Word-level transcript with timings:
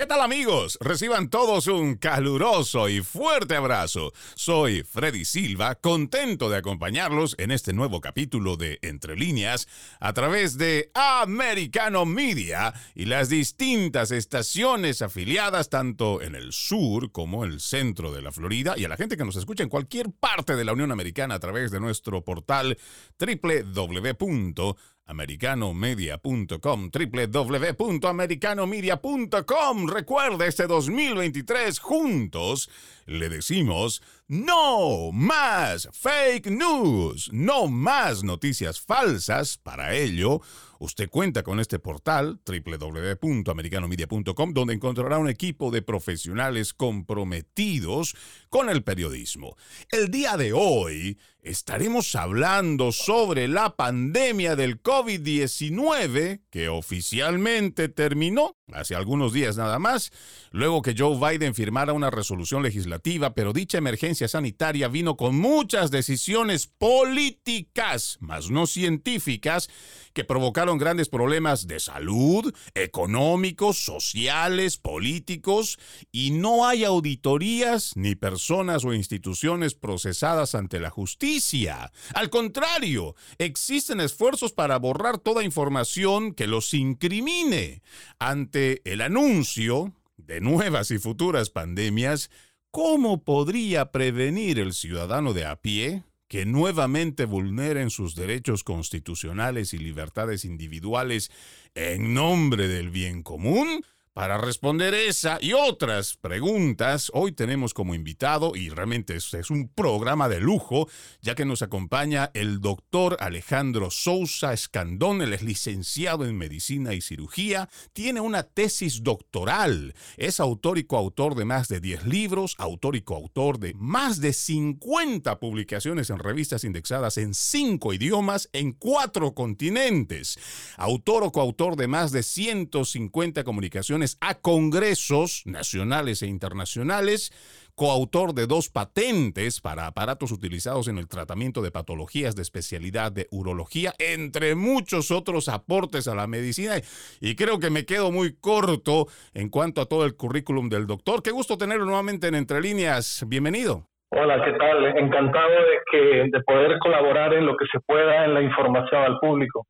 ¿Qué 0.00 0.06
tal 0.06 0.20
amigos? 0.20 0.78
Reciban 0.80 1.28
todos 1.28 1.66
un 1.66 1.96
caluroso 1.96 2.88
y 2.88 3.00
fuerte 3.00 3.56
abrazo. 3.56 4.12
Soy 4.36 4.84
Freddy 4.84 5.24
Silva, 5.24 5.74
contento 5.74 6.48
de 6.48 6.56
acompañarlos 6.56 7.34
en 7.36 7.50
este 7.50 7.72
nuevo 7.72 8.00
capítulo 8.00 8.56
de 8.56 8.78
Entre 8.82 9.16
líneas 9.16 9.66
a 9.98 10.12
través 10.12 10.56
de 10.56 10.92
Americano 10.94 12.06
Media 12.06 12.74
y 12.94 13.06
las 13.06 13.28
distintas 13.28 14.12
estaciones 14.12 15.02
afiliadas 15.02 15.68
tanto 15.68 16.22
en 16.22 16.36
el 16.36 16.52
sur 16.52 17.10
como 17.10 17.44
en 17.44 17.50
el 17.50 17.60
centro 17.60 18.12
de 18.12 18.22
la 18.22 18.30
Florida 18.30 18.74
y 18.76 18.84
a 18.84 18.88
la 18.88 18.96
gente 18.96 19.16
que 19.16 19.24
nos 19.24 19.34
escucha 19.34 19.64
en 19.64 19.68
cualquier 19.68 20.12
parte 20.12 20.54
de 20.54 20.64
la 20.64 20.74
Unión 20.74 20.92
Americana 20.92 21.34
a 21.34 21.40
través 21.40 21.72
de 21.72 21.80
nuestro 21.80 22.22
portal 22.22 22.78
www 23.18 24.76
americanomedia.com, 25.08 26.90
www.americanomedia.com. 26.90 29.88
Recuerda 29.88 30.46
este 30.46 30.66
2023 30.66 31.78
juntos 31.80 32.70
le 33.06 33.28
decimos 33.28 34.02
no 34.28 35.10
más 35.10 35.88
fake 35.90 36.50
news, 36.50 37.30
no 37.32 37.66
más 37.66 38.22
noticias 38.22 38.78
falsas. 38.78 39.56
Para 39.56 39.94
ello, 39.94 40.42
usted 40.78 41.08
cuenta 41.08 41.42
con 41.42 41.60
este 41.60 41.78
portal 41.78 42.38
www.americanomedia.com 42.44 44.52
donde 44.52 44.74
encontrará 44.74 45.16
un 45.16 45.30
equipo 45.30 45.70
de 45.70 45.80
profesionales 45.80 46.74
comprometidos 46.74 48.14
con 48.50 48.68
el 48.68 48.84
periodismo. 48.84 49.56
El 49.90 50.10
día 50.10 50.36
de 50.36 50.52
hoy 50.52 51.16
estaremos 51.40 52.14
hablando 52.14 52.92
sobre 52.92 53.48
la 53.48 53.76
pandemia 53.76 54.56
del 54.56 54.82
COVID-19 54.82 56.42
que 56.50 56.68
oficialmente 56.68 57.88
terminó 57.88 58.58
hace 58.72 58.94
algunos 58.94 59.32
días 59.32 59.56
nada 59.56 59.78
más, 59.78 60.10
luego 60.50 60.82
que 60.82 60.94
Joe 60.96 61.18
Biden 61.18 61.54
firmara 61.54 61.92
una 61.92 62.10
resolución 62.10 62.62
legislativa, 62.62 63.34
pero 63.34 63.52
dicha 63.52 63.78
emergencia 63.78 64.17
sanitaria 64.26 64.88
vino 64.88 65.16
con 65.16 65.38
muchas 65.38 65.92
decisiones 65.92 66.66
políticas, 66.66 68.16
más 68.20 68.50
no 68.50 68.66
científicas, 68.66 69.68
que 70.14 70.24
provocaron 70.24 70.78
grandes 70.78 71.08
problemas 71.08 71.68
de 71.68 71.78
salud, 71.78 72.52
económicos, 72.74 73.84
sociales, 73.84 74.78
políticos, 74.78 75.78
y 76.10 76.32
no 76.32 76.66
hay 76.66 76.82
auditorías 76.82 77.92
ni 77.94 78.16
personas 78.16 78.84
o 78.84 78.92
instituciones 78.92 79.74
procesadas 79.74 80.54
ante 80.56 80.80
la 80.80 80.90
justicia. 80.90 81.92
Al 82.14 82.30
contrario, 82.30 83.14
existen 83.38 84.00
esfuerzos 84.00 84.52
para 84.52 84.78
borrar 84.78 85.18
toda 85.18 85.44
información 85.44 86.32
que 86.32 86.46
los 86.46 86.74
incrimine. 86.74 87.82
Ante 88.18 88.80
el 88.90 89.02
anuncio 89.02 89.92
de 90.16 90.40
nuevas 90.40 90.90
y 90.90 90.98
futuras 90.98 91.50
pandemias, 91.50 92.30
¿cómo 92.70 93.24
podría 93.24 93.90
prevenir 93.90 94.58
el 94.58 94.72
ciudadano 94.72 95.32
de 95.32 95.46
a 95.46 95.56
pie 95.56 96.04
que 96.28 96.44
nuevamente 96.44 97.24
vulneren 97.24 97.90
sus 97.90 98.14
derechos 98.14 98.62
constitucionales 98.62 99.72
y 99.72 99.78
libertades 99.78 100.44
individuales 100.44 101.30
en 101.74 102.14
nombre 102.14 102.68
del 102.68 102.90
bien 102.90 103.22
común? 103.22 103.82
Para 104.18 104.36
responder 104.36 104.94
esa 104.94 105.38
y 105.40 105.52
otras 105.52 106.16
preguntas, 106.16 107.08
hoy 107.14 107.30
tenemos 107.30 107.72
como 107.72 107.94
invitado, 107.94 108.56
y 108.56 108.68
realmente 108.68 109.14
es, 109.14 109.32
un 109.48 109.68
programa 109.68 110.28
de 110.28 110.40
lujo, 110.40 110.88
ya 111.22 111.36
que 111.36 111.44
nos 111.44 111.62
acompaña 111.62 112.32
el 112.34 112.60
doctor 112.60 113.16
Alejandro 113.20 113.92
Sousa 113.92 114.52
Escandón, 114.52 115.22
él 115.22 115.34
es 115.34 115.42
licenciado 115.42 116.26
en 116.26 116.36
Medicina 116.36 116.94
y 116.94 117.00
Cirugía, 117.00 117.68
tiene 117.92 118.20
una 118.20 118.42
tesis 118.42 119.04
doctoral, 119.04 119.94
es 120.16 120.40
autor 120.40 120.78
y 120.78 120.82
coautor 120.82 121.36
de 121.36 121.44
más 121.44 121.68
de 121.68 121.78
10 121.78 122.06
libros, 122.06 122.56
autor 122.58 122.96
y 122.96 123.02
coautor 123.02 123.60
de 123.60 123.72
más 123.74 124.20
de 124.20 124.32
50 124.32 125.38
publicaciones 125.38 126.10
en 126.10 126.18
revistas 126.18 126.64
indexadas 126.64 127.18
en 127.18 127.34
5 127.34 127.92
idiomas 127.92 128.50
en 128.52 128.72
4 128.72 129.32
continentes, 129.34 130.40
autor 130.76 131.22
o 131.22 131.30
coautor 131.30 131.76
de 131.76 131.86
más 131.86 132.10
de 132.10 132.24
150 132.24 133.44
comunicaciones 133.44 134.07
a 134.20 134.34
congresos 134.36 135.42
nacionales 135.44 136.22
e 136.22 136.26
internacionales, 136.26 137.32
coautor 137.74 138.34
de 138.34 138.46
dos 138.46 138.70
patentes 138.70 139.60
para 139.60 139.86
aparatos 139.86 140.32
utilizados 140.32 140.88
en 140.88 140.98
el 140.98 141.08
tratamiento 141.08 141.62
de 141.62 141.70
patologías 141.70 142.34
de 142.34 142.42
especialidad 142.42 143.12
de 143.12 143.28
urología, 143.30 143.92
entre 143.98 144.54
muchos 144.54 145.10
otros 145.10 145.48
aportes 145.48 146.08
a 146.08 146.14
la 146.14 146.26
medicina. 146.26 146.74
Y 147.20 147.36
creo 147.36 147.60
que 147.60 147.70
me 147.70 147.84
quedo 147.84 148.10
muy 148.10 148.34
corto 148.34 149.06
en 149.34 149.48
cuanto 149.48 149.80
a 149.80 149.86
todo 149.86 150.04
el 150.04 150.16
currículum 150.16 150.68
del 150.68 150.86
doctor. 150.86 151.22
Qué 151.22 151.30
gusto 151.30 151.56
tenerlo 151.56 151.84
nuevamente 151.84 152.26
en 152.26 152.34
Entre 152.34 152.60
Líneas. 152.60 153.24
Bienvenido. 153.28 153.84
Hola, 154.10 154.42
¿qué 154.44 154.52
tal? 154.52 154.84
Encantado 154.96 155.50
de, 155.50 155.78
que, 155.92 155.98
de 156.32 156.42
poder 156.44 156.78
colaborar 156.78 157.34
en 157.34 157.44
lo 157.44 157.56
que 157.56 157.66
se 157.70 157.78
pueda 157.80 158.24
en 158.24 158.34
la 158.34 158.42
información 158.42 159.02
al 159.02 159.18
público. 159.20 159.66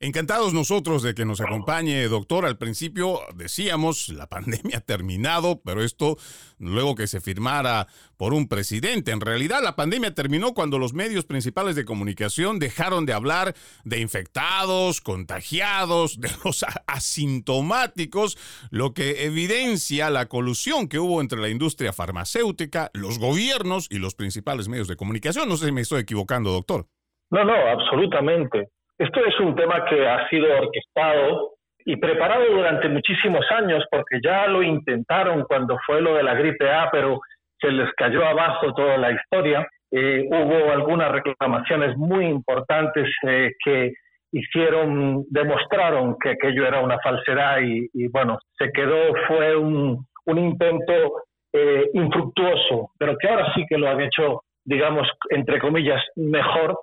Encantados 0.00 0.54
nosotros 0.54 1.02
de 1.02 1.12
que 1.12 1.24
nos 1.24 1.40
acompañe, 1.40 2.06
doctor. 2.06 2.46
Al 2.46 2.56
principio 2.56 3.18
decíamos, 3.34 4.08
la 4.10 4.28
pandemia 4.28 4.78
ha 4.78 4.80
terminado, 4.80 5.60
pero 5.64 5.82
esto 5.82 6.16
luego 6.60 6.94
que 6.94 7.08
se 7.08 7.20
firmara 7.20 7.88
por 8.16 8.32
un 8.32 8.46
presidente. 8.46 9.10
En 9.10 9.20
realidad, 9.20 9.60
la 9.60 9.74
pandemia 9.74 10.14
terminó 10.14 10.54
cuando 10.54 10.78
los 10.78 10.94
medios 10.94 11.24
principales 11.24 11.74
de 11.74 11.84
comunicación 11.84 12.60
dejaron 12.60 13.06
de 13.06 13.12
hablar 13.12 13.54
de 13.82 13.98
infectados, 13.98 15.00
contagiados, 15.00 16.20
de 16.20 16.30
los 16.44 16.64
asintomáticos, 16.86 18.38
lo 18.70 18.94
que 18.94 19.24
evidencia 19.24 20.10
la 20.10 20.26
colusión 20.26 20.86
que 20.86 21.00
hubo 21.00 21.20
entre 21.20 21.40
la 21.40 21.48
industria 21.48 21.92
farmacéutica, 21.92 22.92
los 22.94 23.18
gobiernos 23.18 23.88
y 23.90 23.98
los 23.98 24.14
principales 24.14 24.68
medios 24.68 24.86
de 24.86 24.94
comunicación. 24.94 25.48
No 25.48 25.56
sé 25.56 25.66
si 25.66 25.72
me 25.72 25.80
estoy 25.80 26.02
equivocando, 26.02 26.52
doctor. 26.52 26.86
No, 27.30 27.44
no, 27.44 27.52
absolutamente. 27.52 28.68
Esto 28.98 29.24
es 29.24 29.38
un 29.38 29.54
tema 29.54 29.84
que 29.84 30.08
ha 30.08 30.28
sido 30.28 30.48
orquestado 30.58 31.52
y 31.84 31.96
preparado 31.96 32.44
durante 32.50 32.88
muchísimos 32.88 33.46
años, 33.50 33.84
porque 33.90 34.18
ya 34.22 34.48
lo 34.48 34.60
intentaron 34.62 35.44
cuando 35.44 35.78
fue 35.86 36.02
lo 36.02 36.14
de 36.14 36.24
la 36.24 36.34
gripe 36.34 36.68
A, 36.68 36.90
pero 36.90 37.20
se 37.60 37.70
les 37.70 37.90
cayó 37.92 38.26
abajo 38.26 38.74
toda 38.74 38.96
la 38.98 39.12
historia. 39.12 39.66
Eh, 39.92 40.26
hubo 40.28 40.72
algunas 40.72 41.12
reclamaciones 41.12 41.96
muy 41.96 42.26
importantes 42.26 43.08
eh, 43.22 43.52
que 43.64 43.92
hicieron, 44.32 45.24
demostraron 45.30 46.16
que 46.18 46.30
aquello 46.30 46.66
era 46.66 46.80
una 46.80 46.98
falsedad 46.98 47.60
y, 47.62 48.08
bueno, 48.08 48.38
se 48.58 48.70
quedó, 48.72 49.14
fue 49.28 49.56
un, 49.56 50.04
un 50.26 50.38
intento 50.38 51.22
eh, 51.52 51.88
infructuoso, 51.94 52.90
pero 52.98 53.16
que 53.16 53.28
ahora 53.28 53.52
sí 53.54 53.64
que 53.68 53.78
lo 53.78 53.88
han 53.88 54.00
hecho, 54.00 54.42
digamos, 54.64 55.08
entre 55.30 55.60
comillas, 55.60 56.02
mejor 56.16 56.76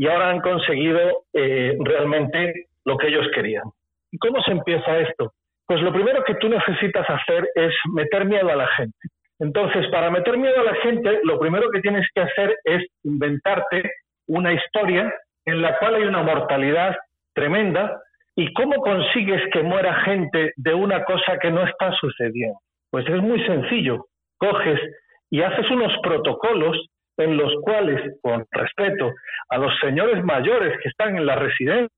y 0.00 0.08
ahora 0.08 0.30
han 0.30 0.40
conseguido 0.40 1.24
eh, 1.34 1.76
realmente 1.78 2.68
lo 2.86 2.96
que 2.96 3.08
ellos 3.08 3.26
querían. 3.34 3.64
¿Y 4.10 4.16
cómo 4.16 4.42
se 4.42 4.52
empieza 4.52 4.98
esto? 4.98 5.34
Pues 5.66 5.82
lo 5.82 5.92
primero 5.92 6.24
que 6.24 6.36
tú 6.36 6.48
necesitas 6.48 7.06
hacer 7.10 7.46
es 7.54 7.74
meter 7.92 8.24
miedo 8.24 8.48
a 8.48 8.56
la 8.56 8.66
gente. 8.68 8.96
Entonces, 9.38 9.86
para 9.88 10.10
meter 10.10 10.38
miedo 10.38 10.58
a 10.58 10.64
la 10.64 10.74
gente, 10.76 11.20
lo 11.22 11.38
primero 11.38 11.70
que 11.70 11.82
tienes 11.82 12.08
que 12.14 12.22
hacer 12.22 12.56
es 12.64 12.82
inventarte 13.04 13.82
una 14.26 14.54
historia 14.54 15.12
en 15.44 15.60
la 15.60 15.78
cual 15.78 15.96
hay 15.96 16.04
una 16.04 16.22
mortalidad 16.22 16.96
tremenda 17.34 18.00
y 18.34 18.54
cómo 18.54 18.76
consigues 18.76 19.42
que 19.52 19.62
muera 19.62 20.00
gente 20.04 20.54
de 20.56 20.72
una 20.72 21.04
cosa 21.04 21.38
que 21.38 21.50
no 21.50 21.62
está 21.62 21.92
sucediendo. 22.00 22.58
Pues 22.90 23.06
es 23.06 23.20
muy 23.20 23.44
sencillo. 23.44 24.06
Coges 24.38 24.80
y 25.28 25.42
haces 25.42 25.70
unos 25.70 25.92
protocolos 26.02 26.86
en 27.20 27.36
los 27.36 27.52
cuales, 27.62 28.18
con 28.22 28.44
respeto 28.50 29.12
a 29.48 29.58
los 29.58 29.72
señores 29.80 30.22
mayores 30.24 30.78
que 30.82 30.88
están 30.88 31.16
en 31.16 31.26
las 31.26 31.38
residencias, 31.38 31.90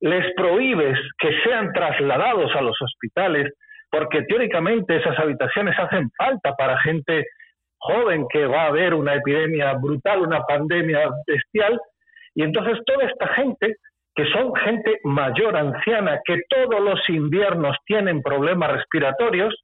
les 0.00 0.34
prohíbes 0.34 0.98
que 1.18 1.30
sean 1.44 1.72
trasladados 1.72 2.54
a 2.54 2.62
los 2.62 2.76
hospitales, 2.80 3.52
porque 3.90 4.22
teóricamente 4.22 4.96
esas 4.96 5.18
habitaciones 5.18 5.78
hacen 5.78 6.10
falta 6.16 6.54
para 6.54 6.78
gente 6.80 7.26
joven 7.78 8.26
que 8.30 8.46
va 8.46 8.62
a 8.62 8.66
haber 8.68 8.94
una 8.94 9.14
epidemia 9.14 9.74
brutal, 9.74 10.20
una 10.20 10.42
pandemia 10.42 11.08
bestial, 11.26 11.80
y 12.34 12.42
entonces 12.42 12.78
toda 12.86 13.04
esta 13.06 13.28
gente, 13.34 13.76
que 14.14 14.24
son 14.26 14.54
gente 14.54 14.98
mayor, 15.04 15.56
anciana, 15.56 16.20
que 16.24 16.40
todos 16.48 16.80
los 16.80 17.00
inviernos 17.08 17.76
tienen 17.86 18.22
problemas 18.22 18.72
respiratorios, 18.72 19.54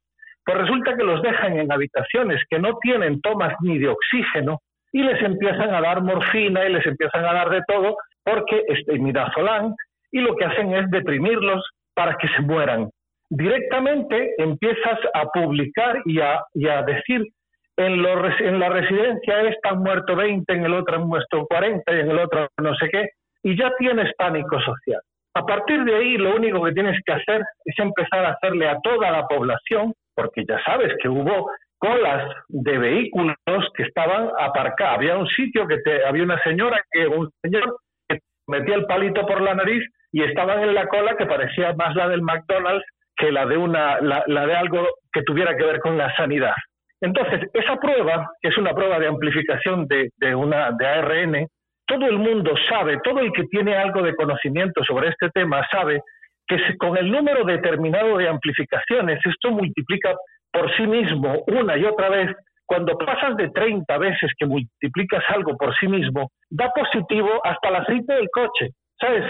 pues 0.45 0.57
resulta 0.57 0.95
que 0.95 1.03
los 1.03 1.21
dejan 1.21 1.57
en 1.57 1.71
habitaciones 1.71 2.41
que 2.49 2.59
no 2.59 2.77
tienen 2.81 3.19
tomas 3.21 3.55
ni 3.61 3.79
de 3.79 3.89
oxígeno, 3.89 4.59
y 4.95 5.03
les 5.03 5.21
empiezan 5.21 5.75
a 5.75 5.81
dar 5.81 6.01
morfina 6.01 6.63
y 6.63 6.71
les 6.71 6.85
empiezan 6.85 7.25
a 7.25 7.33
dar 7.33 7.49
de 7.49 7.61
todo 7.67 7.97
porque 8.23 8.63
este 8.69 8.97
midazolam 8.97 9.75
y 10.09 10.21
lo 10.21 10.37
que 10.37 10.45
hacen 10.45 10.73
es 10.73 10.89
deprimirlos 10.89 11.61
para 11.93 12.15
que 12.15 12.29
se 12.29 12.41
mueran. 12.41 12.89
Directamente 13.29 14.35
empiezas 14.37 14.97
a 15.13 15.25
publicar 15.25 16.01
y 16.05 16.21
a, 16.21 16.81
decir 16.83 17.27
en, 17.75 18.01
lo, 18.01 18.25
en 18.39 18.57
la 18.57 18.69
residencia 18.69 19.41
esta 19.41 19.71
han 19.71 19.79
muerto 19.79 20.15
20, 20.15 20.53
en 20.53 20.63
el 20.63 20.73
otro 20.73 20.95
han 20.95 21.07
muerto 21.07 21.45
40 21.45 21.93
y 21.93 21.99
en 21.99 22.11
el 22.11 22.19
otro 22.19 22.47
no 22.61 22.73
sé 22.75 22.87
qué, 22.89 23.09
y 23.43 23.57
ya 23.57 23.73
tienes 23.77 24.13
pánico 24.17 24.61
social. 24.61 25.01
A 25.33 25.45
partir 25.45 25.83
de 25.83 25.93
ahí 25.93 26.15
lo 26.15 26.37
único 26.37 26.63
que 26.63 26.71
tienes 26.71 26.97
que 27.05 27.11
hacer 27.11 27.41
es 27.65 27.77
empezar 27.79 28.23
a 28.23 28.29
hacerle 28.29 28.69
a 28.69 28.79
toda 28.79 29.11
la 29.11 29.27
población 29.27 29.93
porque 30.15 30.45
ya 30.47 30.57
sabes 30.63 30.93
que 31.03 31.09
hubo 31.09 31.49
colas 31.77 32.31
de 32.47 32.77
vehículos 32.77 33.35
que 33.75 33.83
estaban 33.83 34.29
aparcados. 34.39 34.97
Había 34.97 35.17
un 35.17 35.27
sitio 35.27 35.67
que 35.67 35.77
te, 35.79 36.05
había 36.05 36.23
una 36.23 36.41
señora 36.43 36.81
que 36.91 37.07
un 37.07 37.29
señor 37.41 37.77
que 38.07 38.19
metía 38.47 38.75
el 38.75 38.85
palito 38.85 39.25
por 39.25 39.41
la 39.41 39.55
nariz 39.55 39.83
y 40.11 40.23
estaban 40.23 40.63
en 40.63 40.73
la 40.73 40.87
cola 40.87 41.15
que 41.17 41.25
parecía 41.25 41.73
más 41.73 41.95
la 41.95 42.07
del 42.07 42.21
McDonald's 42.21 42.85
que 43.17 43.31
la 43.31 43.45
de 43.45 43.57
una 43.57 43.99
la, 44.01 44.23
la 44.27 44.45
de 44.45 44.55
algo 44.55 44.87
que 45.11 45.23
tuviera 45.23 45.55
que 45.55 45.63
ver 45.63 45.79
con 45.79 45.97
la 45.97 46.13
sanidad. 46.15 46.55
Entonces, 47.01 47.41
esa 47.53 47.75
prueba, 47.77 48.31
que 48.41 48.49
es 48.49 48.57
una 48.57 48.73
prueba 48.73 48.99
de 48.99 49.07
amplificación 49.07 49.87
de, 49.87 50.09
de, 50.17 50.33
una, 50.33 50.71
de 50.71 50.85
ARN, 50.87 51.47
todo 51.85 52.07
el 52.07 52.17
mundo 52.17 52.53
sabe, 52.67 52.99
todo 53.03 53.19
el 53.19 53.31
que 53.31 53.43
tiene 53.43 53.75
algo 53.75 54.01
de 54.01 54.15
conocimiento 54.15 54.83
sobre 54.83 55.09
este 55.09 55.29
tema 55.29 55.65
sabe 55.71 56.01
que 56.47 56.57
con 56.77 56.97
el 56.97 57.11
número 57.11 57.43
determinado 57.43 58.17
de 58.17 58.27
amplificaciones 58.27 59.19
esto 59.25 59.51
multiplica 59.51 60.15
por 60.55 60.75
sí 60.77 60.87
mismo 60.87 61.43
una 61.47 61.77
y 61.77 61.85
otra 61.85 62.09
vez. 62.09 62.35
Cuando 62.67 62.97
pasas 62.97 63.37
de 63.37 63.51
30 63.51 63.97
veces 63.99 64.31
que 64.39 64.47
multiplicas 64.47 65.23
algo 65.29 65.55
por 65.55 65.75
sí 65.77 65.87
mismo, 65.87 66.31
da 66.49 66.71
positivo 66.71 67.29
hasta 67.43 67.69
el 67.69 67.75
aceite 67.75 68.13
del 68.13 68.29
coche. 68.33 68.69
¿Sabes? 68.99 69.23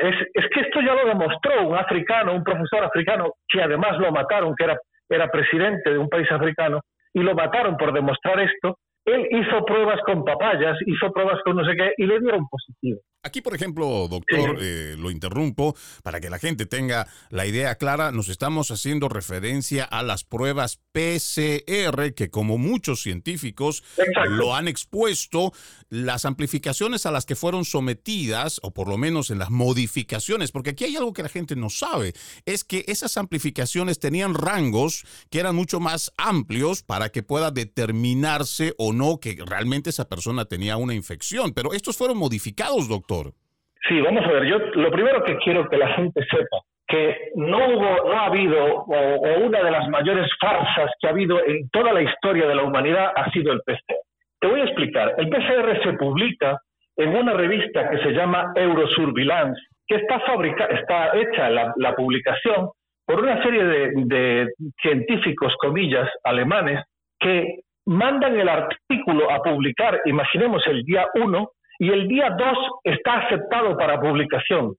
es, 0.00 0.14
es, 0.34 0.44
que 0.52 0.60
esto 0.60 0.80
ya 0.80 0.94
lo 0.94 1.06
demostró 1.06 1.68
un 1.68 1.76
africano, 1.76 2.34
un 2.34 2.42
profesor 2.42 2.84
africano, 2.84 3.32
que 3.48 3.62
además 3.62 3.98
lo 3.98 4.10
mataron, 4.10 4.54
que 4.56 4.64
era, 4.64 4.76
era 5.08 5.30
presidente 5.30 5.90
de 5.90 5.98
un 5.98 6.08
país 6.08 6.30
africano, 6.32 6.80
y 7.12 7.20
lo 7.20 7.34
mataron 7.34 7.76
por 7.76 7.92
demostrar 7.92 8.40
esto. 8.40 8.78
Él 9.08 9.26
hizo 9.30 9.64
pruebas 9.64 10.00
con 10.04 10.24
papayas, 10.24 10.76
hizo 10.86 11.10
pruebas 11.12 11.38
con 11.44 11.56
no 11.56 11.64
sé 11.64 11.72
qué, 11.76 11.92
y 11.96 12.06
le 12.06 12.20
dieron 12.20 12.46
positivo. 12.48 13.00
Aquí, 13.24 13.42
por 13.42 13.54
ejemplo, 13.54 14.06
doctor, 14.08 14.58
eh, 14.60 14.94
lo 14.96 15.10
interrumpo 15.10 15.74
para 16.04 16.20
que 16.20 16.30
la 16.30 16.38
gente 16.38 16.66
tenga 16.66 17.08
la 17.30 17.46
idea 17.46 17.74
clara. 17.74 18.12
Nos 18.12 18.28
estamos 18.28 18.70
haciendo 18.70 19.08
referencia 19.08 19.84
a 19.84 20.04
las 20.04 20.22
pruebas 20.22 20.80
PCR, 20.92 22.14
que 22.14 22.30
como 22.30 22.58
muchos 22.58 23.02
científicos 23.02 23.82
lo 24.30 24.54
han 24.54 24.68
expuesto, 24.68 25.52
las 25.90 26.26
amplificaciones 26.26 27.06
a 27.06 27.10
las 27.10 27.26
que 27.26 27.34
fueron 27.34 27.64
sometidas, 27.64 28.60
o 28.62 28.72
por 28.72 28.88
lo 28.88 28.96
menos 28.96 29.30
en 29.30 29.40
las 29.40 29.50
modificaciones, 29.50 30.52
porque 30.52 30.70
aquí 30.70 30.84
hay 30.84 30.96
algo 30.96 31.12
que 31.12 31.24
la 31.24 31.28
gente 31.28 31.56
no 31.56 31.70
sabe, 31.70 32.12
es 32.46 32.62
que 32.62 32.84
esas 32.86 33.16
amplificaciones 33.16 33.98
tenían 33.98 34.34
rangos 34.34 35.04
que 35.28 35.40
eran 35.40 35.56
mucho 35.56 35.80
más 35.80 36.12
amplios 36.16 36.84
para 36.84 37.08
que 37.08 37.24
pueda 37.24 37.50
determinarse 37.50 38.74
o 38.78 38.92
no 38.92 38.97
que 39.20 39.36
realmente 39.46 39.90
esa 39.90 40.08
persona 40.08 40.44
tenía 40.44 40.76
una 40.76 40.94
infección. 40.94 41.52
Pero 41.54 41.72
estos 41.72 41.96
fueron 41.96 42.18
modificados, 42.18 42.88
doctor. 42.88 43.32
Sí, 43.88 44.00
vamos 44.00 44.24
a 44.24 44.32
ver, 44.32 44.44
yo 44.46 44.58
lo 44.58 44.90
primero 44.90 45.24
que 45.24 45.36
quiero 45.38 45.68
que 45.68 45.78
la 45.78 45.88
gente 45.94 46.20
sepa 46.30 46.58
que 46.88 47.30
no 47.34 47.58
hubo, 47.58 48.08
no 48.08 48.18
ha 48.18 48.26
habido, 48.26 48.64
o, 48.64 49.38
una 49.44 49.62
de 49.62 49.70
las 49.70 49.88
mayores 49.88 50.26
farsas 50.40 50.90
que 50.98 51.06
ha 51.06 51.10
habido 51.10 51.38
en 51.44 51.68
toda 51.68 51.92
la 51.92 52.02
historia 52.02 52.48
de 52.48 52.54
la 52.54 52.62
humanidad 52.62 53.12
ha 53.14 53.30
sido 53.30 53.52
el 53.52 53.60
PCR. 53.60 54.00
Te 54.40 54.46
voy 54.46 54.60
a 54.60 54.64
explicar. 54.64 55.14
El 55.18 55.28
PCR 55.28 55.82
se 55.82 55.92
publica 55.94 56.58
en 56.96 57.14
una 57.14 57.34
revista 57.34 57.90
que 57.90 57.98
se 57.98 58.12
llama 58.12 58.52
Eurosurveillance, 58.56 59.60
que 59.86 59.96
está, 59.96 60.18
fabrica, 60.20 60.64
está 60.64 61.16
hecha 61.16 61.50
la, 61.50 61.72
la 61.76 61.94
publicación 61.94 62.70
por 63.04 63.22
una 63.22 63.42
serie 63.42 63.64
de, 63.64 63.92
de 64.06 64.48
científicos, 64.80 65.54
comillas, 65.60 66.08
alemanes, 66.24 66.84
que 67.18 67.60
mandan 67.88 68.38
el 68.38 68.48
artículo 68.48 69.30
a 69.30 69.42
publicar, 69.42 70.00
imaginemos 70.04 70.62
el 70.66 70.82
día 70.84 71.06
1, 71.14 71.50
y 71.80 71.90
el 71.90 72.06
día 72.06 72.30
2 72.30 72.58
está 72.84 73.20
aceptado 73.20 73.76
para 73.76 74.00
publicación. 74.00 74.74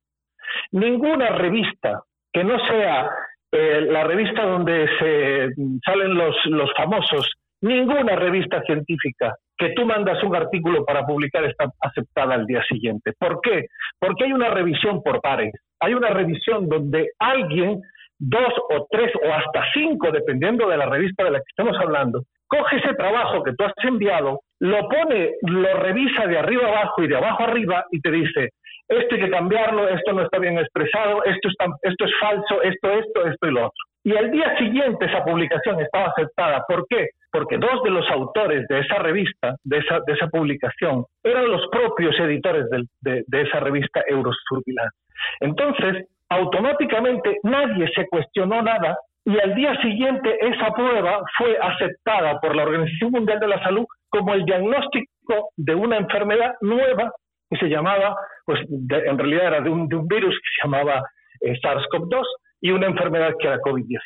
Ninguna 0.71 1.29
revista 1.29 2.03
que 2.31 2.43
no 2.43 2.59
sea 2.65 3.09
eh, 3.51 3.81
la 3.81 4.03
revista 4.03 4.43
donde 4.43 4.87
se 4.99 5.49
salen 5.83 6.13
los, 6.13 6.35
los 6.45 6.71
famosos, 6.77 7.33
ninguna 7.61 8.15
revista 8.15 8.61
científica 8.63 9.35
que 9.57 9.73
tú 9.75 9.85
mandas 9.85 10.23
un 10.23 10.35
artículo 10.35 10.85
para 10.85 11.03
publicar 11.03 11.43
está 11.45 11.65
aceptada 11.81 12.35
al 12.35 12.45
día 12.45 12.63
siguiente. 12.63 13.13
¿Por 13.17 13.41
qué? 13.41 13.65
Porque 13.99 14.25
hay 14.25 14.33
una 14.33 14.49
revisión 14.49 15.01
por 15.01 15.19
pares. 15.19 15.53
Hay 15.79 15.95
una 15.95 16.09
revisión 16.09 16.69
donde 16.69 17.09
alguien, 17.17 17.81
dos 18.19 18.53
o 18.69 18.87
tres 18.89 19.11
o 19.15 19.33
hasta 19.33 19.65
cinco, 19.73 20.11
dependiendo 20.11 20.69
de 20.69 20.77
la 20.77 20.85
revista 20.85 21.23
de 21.23 21.31
la 21.31 21.39
que 21.39 21.49
estamos 21.49 21.75
hablando, 21.77 22.23
coge 22.49 22.77
ese 22.77 22.93
trabajo 22.95 23.43
que 23.43 23.53
tú 23.53 23.63
has 23.63 23.73
enviado, 23.83 24.41
lo 24.59 24.89
pone, 24.89 25.31
lo 25.43 25.73
revisa 25.75 26.27
de 26.27 26.37
arriba 26.37 26.67
abajo 26.67 27.03
y 27.03 27.07
de 27.07 27.15
abajo 27.15 27.43
arriba 27.43 27.85
y 27.91 28.01
te 28.01 28.11
dice, 28.11 28.49
esto 28.89 29.15
hay 29.15 29.21
que 29.21 29.29
cambiarlo, 29.29 29.87
esto 29.87 30.13
no 30.13 30.23
está 30.23 30.39
bien 30.39 30.57
expresado, 30.57 31.23
esto, 31.23 31.47
está, 31.47 31.65
esto 31.83 32.05
es 32.05 32.11
falso, 32.19 32.61
esto, 32.63 32.91
esto, 32.91 33.25
esto 33.27 33.47
y 33.47 33.51
lo 33.51 33.67
otro. 33.67 33.83
Y 34.03 34.15
al 34.15 34.31
día 34.31 34.57
siguiente 34.57 35.05
esa 35.05 35.23
publicación 35.23 35.79
estaba 35.81 36.07
aceptada. 36.07 36.63
¿Por 36.67 36.87
qué? 36.89 37.09
Porque 37.31 37.57
dos 37.57 37.83
de 37.83 37.91
los 37.91 38.09
autores 38.09 38.67
de 38.67 38.79
esa 38.79 38.95
revista, 38.95 39.55
de 39.63 39.77
esa, 39.77 39.99
de 40.07 40.13
esa 40.13 40.27
publicación, 40.27 41.05
eran 41.23 41.49
los 41.49 41.67
propios 41.71 42.17
editores 42.19 42.65
de, 43.01 43.23
de, 43.27 43.41
esa 43.41 43.59
revista 43.59 44.01
Eurosurveillance. 44.07 44.97
Entonces, 45.41 46.07
automáticamente 46.29 47.37
nadie 47.43 47.87
se 47.93 48.07
cuestionó 48.07 48.61
nada 48.61 48.97
y 49.25 49.39
al 49.39 49.53
día 49.55 49.75
siguiente 49.81 50.37
esa 50.41 50.71
prueba 50.71 51.21
fue 51.37 51.57
aceptada 51.61 52.39
por 52.39 52.55
la 52.55 52.63
Organización 52.63 53.11
Mundial 53.11 53.39
de 53.39 53.47
la 53.47 53.61
Salud 53.63 53.85
como 54.09 54.33
el 54.33 54.45
diagnóstico 54.45 55.51
de 55.55 55.75
una 55.75 55.97
enfermedad 55.97 56.55
nueva 56.61 57.11
que 57.49 57.57
se 57.57 57.67
llamaba, 57.67 58.15
pues 58.45 58.59
en 58.69 59.17
realidad 59.17 59.47
era 59.47 59.61
de 59.61 59.69
un, 59.69 59.87
virus 59.87 60.35
que 60.35 60.61
se 60.61 60.67
llamaba 60.67 61.01
eh, 61.41 61.53
SARS-CoV-2 61.61 62.23
y 62.61 62.71
una 62.71 62.87
enfermedad 62.87 63.33
que 63.39 63.47
era 63.47 63.59
COVID-19. 63.59 63.99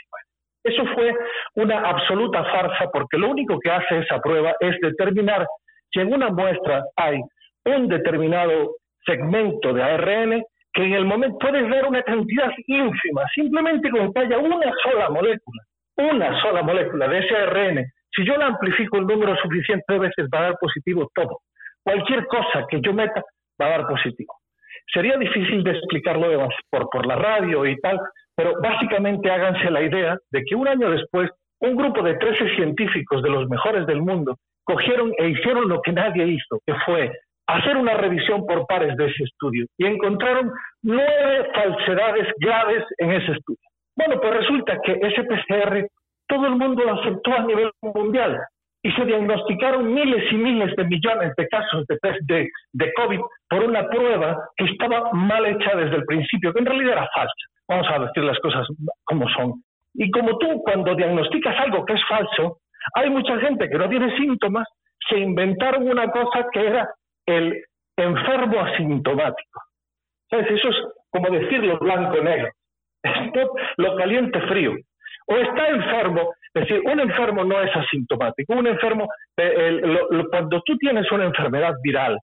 Eso 0.63 0.83
fue 0.95 1.13
una 1.56 1.89
absoluta 1.89 2.44
farsa 2.45 2.89
porque 2.92 3.18
lo 3.18 3.30
único 3.30 3.60
que 3.60 3.69
hace 3.69 4.00
esa 4.00 4.19
prueba 4.19 4.54
es 4.60 4.75
determinar 4.81 5.45
si 5.92 6.00
en 6.00 6.13
una 6.13 6.30
muestra 6.30 6.83
hay 6.95 7.19
un 7.65 7.88
determinado 7.88 8.75
segmento 9.06 9.74
de 9.74 9.83
ARN 9.83 10.44
que 10.74 10.84
en 10.84 10.94
el 10.94 11.06
momento 11.06 11.38
puedes 11.40 11.70
ver 11.70 11.86
una 11.86 12.02
cantidad 12.02 12.50
ínfima, 12.68 13.24
simplemente 13.34 13.90
con 13.90 14.12
haya 14.16 14.38
una 14.38 14.72
sola 14.84 15.10
molécula, 15.10 15.64
una 15.98 16.42
sola 16.42 16.64
molécula 16.64 17.08
de 17.08 17.20
ese 17.20 17.36
ARN, 17.36 17.86
si 18.16 18.25
yo 18.25 18.36
la 18.38 18.48
amplifico 18.48 18.98
el 18.98 19.06
número 19.06 19.36
suficiente 19.38 19.94
de 19.94 20.00
veces 20.00 20.28
va 20.34 20.40
a 20.40 20.44
dar 20.44 20.58
positivo 20.60 21.10
todo. 21.14 21.40
Cualquier 21.84 22.25
cosa 22.28 22.66
que 22.70 22.80
yo 22.81 22.94
meta 22.94 23.22
va 23.62 23.66
a 23.68 23.70
dar 23.70 23.88
positivo. 23.88 24.34
Sería 24.92 25.18
difícil 25.18 25.64
de 25.64 25.72
explicarlo 25.72 26.48
por, 26.70 26.90
por 26.90 27.06
la 27.06 27.16
radio 27.16 27.66
y 27.66 27.80
tal, 27.80 28.00
pero 28.36 28.54
básicamente 28.62 29.30
háganse 29.30 29.70
la 29.70 29.81
idea 29.81 30.18
de 30.31 30.44
que 30.44 30.56
un 30.56 30.68
año 30.68 30.90
después 30.90 31.30
un 31.60 31.75
grupo 31.75 32.02
de 32.02 32.16
13 32.16 32.56
científicos 32.56 33.24
de 33.24 33.30
los 33.30 33.48
mejores 33.48 33.86
del 33.88 34.01
mundo 34.01 34.38
cogieron 34.63 35.12
e 35.18 35.30
hicieron 35.30 35.70
lo 35.70 35.82
que 35.82 35.94
nadie 35.94 36.25
hizo, 36.27 36.60
que 36.65 36.74
fue 36.86 37.12
hacer 37.53 37.77
una 37.77 37.93
revisión 37.93 38.45
por 38.45 38.65
pares 38.67 38.95
de 38.98 39.05
ese 39.05 39.24
estudio 39.24 39.65
y 39.77 39.86
encontraron 39.86 40.51
nueve 40.81 41.50
falsedades 41.53 42.27
graves 42.39 42.83
en 42.98 43.12
ese 43.12 43.31
estudio. 43.31 43.60
Bueno, 43.95 44.19
pues 44.19 44.33
resulta 44.33 44.79
que 44.83 44.93
ese 45.01 45.24
PCR 45.24 45.88
todo 46.27 46.48
el 46.48 46.55
mundo 46.55 46.83
lo 46.83 47.00
aceptó 47.00 47.33
a 47.33 47.43
nivel 47.43 47.72
mundial 47.81 48.39
y 48.81 48.91
se 48.91 49.05
diagnosticaron 49.05 49.93
miles 49.93 50.31
y 50.31 50.36
miles 50.36 50.75
de 50.75 50.83
millones 50.86 51.31
de 51.38 51.48
casos 51.48 51.86
de, 51.88 51.98
de, 52.22 52.50
de 52.74 52.93
COVID 52.93 53.19
por 53.50 53.63
una 53.63 53.88
prueba 53.88 54.50
que 54.57 54.65
estaba 54.65 55.12
mal 55.13 55.45
hecha 55.45 55.75
desde 55.75 55.98
el 55.98 56.05
principio, 56.05 56.51
que 56.51 56.60
en 56.60 56.65
realidad 56.65 56.93
era 56.93 57.10
falsa. 57.13 57.33
Vamos 57.67 57.88
a 57.89 58.00
decir 58.00 58.24
las 58.24 58.39
cosas 58.39 58.67
como 59.05 59.29
son. 59.29 59.63
Y 59.93 60.10
como 60.12 60.38
tú 60.38 60.62
cuando 60.63 60.95
diagnosticas 60.95 61.55
algo 61.60 61.86
que 61.86 61.93
es 61.93 62.01
falso, 62.10 62.57
hay 62.95 63.10
mucha 63.10 63.38
gente 63.39 63.69
que 63.69 63.77
no 63.77 63.88
tiene 63.88 64.15
síntomas, 64.17 64.67
se 65.07 65.19
inventaron 65.19 65.88
una 65.88 66.10
cosa 66.10 66.48
que 66.51 66.65
era 66.65 66.89
el 67.25 67.63
enfermo 67.98 68.62
asintomático. 68.62 69.62
¿Sabes? 70.30 70.51
Eso 70.51 70.70
es 70.70 70.75
como 71.10 71.30
decirlo 71.30 71.77
blanco-negro. 71.80 72.50
Lo 73.77 73.96
caliente-frío. 73.96 74.75
O 75.27 75.38
está 75.38 75.70
enfermo, 75.70 76.34
es 76.53 76.68
decir, 76.68 76.82
un 76.86 77.00
enfermo 77.00 77.44
no 77.44 77.62
es 77.62 77.74
asintomático. 77.75 78.53
Un 78.53 78.68
enfermo, 78.68 79.08
eh, 79.38 79.82
cuando 80.30 80.62
tú 80.65 80.77
tienes 80.77 81.10
una 81.12 81.25
enfermedad 81.25 81.74
viral, 81.82 82.18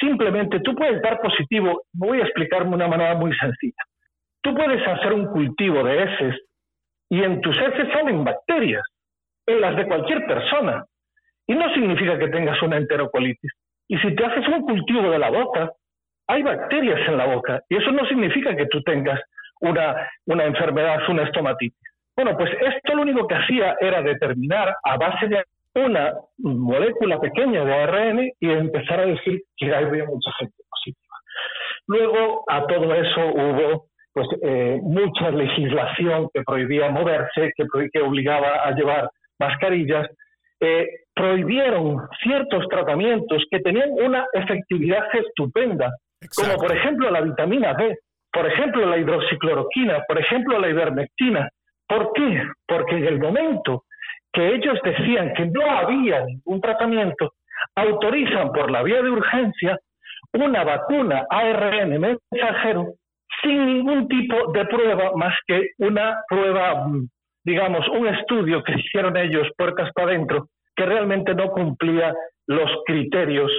simplemente 0.00 0.60
tú 0.60 0.74
puedes 0.74 1.02
dar 1.02 1.20
positivo. 1.20 1.82
Voy 1.92 2.20
a 2.20 2.24
explicarme 2.24 2.70
de 2.70 2.76
una 2.76 2.88
manera 2.88 3.14
muy 3.14 3.34
sencilla. 3.36 3.82
Tú 4.42 4.54
puedes 4.54 4.86
hacer 4.86 5.12
un 5.12 5.26
cultivo 5.26 5.82
de 5.82 6.02
heces 6.02 6.40
y 7.10 7.22
en 7.22 7.40
tus 7.40 7.56
heces 7.56 7.88
salen 7.92 8.24
bacterias, 8.24 8.84
en 9.46 9.60
las 9.60 9.76
de 9.76 9.86
cualquier 9.86 10.26
persona. 10.26 10.84
Y 11.46 11.54
no 11.54 11.72
significa 11.74 12.18
que 12.18 12.28
tengas 12.28 12.60
una 12.62 12.76
enterocolitis. 12.76 13.52
Y 13.88 13.98
si 13.98 14.14
te 14.14 14.24
haces 14.24 14.46
un 14.48 14.62
cultivo 14.62 15.10
de 15.10 15.18
la 15.18 15.30
boca, 15.30 15.72
hay 16.28 16.42
bacterias 16.42 17.08
en 17.08 17.16
la 17.16 17.26
boca. 17.26 17.62
Y 17.68 17.76
eso 17.76 17.90
no 17.90 18.06
significa 18.06 18.54
que 18.54 18.66
tú 18.66 18.82
tengas 18.82 19.20
una, 19.60 20.08
una 20.26 20.44
enfermedad, 20.44 21.00
una 21.08 21.24
estomatitis. 21.24 21.78
Bueno, 22.14 22.36
pues 22.36 22.50
esto 22.52 22.94
lo 22.94 23.02
único 23.02 23.26
que 23.26 23.34
hacía 23.34 23.76
era 23.80 24.02
determinar 24.02 24.74
a 24.82 24.96
base 24.96 25.28
de 25.28 25.44
una 25.74 26.12
molécula 26.38 27.20
pequeña 27.20 27.64
de 27.64 27.74
ARN 27.74 28.32
y 28.40 28.50
empezar 28.50 29.00
a 29.00 29.06
decir 29.06 29.42
que 29.56 29.74
había 29.74 30.04
mucha 30.04 30.30
gente 30.38 30.56
positiva. 30.68 31.16
Luego 31.86 32.44
a 32.48 32.66
todo 32.66 32.94
eso 32.94 33.20
hubo 33.26 33.86
pues 34.12 34.28
eh, 34.42 34.80
mucha 34.82 35.30
legislación 35.30 36.28
que 36.34 36.42
prohibía 36.42 36.90
moverse, 36.90 37.52
que, 37.56 37.64
que 37.92 38.00
obligaba 38.00 38.64
a 38.64 38.72
llevar 38.72 39.10
mascarillas, 39.38 40.08
eh, 40.60 40.86
prohibieron 41.14 42.08
ciertos 42.22 42.66
tratamientos 42.68 43.44
que 43.50 43.60
tenían 43.60 43.90
una 43.92 44.26
efectividad 44.32 45.04
estupenda, 45.12 45.90
como 46.36 46.56
por 46.56 46.76
ejemplo 46.76 47.10
la 47.10 47.20
vitamina 47.20 47.74
D, 47.74 47.98
por 48.32 48.46
ejemplo 48.46 48.86
la 48.86 48.98
hidroxicloroquina, 48.98 50.04
por 50.06 50.18
ejemplo 50.18 50.58
la 50.58 50.68
ivermectina. 50.68 51.48
¿Por 51.86 52.12
qué? 52.12 52.42
Porque 52.66 52.96
en 52.96 53.06
el 53.06 53.18
momento 53.18 53.84
que 54.32 54.54
ellos 54.54 54.78
decían 54.84 55.32
que 55.34 55.46
no 55.46 55.70
había 55.70 56.24
ningún 56.24 56.60
tratamiento, 56.60 57.32
autorizan 57.74 58.52
por 58.52 58.70
la 58.70 58.82
vía 58.82 59.02
de 59.02 59.10
urgencia 59.10 59.78
una 60.32 60.64
vacuna 60.64 61.26
ARN 61.30 61.98
mensajero 61.98 62.94
sin 63.42 63.66
ningún 63.66 64.08
tipo 64.08 64.52
de 64.52 64.64
prueba 64.66 65.12
más 65.16 65.34
que 65.46 65.70
una 65.78 66.20
prueba, 66.28 66.86
digamos, 67.48 67.88
un 67.88 68.06
estudio 68.06 68.62
que 68.62 68.74
hicieron 68.78 69.16
ellos 69.16 69.48
puertas 69.56 69.90
para 69.94 70.08
adentro, 70.08 70.48
que 70.76 70.84
realmente 70.84 71.34
no 71.34 71.50
cumplía 71.50 72.14
los 72.46 72.70
criterios 72.84 73.50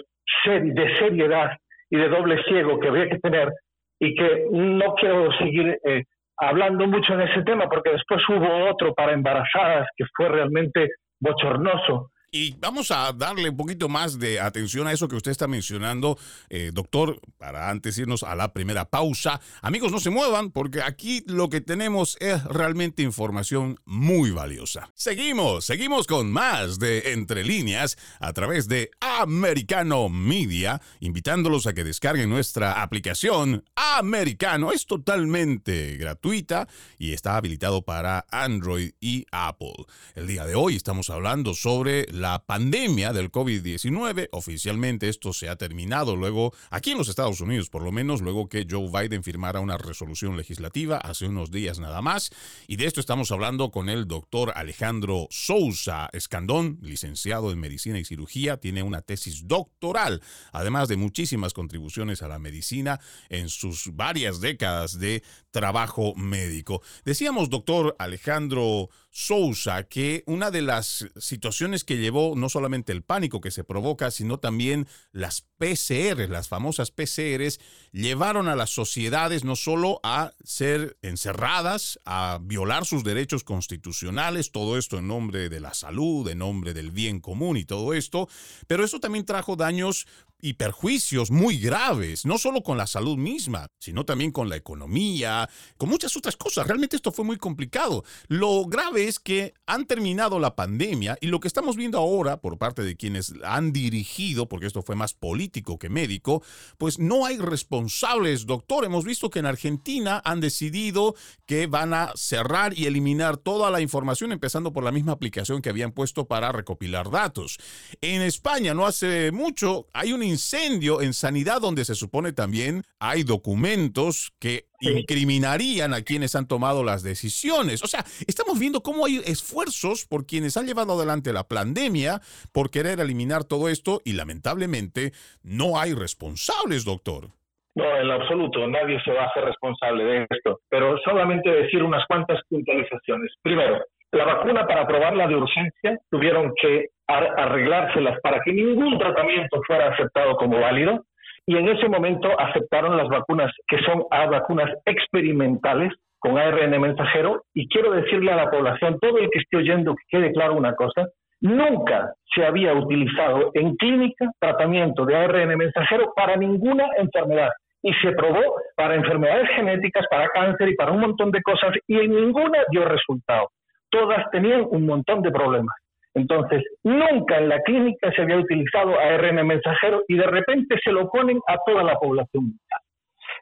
de 0.46 0.96
seriedad 1.00 1.58
y 1.90 1.98
de 1.98 2.08
doble 2.08 2.42
ciego 2.44 2.80
que 2.80 2.88
había 2.88 3.10
que 3.10 3.18
tener 3.18 3.52
y 4.00 4.14
que 4.14 4.46
no 4.52 4.94
quiero 4.94 5.32
seguir 5.40 5.80
eh, 5.84 6.04
hablando 6.38 6.86
mucho 6.86 7.16
en 7.16 7.22
ese 7.22 7.42
tema 7.42 7.68
porque 7.68 7.92
después 7.92 8.22
hubo 8.30 8.70
otro 8.70 8.94
para 8.94 9.14
embarazadas 9.14 9.88
que 9.98 10.06
fue 10.16 10.30
realmente 10.30 10.90
bochornoso 11.20 12.12
y 12.32 12.56
vamos 12.60 12.92
a 12.92 13.12
darle 13.14 13.50
un 13.50 13.58
poquito 13.58 13.90
más 13.90 14.20
de 14.20 14.40
atención 14.40 14.88
a 14.88 14.94
eso 14.94 15.08
que 15.08 15.16
usted 15.16 15.32
está 15.32 15.48
mencionando, 15.48 16.18
eh, 16.50 16.72
doctor, 16.74 17.20
para 17.38 17.70
antes 17.70 17.98
irnos 17.98 18.24
a 18.24 18.36
la 18.36 18.54
primera 18.54 18.86
pausa. 18.86 19.42
Amigos, 19.62 19.92
no 19.92 20.00
se 20.00 20.10
muevan 20.10 20.52
porque 20.52 20.82
aquí 20.82 21.24
lo 21.26 21.50
que 21.50 21.62
tenemos 21.62 22.18
es 22.20 22.44
realmente 22.44 23.02
información 23.02 23.80
muy 23.86 24.32
valiosa. 24.32 24.92
Seguimos, 24.94 25.66
seguimos 25.66 26.08
con 26.08 26.32
más 26.32 26.80
de 26.80 27.14
Entre 27.14 27.44
líneas 27.44 27.98
a 28.20 28.34
través 28.34 28.68
de 28.68 28.92
Americano 29.00 30.10
Media, 30.10 30.82
invitándolos 31.00 31.66
a 31.68 31.74
que 31.74 31.84
descarguen 31.84 32.30
nuestra 32.30 32.82
aplicación 32.82 33.64
Americano. 33.76 34.72
Es 34.72 34.86
totalmente 34.86 35.98
gratuita 35.98 36.68
y 36.98 37.14
está 37.14 37.38
habilitado 37.38 37.82
para 37.82 38.26
Android 38.30 38.92
y 39.00 39.26
Apple. 39.32 39.74
El 40.16 40.28
día 40.28 40.46
de 40.46 40.56
hoy 40.56 40.76
estamos 40.76 41.10
hablando 41.10 41.54
sobre 41.54 42.06
la 42.20 42.46
pandemia 42.46 43.14
del 43.14 43.32
COVID-19. 43.32 44.30
Oficialmente 44.32 45.10
esto 45.10 45.34
se 45.34 45.50
ha 45.50 45.56
terminado 45.56 46.16
luego, 46.16 46.54
aquí 46.70 46.92
en 46.92 46.98
los 46.98 47.10
Estados 47.10 47.42
Unidos 47.42 47.70
por 47.70 47.82
lo 47.82 47.92
menos, 47.92 48.22
luego 48.22 48.50
que 48.50 48.68
Joe 48.70 48.90
Biden 48.90 49.24
firmara 49.24 49.60
una 49.60 49.78
resolución 49.78 50.38
legislativa 50.38 50.98
hace 50.98 51.28
unos 51.28 51.50
días 51.52 51.80
nada 51.80 52.02
más. 52.02 52.32
Y 52.68 52.76
de 52.76 52.86
esto 52.86 53.00
estamos 53.00 53.32
hablando 53.32 53.72
con 53.72 53.90
el 53.90 54.08
doctor 54.08 54.52
Alejandro 54.56 55.28
Sousa 55.32 56.10
Escandón, 56.14 56.78
licenciado 56.82 57.52
en 57.52 57.60
Medicina 57.60 58.00
y 58.00 58.06
Cirugía, 58.06 58.58
tiene 58.58 58.84
una 58.84 59.02
tesis 59.02 59.48
doctoral, 59.48 60.22
además 60.52 60.88
de 60.90 60.98
muchísimas 60.98 61.54
contribuciones 61.54 62.22
a 62.22 62.28
la 62.28 62.40
medicina 62.40 63.00
en 63.30 63.50
sus 63.50 63.96
varias 63.96 64.42
décadas 64.42 65.00
de 65.00 65.24
trabajo 65.52 66.14
médico. 66.16 66.82
Decíamos, 67.06 67.50
doctor 67.50 67.96
Alejandro 68.00 68.90
Sousa, 69.12 69.84
que 69.84 70.24
una 70.28 70.52
de 70.52 70.62
las 70.62 71.08
situaciones 71.18 71.84
que 71.84 71.98
llevó 71.98 72.36
no 72.36 72.50
solamente 72.50 72.92
el 72.92 73.04
pánico 73.04 73.42
que 73.42 73.52
se 73.52 73.64
provoca, 73.64 74.12
sino 74.12 74.40
también 74.40 74.88
las 75.12 75.42
PCR, 75.58 76.30
las 76.30 76.48
famosas 76.48 76.92
PCRs, 76.92 77.60
llevaron 77.92 78.48
a 78.48 78.56
las 78.56 78.70
sociedades 78.70 79.44
no 79.44 79.56
solo 79.56 80.00
a 80.04 80.34
ser 80.44 80.98
encerradas, 81.02 82.00
a 82.06 82.40
violar 82.42 82.86
sus 82.86 83.04
derechos 83.04 83.44
constitucionales, 83.44 84.52
todo 84.52 84.78
esto 84.78 85.00
en 85.00 85.08
nombre 85.08 85.50
de 85.50 85.60
la 85.60 85.74
salud, 85.74 86.30
en 86.30 86.40
nombre 86.40 86.74
del 86.74 86.92
bien 86.92 87.20
común 87.20 87.58
y 87.58 87.66
todo 87.66 87.94
esto, 87.94 88.30
pero 88.68 88.84
eso 88.84 89.00
también 89.00 89.26
trajo 89.26 89.56
daños 89.56 90.08
y 90.42 90.54
perjuicios 90.54 91.32
muy 91.32 91.58
graves, 91.58 92.26
no 92.26 92.38
solo 92.38 92.64
con 92.64 92.78
la 92.78 92.88
salud 92.88 93.18
misma, 93.18 93.68
sino 93.80 94.06
también 94.06 94.32
con 94.32 94.50
la 94.50 94.56
economía, 94.56 95.50
con 95.78 95.90
muchas 95.90 96.16
otras 96.16 96.38
cosas. 96.38 96.68
Realmente 96.68 96.96
esto 96.96 97.12
fue 97.12 97.26
muy 97.26 97.38
complicado. 97.38 98.04
Lo 98.28 98.66
grave 98.66 99.08
es 99.08 99.20
que 99.20 99.54
han 99.66 99.86
terminado 99.86 100.40
la 100.40 100.56
pandemia 100.56 101.18
y 101.22 101.28
lo 101.28 101.40
que 101.40 101.48
estamos 101.48 101.76
viendo 101.76 101.98
ahora 101.98 102.42
por 102.42 102.58
parte 102.58 102.84
de 102.84 102.96
quienes 102.96 103.34
han 103.44 103.74
dirigido, 103.74 104.48
porque 104.48 104.68
esto 104.68 104.82
fue 104.82 104.96
más 104.96 105.14
político 105.14 105.78
que 105.78 105.90
médico, 105.90 106.44
pues 106.78 107.00
no 107.00 107.26
hay 107.26 107.38
responsables, 107.38 108.46
doctor. 108.46 108.86
Hemos 108.86 109.06
visto 109.06 109.30
que 109.30 109.40
en 109.40 109.46
Argentina 109.46 110.22
han 110.24 110.40
decidido 110.40 111.16
que 111.46 111.68
van 111.68 111.94
a 111.94 112.14
cerrar 112.16 112.78
y 112.78 112.86
eliminar 112.86 113.38
toda 113.38 113.72
la 113.72 113.82
información, 113.82 114.32
empezando 114.32 114.72
por 114.72 114.84
la 114.84 114.92
misma 114.92 115.12
aplicación 115.12 115.62
que 115.62 115.70
habían 115.70 115.92
puesto 115.92 116.26
para 116.26 116.52
recopilar 116.52 117.10
datos. 117.10 117.58
En 118.02 118.22
España, 118.22 118.74
no 118.74 118.86
hace 118.86 119.32
mucho, 119.32 119.88
hay 119.94 120.14
un 120.14 120.24
incendio 120.30 121.02
en 121.02 121.14
sanidad 121.14 121.60
donde 121.62 121.84
se 121.84 121.96
supone 121.96 122.32
también 122.32 122.84
hay 123.00 123.24
documentos 123.24 124.32
que 124.40 124.66
incriminarían 124.80 125.94
a 125.94 126.04
quienes 126.04 126.36
han 126.36 126.48
tomado 126.48 126.84
las 126.84 127.04
decisiones. 127.04 127.84
O 127.84 127.88
sea, 127.88 128.06
estamos 128.28 128.60
viendo 128.60 128.82
cómo 128.82 129.06
hay 129.06 129.18
esfuerzos 129.26 130.06
por 130.06 130.26
quienes 130.26 130.56
han 130.56 130.66
llevado 130.66 130.94
adelante 130.94 131.34
la 131.34 131.44
pandemia 131.44 132.22
por 132.54 132.70
querer 132.70 133.00
eliminar 133.00 133.44
todo 133.44 133.68
esto 133.68 134.00
y 134.06 134.14
lamentablemente 134.14 135.12
no 135.44 135.80
hay 135.80 135.94
responsables, 135.94 136.86
doctor. 136.86 137.30
No, 137.76 137.98
en 137.98 138.12
absoluto, 138.12 138.68
nadie 138.68 139.00
se 139.04 139.12
va 139.12 139.24
a 139.24 139.28
hacer 139.28 139.46
responsable 139.46 140.04
de 140.04 140.28
esto, 140.30 140.60
pero 140.70 140.98
solamente 141.00 141.50
decir 141.50 141.84
unas 141.84 142.06
cuantas 142.08 142.40
puntualizaciones. 142.50 143.32
Primero, 143.42 143.84
la 144.12 144.26
vacuna 144.26 144.66
para 144.66 144.88
probarla 144.88 145.28
de 145.28 145.36
urgencia 145.36 146.00
tuvieron 146.10 146.54
que 146.62 146.88
arreglárselas 147.10 148.20
para 148.22 148.40
que 148.42 148.54
ningún 148.54 148.98
tratamiento 149.00 149.62
fuera 149.66 149.90
aceptado 149.90 150.36
como 150.36 150.60
válido 150.60 151.04
y 151.46 151.58
en 151.58 151.68
ese 151.68 151.90
momento 151.90 152.30
aceptaron 152.40 152.96
las 152.96 153.08
vacunas 153.10 153.52
que 153.68 153.80
son 153.80 154.04
vacunas 154.10 154.70
experimentales 154.86 155.92
con 156.20 156.38
ARN 156.38 156.80
mensajero 156.80 157.44
y 157.54 157.68
quiero 157.70 157.92
decirle 157.92 158.32
a 158.32 158.36
la 158.36 158.52
población, 158.52 159.00
todo 159.00 159.18
el 159.18 159.30
que 159.32 159.40
esté 159.40 159.58
oyendo, 159.58 159.96
que 159.96 160.18
quede 160.18 160.32
claro 160.32 160.54
una 160.54 160.76
cosa, 160.76 161.08
nunca 161.42 162.14
se 162.36 162.46
había 162.46 162.74
utilizado 162.74 163.52
en 163.54 163.76
clínica 163.78 164.30
tratamiento 164.40 165.06
de 165.06 165.16
ARN 165.16 165.58
mensajero 165.58 166.14
para 166.16 166.36
ninguna 166.36 166.86
enfermedad 166.98 167.50
y 167.82 167.94
se 167.94 168.12
probó 168.12 168.44
para 168.76 168.96
enfermedades 168.96 169.50
genéticas, 169.56 170.06
para 170.12 170.28
cáncer 170.30 170.70
y 170.70 170.76
para 170.76 170.92
un 170.92 171.00
montón 171.00 171.32
de 171.32 171.42
cosas 171.42 171.72
y 171.88 171.98
en 171.98 172.12
ninguna 172.12 172.60
dio 172.70 172.86
resultado. 172.86 173.50
Todas 173.90 174.30
tenían 174.32 174.68
un 174.70 174.86
montón 174.86 175.22
de 175.22 175.32
problemas. 175.32 175.76
Entonces, 176.16 176.64
nunca 176.84 177.38
en 177.38 177.50
la 177.50 177.62
clínica 177.62 178.12
se 178.12 178.22
había 178.22 178.38
utilizado 178.38 178.98
ARN 179.00 179.46
mensajero 179.46 180.04
y 180.08 180.16
de 180.16 180.26
repente 180.26 180.78
se 180.84 180.92
lo 180.92 181.10
ponen 181.10 181.40
a 181.48 181.58
toda 181.66 181.84
la 181.84 181.96
población 181.96 182.46
mundial. 182.46 182.82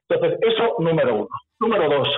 Entonces, 0.09 0.39
eso 0.41 0.75
número 0.79 1.15
uno. 1.15 1.27
Número 1.59 1.89
dos, 1.89 2.09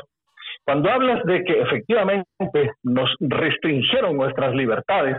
cuando 0.66 0.92
hablas 0.92 1.24
de 1.24 1.44
que 1.44 1.62
efectivamente 1.62 2.72
nos 2.84 3.16
restringieron 3.20 4.18
nuestras 4.18 4.54
libertades, 4.54 5.18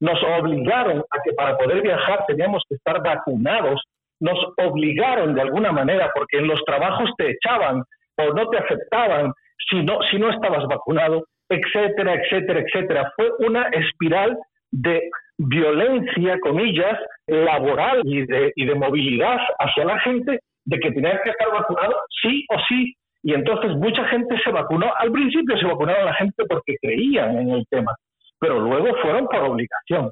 nos 0.00 0.22
obligaron 0.22 0.98
a 0.98 1.22
que 1.24 1.32
para 1.32 1.56
poder 1.56 1.82
viajar 1.82 2.24
teníamos 2.26 2.62
que 2.68 2.76
estar 2.76 3.02
vacunados, 3.02 3.82
nos 4.20 4.38
obligaron 4.58 5.34
de 5.34 5.42
alguna 5.42 5.72
manera 5.72 6.10
porque 6.14 6.38
en 6.38 6.46
los 6.46 6.62
trabajos 6.64 7.10
te 7.16 7.30
echaban 7.30 7.82
o 8.18 8.24
no 8.32 8.48
te 8.48 8.58
aceptaban 8.58 9.32
si 9.70 9.82
no, 9.82 10.00
si 10.10 10.18
no 10.18 10.30
estabas 10.30 10.66
vacunado, 10.66 11.24
etcétera, 11.48 12.14
etcétera, 12.14 12.60
etcétera. 12.60 13.12
Fue 13.16 13.30
una 13.40 13.62
espiral 13.68 14.38
de 14.72 15.10
violencia, 15.38 16.38
comillas, 16.40 16.98
laboral 17.26 18.02
y 18.04 18.26
de, 18.26 18.52
y 18.56 18.64
de 18.64 18.74
movilidad 18.74 19.38
hacia 19.58 19.84
la 19.84 19.98
gente, 20.00 20.40
de 20.64 20.78
que 20.78 20.90
tenían 20.92 21.18
que 21.22 21.30
estar 21.30 21.52
vacunados 21.52 21.96
sí 22.22 22.44
o 22.48 22.56
sí. 22.68 22.94
Y 23.22 23.34
entonces 23.34 23.70
mucha 23.76 24.04
gente 24.08 24.36
se 24.42 24.50
vacunó. 24.50 24.92
Al 24.98 25.12
principio 25.12 25.56
se 25.56 25.66
vacunaba 25.66 26.04
la 26.04 26.14
gente 26.14 26.44
porque 26.48 26.76
creían 26.80 27.38
en 27.38 27.50
el 27.50 27.66
tema, 27.70 27.94
pero 28.40 28.58
luego 28.58 28.96
fueron 29.00 29.26
por 29.26 29.44
obligación. 29.44 30.10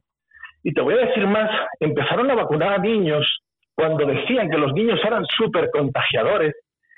Y 0.63 0.73
te 0.73 0.81
voy 0.81 0.95
a 0.95 1.07
decir 1.07 1.27
más, 1.27 1.51
empezaron 1.81 2.31
a 2.31 2.35
vacunar 2.35 2.75
a 2.75 2.79
niños 2.79 3.27
cuando 3.75 4.05
decían 4.05 4.51
que 4.51 4.59
los 4.59 4.73
niños 4.75 5.01
eran 5.05 5.25
súper 5.27 5.71
contagiadores 5.71 6.55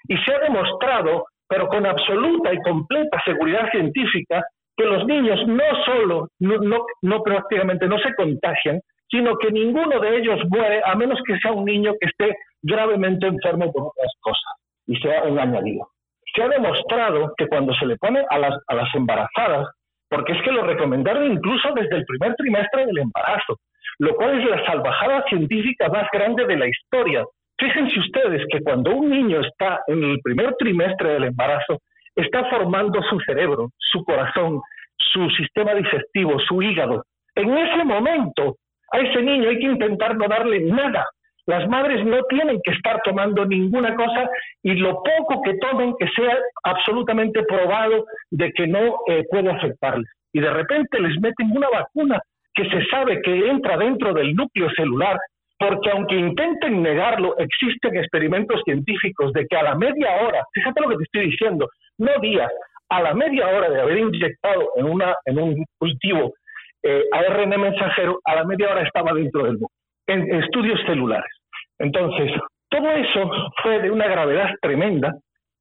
y 0.09 0.17
se 0.19 0.35
ha 0.35 0.41
demostrado, 0.41 1.27
pero 1.49 1.69
con 1.69 1.87
absoluta 1.87 2.53
y 2.53 2.59
completa 2.59 3.23
seguridad 3.25 3.71
científica, 3.71 4.43
que 4.77 4.85
los 4.85 5.07
niños 5.07 5.41
no 5.47 5.65
solo, 5.85 6.29
no, 6.41 6.85
no, 7.03 7.23
prácticamente 7.23 7.87
no 7.87 7.99
se 7.99 8.15
contagian, 8.15 8.81
sino 9.11 9.37
que 9.37 9.51
ninguno 9.51 10.01
de 10.01 10.19
ellos 10.19 10.41
muere 10.49 10.81
a 10.85 10.95
menos 10.95 11.21
que 11.27 11.39
sea 11.39 11.53
un 11.53 11.65
niño 11.65 11.93
que 12.01 12.09
esté 12.09 12.37
gravemente 12.63 13.27
enfermo 13.27 13.71
por 13.73 13.89
otras 13.89 14.13
cosas 14.21 14.53
y 14.87 14.97
sea 14.97 15.25
un 15.25 15.39
añadido. 15.39 15.89
Se 16.35 16.43
ha 16.43 16.49
demostrado 16.49 17.35
que 17.37 17.47
cuando 17.47 17.75
se 17.75 17.87
le 17.87 17.97
pone 17.99 18.25
a 18.31 18.39
las, 18.39 18.55
a 18.67 18.75
las 18.75 18.95
embarazadas, 18.95 19.69
porque 20.09 20.33
es 20.33 20.43
que 20.43 20.53
lo 20.53 20.63
recomendaron 20.63 21.31
incluso 21.31 21.73
desde 21.75 21.97
el 21.97 22.05
primer 22.07 22.35
trimestre 22.37 22.87
del 22.87 22.99
embarazo, 22.99 23.59
lo 23.99 24.15
cual 24.15 24.41
es 24.41 24.49
la 24.49 24.65
salvajada 24.65 25.25
científica 25.29 25.89
más 25.89 26.09
grande 26.13 26.47
de 26.47 26.57
la 26.57 26.67
historia. 26.67 27.25
Fíjense 27.59 27.99
ustedes 28.01 28.43
que 28.51 28.61
cuando 28.63 28.91
un 28.93 29.11
niño 29.11 29.41
está 29.41 29.81
en 29.87 30.03
el 30.03 30.21
primer 30.23 30.55
trimestre 30.57 31.15
del 31.15 31.25
embarazo, 31.25 31.79
está 32.17 32.45
formando 32.51 33.03
su 33.03 33.19
cerebro, 33.21 33.71
su 33.79 34.05
corazón, 34.05 34.61
su 34.97 35.29
sistema 35.31 35.75
digestivo, 35.75 36.39
su 36.41 36.63
hígado. 36.63 37.05
En 37.35 37.57
ese 37.57 37.85
momento, 37.85 38.57
a 38.93 38.99
ese 38.99 39.23
niño 39.23 39.49
hay 39.49 39.59
que 39.59 39.67
intentar 39.67 40.17
no 40.17 40.29
darle 40.29 40.61
nada. 40.61 41.07
Las 41.47 41.69
madres 41.69 42.05
no 42.05 42.23
tienen 42.25 42.61
que 42.63 42.73
estar 42.73 43.01
tomando 43.03 43.45
ninguna 43.45 43.97
cosa 43.97 44.29
y 44.63 44.75
lo 44.75 45.03
poco 45.03 45.43
que 45.43 45.55
tomen 45.55 45.95
que 45.99 46.07
sea 46.15 46.39
absolutamente 46.63 47.43
probado 47.45 48.05
de 48.31 48.53
que 48.53 48.67
no 48.67 48.99
eh, 49.09 49.25
puede 49.29 49.51
afectarles. 49.51 50.09
Y 50.33 50.41
de 50.41 50.51
repente 50.51 51.01
les 51.01 51.21
meten 51.21 51.51
una 51.51 51.69
vacuna 51.69 52.21
que 52.55 52.65
se 52.69 52.85
sabe 52.87 53.21
que 53.23 53.49
entra 53.49 53.77
dentro 53.77 54.13
del 54.13 54.35
núcleo 54.35 54.71
celular, 54.77 55.19
porque 55.59 55.91
aunque 55.91 56.15
intenten 56.15 56.83
negarlo, 56.83 57.37
existen 57.39 57.97
experimentos 57.97 58.61
científicos 58.65 59.33
de 59.33 59.47
que 59.47 59.57
a 59.57 59.63
la 59.63 59.75
media 59.75 60.23
hora, 60.23 60.45
fíjate 60.53 60.81
lo 60.81 60.89
que 60.91 60.97
te 60.97 61.05
estoy 61.05 61.31
diciendo, 61.31 61.69
no 61.99 62.21
días, 62.21 62.51
a 62.89 63.01
la 63.01 63.15
media 63.15 63.49
hora 63.49 63.71
de 63.71 63.81
haber 63.81 63.99
inyectado 63.99 64.71
en, 64.77 64.87
una, 64.87 65.15
en 65.25 65.39
un 65.39 65.65
cultivo 65.79 66.35
eh, 66.83 67.05
ARN 67.13 67.49
mensajero, 67.49 68.21
a 68.25 68.35
la 68.35 68.45
media 68.45 68.71
hora 68.71 68.83
estaba 68.83 69.13
dentro 69.13 69.45
del 69.45 69.55
núcleo, 69.55 69.69
en 70.09 70.43
estudios 70.43 70.81
celulares. 70.87 71.31
Entonces, 71.79 72.33
todo 72.69 72.91
eso 72.91 73.31
fue 73.63 73.81
de 73.81 73.91
una 73.91 74.07
gravedad 74.09 74.51
tremenda. 74.61 75.15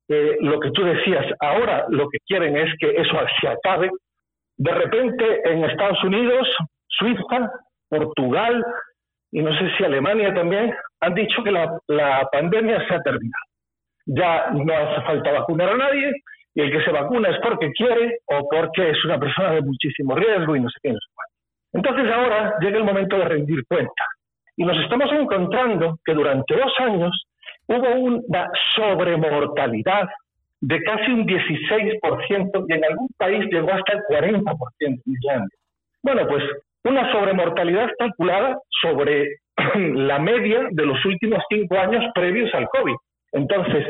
Eh, 0.10 0.38
lo 0.42 0.60
que 0.60 0.72
tú 0.72 0.84
decías, 0.84 1.26
ahora 1.40 1.86
lo 1.90 2.10
que 2.10 2.18
quieren 2.28 2.58
es 2.58 2.74
que 2.80 2.90
eso 2.90 3.18
se 3.40 3.48
acabe. 3.48 3.90
De 4.58 4.72
repente 4.72 5.42
en 5.50 5.64
Estados 5.64 6.04
Unidos, 6.04 6.48
Suiza, 6.88 7.52
Portugal 7.90 8.64
y 9.32 9.42
no 9.42 9.58
sé 9.58 9.72
si 9.78 9.84
Alemania 9.86 10.34
también 10.34 10.74
han 11.00 11.14
dicho 11.14 11.42
que 11.44 11.52
la 11.52 12.30
pandemia 12.32 12.86
se 12.88 12.96
ha 12.96 13.02
terminado. 13.02 13.51
Ya 14.14 14.52
no 14.52 14.74
hace 14.74 15.02
falta 15.04 15.32
vacunar 15.32 15.70
a 15.70 15.78
nadie 15.78 16.12
y 16.54 16.62
el 16.62 16.72
que 16.72 16.84
se 16.84 16.92
vacuna 16.92 17.30
es 17.30 17.38
porque 17.42 17.72
quiere 17.72 18.20
o 18.26 18.48
porque 18.50 18.90
es 18.90 19.06
una 19.06 19.18
persona 19.20 19.52
de 19.52 19.62
muchísimo 19.62 20.16
riesgo 20.16 20.56
y 20.56 20.60
no 20.60 20.70
sé 20.70 20.80
qué. 20.84 20.96
Entonces 21.74 22.12
ahora 22.12 22.56
llega 22.60 22.78
el 22.78 22.84
momento 22.84 23.18
de 23.18 23.26
rendir 23.26 23.66
cuenta. 23.68 24.06
Y 24.58 24.66
nos 24.66 24.78
estamos 24.78 25.10
encontrando 25.14 25.98
que 26.04 26.14
durante 26.14 26.56
dos 26.56 26.74
años 26.80 27.26
hubo 27.68 27.90
una 27.96 28.52
sobremortalidad 28.76 30.10
de 30.60 30.84
casi 30.84 31.12
un 31.12 31.26
16% 31.26 32.66
y 32.68 32.74
en 32.74 32.86
algún 32.86 33.08
país 33.18 33.46
llegó 33.52 33.72
hasta 33.72 33.94
el 33.94 34.02
40% 34.10 34.44
en 34.80 35.02
Islandia. 35.06 35.58
Bueno, 36.04 36.28
pues 36.28 36.44
una 36.84 37.12
sobremortalidad 37.12 37.90
calculada 37.98 38.58
sobre 38.82 39.38
la 39.76 40.20
media 40.20 40.68
de 40.70 40.86
los 40.86 41.04
últimos 41.06 41.44
cinco 41.50 41.78
años 41.78 42.04
previos 42.14 42.54
al 42.54 42.68
COVID. 42.68 42.96
Entonces, 43.32 43.86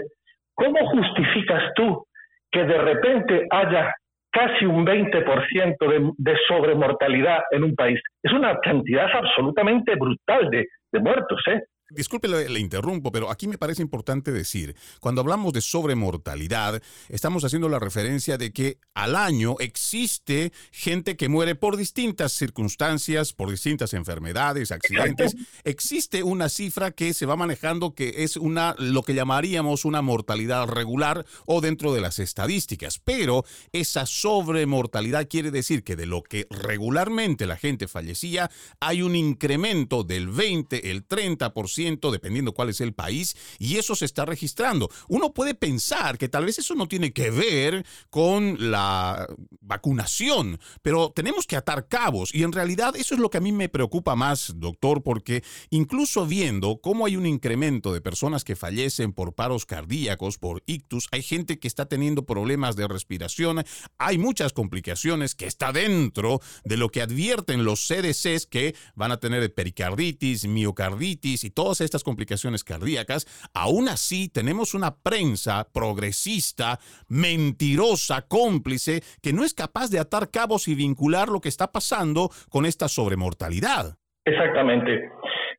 ¿cómo 0.55 0.85
justificas 0.87 1.73
tú 1.75 2.05
que 2.51 2.63
de 2.63 2.77
repente 2.77 3.47
haya 3.49 3.93
casi 4.31 4.65
un 4.65 4.85
20% 4.85 5.77
de, 5.77 6.11
de 6.17 6.37
sobremortalidad 6.47 7.41
en 7.51 7.63
un 7.65 7.75
país. 7.75 7.99
Es 8.23 8.31
una 8.31 8.57
cantidad 8.59 9.07
absolutamente 9.13 9.95
brutal 9.95 10.49
de, 10.49 10.67
de 10.91 10.99
muertos, 10.99 11.41
¿eh? 11.47 11.61
Disculpe, 11.93 12.29
le, 12.29 12.59
interrumpo, 12.59 13.11
pero 13.11 13.29
aquí 13.29 13.47
me 13.47 13.57
parece 13.57 13.81
importante 13.81 14.31
decir, 14.31 14.75
cuando 15.01 15.19
hablamos 15.19 15.51
de 15.51 15.59
sobremortalidad, 15.59 16.81
estamos 17.09 17.43
haciendo 17.43 17.67
la 17.67 17.79
referencia 17.79 18.37
de 18.37 18.53
que 18.53 18.77
al 18.93 19.15
año 19.15 19.55
existe 19.59 20.53
gente 20.71 21.17
que 21.17 21.27
muere 21.27 21.55
por 21.55 21.75
distintas 21.75 22.31
circunstancias, 22.31 23.33
por 23.33 23.49
distintas 23.49 23.93
enfermedades, 23.93 24.71
accidentes. 24.71 25.35
Existe 25.65 26.23
una 26.23 26.47
cifra 26.47 26.91
que 26.91 27.13
se 27.13 27.25
va 27.25 27.35
manejando 27.35 27.93
que 27.93 28.23
es 28.23 28.37
una 28.37 28.73
lo 28.77 29.03
que 29.03 29.13
llamaríamos 29.13 29.83
una 29.83 30.01
mortalidad 30.01 30.67
regular 30.67 31.25
o 31.45 31.59
dentro 31.59 31.93
de 31.93 31.99
las 31.99 32.19
estadísticas, 32.19 32.99
pero 33.03 33.43
esa 33.73 34.05
sobremortalidad 34.05 35.27
quiere 35.27 35.51
decir 35.51 35.83
que 35.83 35.97
de 35.97 36.05
lo 36.05 36.23
que 36.23 36.47
regularmente 36.49 37.47
la 37.47 37.57
gente 37.57 37.89
fallecía, 37.89 38.49
hay 38.79 39.01
un 39.01 39.17
incremento 39.17 40.03
del 40.05 40.29
20, 40.29 40.89
el 40.89 41.05
30% 41.05 41.80
dependiendo 42.11 42.53
cuál 42.53 42.69
es 42.69 42.81
el 42.81 42.93
país, 42.93 43.35
y 43.59 43.77
eso 43.77 43.95
se 43.95 44.05
está 44.05 44.25
registrando. 44.25 44.89
Uno 45.07 45.33
puede 45.33 45.53
pensar 45.53 46.17
que 46.17 46.29
tal 46.29 46.45
vez 46.45 46.59
eso 46.59 46.75
no 46.75 46.87
tiene 46.87 47.13
que 47.13 47.31
ver 47.31 47.85
con 48.09 48.71
la 48.71 49.27
vacunación, 49.61 50.59
pero 50.81 51.11
tenemos 51.15 51.45
que 51.45 51.55
atar 51.55 51.87
cabos, 51.87 52.33
y 52.33 52.43
en 52.43 52.51
realidad 52.51 52.95
eso 52.95 53.13
es 53.13 53.19
lo 53.19 53.29
que 53.29 53.37
a 53.37 53.41
mí 53.41 53.51
me 53.51 53.69
preocupa 53.69 54.15
más, 54.15 54.53
doctor, 54.55 55.03
porque 55.03 55.43
incluso 55.69 56.25
viendo 56.25 56.79
cómo 56.81 57.05
hay 57.05 57.15
un 57.15 57.25
incremento 57.25 57.93
de 57.93 58.01
personas 58.01 58.43
que 58.43 58.55
fallecen 58.55 59.13
por 59.13 59.33
paros 59.33 59.65
cardíacos, 59.65 60.37
por 60.37 60.63
ictus, 60.65 61.07
hay 61.11 61.23
gente 61.23 61.59
que 61.59 61.67
está 61.67 61.87
teniendo 61.87 62.25
problemas 62.25 62.75
de 62.75 62.87
respiración, 62.87 63.63
hay 63.97 64.17
muchas 64.17 64.53
complicaciones 64.53 65.35
que 65.35 65.45
está 65.45 65.71
dentro 65.71 66.41
de 66.63 66.77
lo 66.77 66.89
que 66.89 67.01
advierten 67.01 67.63
los 67.63 67.87
CDCs 67.87 68.45
que 68.47 68.75
van 68.95 69.11
a 69.11 69.19
tener 69.19 69.53
pericarditis, 69.53 70.47
miocarditis 70.47 71.43
y 71.43 71.49
todo 71.71 71.85
estas 71.85 72.03
complicaciones 72.03 72.63
cardíacas, 72.63 73.25
aún 73.53 73.87
así 73.87 74.29
tenemos 74.29 74.73
una 74.73 74.91
prensa 74.91 75.65
progresista, 75.73 76.79
mentirosa, 77.07 78.27
cómplice, 78.27 79.01
que 79.23 79.33
no 79.33 79.43
es 79.43 79.53
capaz 79.53 79.89
de 79.89 79.99
atar 79.99 80.29
cabos 80.31 80.67
y 80.67 80.75
vincular 80.75 81.29
lo 81.29 81.39
que 81.39 81.49
está 81.49 81.67
pasando 81.71 82.29
con 82.49 82.65
esta 82.65 82.87
sobremortalidad. 82.87 83.95
Exactamente. 84.25 85.09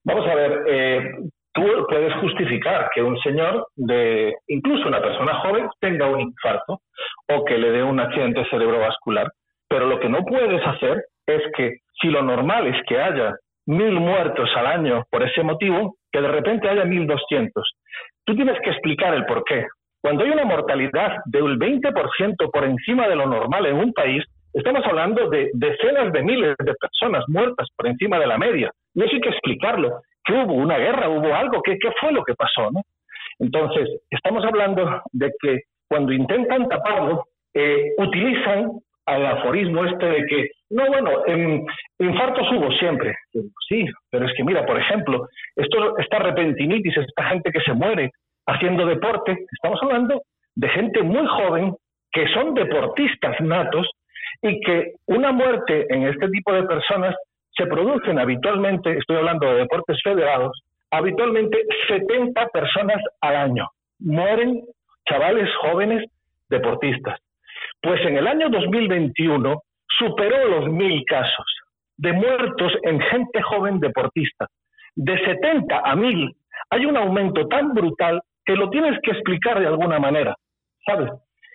Vamos 0.04 0.26
a 0.28 0.34
ver, 0.34 0.52
eh, 0.68 1.00
tú 1.54 1.62
puedes 1.88 2.14
justificar 2.20 2.90
que 2.94 3.02
un 3.02 3.18
señor, 3.20 3.68
de 3.76 4.34
incluso 4.48 4.88
una 4.88 5.00
persona 5.00 5.40
joven, 5.40 5.68
tenga 5.80 6.08
un 6.08 6.20
infarto 6.20 6.82
o 7.28 7.44
que 7.44 7.56
le 7.56 7.70
dé 7.70 7.82
un 7.82 8.00
accidente 8.00 8.44
cerebrovascular, 8.50 9.28
pero 9.68 9.86
lo 9.86 9.98
que 9.98 10.08
no 10.08 10.24
puedes 10.24 10.64
hacer 10.66 11.04
es 11.26 11.42
que 11.56 11.78
si 12.00 12.08
lo 12.08 12.22
normal 12.22 12.66
es 12.66 12.76
que 12.86 13.00
haya 13.00 13.34
mil 13.66 13.92
muertos 13.92 14.50
al 14.56 14.66
año 14.66 15.04
por 15.10 15.22
ese 15.22 15.42
motivo, 15.42 15.96
que 16.12 16.20
de 16.20 16.28
repente 16.28 16.68
haya 16.68 16.84
1.200. 16.84 17.50
Tú 18.24 18.36
tienes 18.36 18.58
que 18.62 18.70
explicar 18.70 19.14
el 19.14 19.24
por 19.26 19.44
qué. 19.44 19.66
Cuando 20.00 20.24
hay 20.24 20.30
una 20.30 20.44
mortalidad 20.44 21.16
del 21.26 21.58
20% 21.58 22.50
por 22.52 22.64
encima 22.64 23.08
de 23.08 23.16
lo 23.16 23.26
normal 23.26 23.66
en 23.66 23.76
un 23.76 23.92
país, 23.92 24.24
estamos 24.52 24.84
hablando 24.84 25.28
de 25.30 25.50
decenas 25.54 26.12
de 26.12 26.22
miles 26.22 26.56
de 26.58 26.74
personas 26.74 27.24
muertas 27.28 27.68
por 27.76 27.86
encima 27.86 28.18
de 28.18 28.26
la 28.26 28.36
media. 28.38 28.70
Y 28.94 29.02
eso 29.02 29.14
hay 29.14 29.20
que 29.20 29.30
explicarlo. 29.30 30.00
¿Qué 30.24 30.34
hubo? 30.34 30.54
¿Una 30.54 30.76
guerra? 30.76 31.08
¿Hubo 31.08 31.34
algo? 31.34 31.62
¿Qué, 31.62 31.78
qué 31.78 31.90
fue 32.00 32.12
lo 32.12 32.22
que 32.24 32.34
pasó? 32.34 32.70
¿no? 32.70 32.82
Entonces, 33.38 33.88
estamos 34.10 34.44
hablando 34.44 35.02
de 35.12 35.32
que 35.40 35.60
cuando 35.88 36.12
intentan 36.12 36.68
taparlo, 36.68 37.26
eh, 37.54 37.92
utilizan 37.98 38.70
al 39.12 39.26
aforismo 39.26 39.84
este 39.84 40.06
de 40.06 40.26
que, 40.26 40.50
no, 40.70 40.86
bueno, 40.86 41.26
en, 41.26 41.64
infartos 41.98 42.50
hubo 42.52 42.70
siempre. 42.72 43.14
Sí, 43.68 43.86
pero 44.10 44.26
es 44.26 44.32
que 44.36 44.44
mira, 44.44 44.64
por 44.64 44.78
ejemplo, 44.78 45.28
esto, 45.56 45.98
esta 45.98 46.18
repentinitis, 46.18 46.96
esta 46.96 47.24
gente 47.24 47.50
que 47.50 47.60
se 47.60 47.74
muere 47.74 48.10
haciendo 48.46 48.86
deporte, 48.86 49.46
estamos 49.50 49.80
hablando 49.82 50.22
de 50.54 50.68
gente 50.68 51.02
muy 51.02 51.26
joven 51.26 51.74
que 52.10 52.26
son 52.28 52.54
deportistas 52.54 53.40
natos 53.40 53.88
y 54.42 54.60
que 54.60 54.92
una 55.06 55.32
muerte 55.32 55.86
en 55.88 56.04
este 56.04 56.28
tipo 56.28 56.52
de 56.52 56.64
personas 56.64 57.14
se 57.56 57.66
producen 57.66 58.18
habitualmente, 58.18 58.96
estoy 58.98 59.16
hablando 59.16 59.46
de 59.46 59.60
deportes 59.60 59.98
federados, 60.02 60.58
habitualmente 60.90 61.58
70 61.88 62.48
personas 62.48 62.98
al 63.20 63.36
año. 63.36 63.68
Mueren 64.00 64.62
chavales 65.08 65.48
jóvenes 65.60 66.04
deportistas. 66.48 67.18
Pues 67.82 68.00
en 68.06 68.16
el 68.16 68.28
año 68.28 68.48
2021 68.48 69.60
superó 69.98 70.48
los 70.48 70.68
mil 70.70 71.04
casos 71.04 71.46
de 71.96 72.12
muertos 72.12 72.72
en 72.82 73.00
gente 73.00 73.42
joven 73.42 73.80
deportista. 73.80 74.46
De 74.94 75.18
70 75.24 75.80
a 75.84 75.96
mil 75.96 76.34
hay 76.70 76.86
un 76.86 76.96
aumento 76.96 77.46
tan 77.48 77.74
brutal 77.74 78.20
que 78.44 78.54
lo 78.54 78.70
tienes 78.70 78.98
que 79.02 79.10
explicar 79.10 79.60
de 79.60 79.66
alguna 79.66 79.98
manera, 79.98 80.34
¿sabes? 80.86 81.10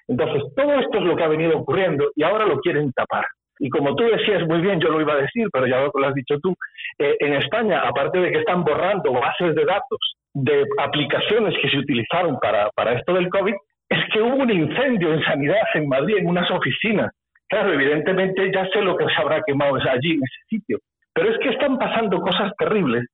Entonces, 0.08 0.44
todo 0.56 0.74
esto 0.80 0.98
es 0.98 1.04
lo 1.04 1.16
que 1.16 1.24
ha 1.24 1.28
venido 1.28 1.58
ocurriendo 1.58 2.12
y 2.16 2.24
ahora 2.24 2.46
lo 2.46 2.60
quieren 2.60 2.92
tapar. 2.94 3.26
Y 3.60 3.70
como 3.70 3.96
tú 3.96 4.04
decías 4.04 4.46
muy 4.48 4.62
bien, 4.62 4.80
yo 4.80 4.90
lo 4.90 5.02
iba 5.02 5.14
a 5.14 5.22
decir, 5.22 5.48
pero 5.52 5.66
ya 5.66 5.80
lo 5.82 6.08
has 6.08 6.14
dicho 6.14 6.40
tú, 6.40 6.54
eh, 7.00 7.16
en 7.20 7.34
España, 7.34 7.82
aparte 7.82 8.20
de 8.20 8.32
que 8.32 8.40
están 8.40 8.64
borrando 8.64 9.12
bases 9.14 9.56
de 9.56 9.66
datos 9.66 10.00
de 10.34 10.66
aplicaciones 10.78 11.56
que 11.62 11.70
se 11.70 11.78
utilizaron 11.78 12.38
para, 12.40 12.70
para 12.72 12.94
esto 12.94 13.14
del 13.14 13.30
COVID, 13.30 13.56
es 13.90 14.00
que 14.12 14.22
hubo 14.22 14.36
un 14.36 14.50
incendio 14.52 15.14
en 15.14 15.24
sanidad 15.24 15.62
en 15.74 15.88
Madrid, 15.88 16.18
en 16.18 16.28
unas 16.28 16.50
oficinas. 16.52 17.12
Claro, 17.48 17.74
evidentemente 17.74 18.52
ya 18.54 18.68
sé 18.68 18.82
lo 18.82 18.98
que 18.98 19.06
se 19.06 19.22
habrá 19.22 19.42
quemado 19.46 19.76
allí, 19.76 20.12
en 20.12 20.22
ese 20.24 20.44
sitio. 20.50 20.80
Pero 21.14 21.32
es 21.32 21.40
que 21.40 21.50
están 21.50 21.78
pasando 21.78 22.20
cosas 22.20 22.52
terribles. 22.58 23.06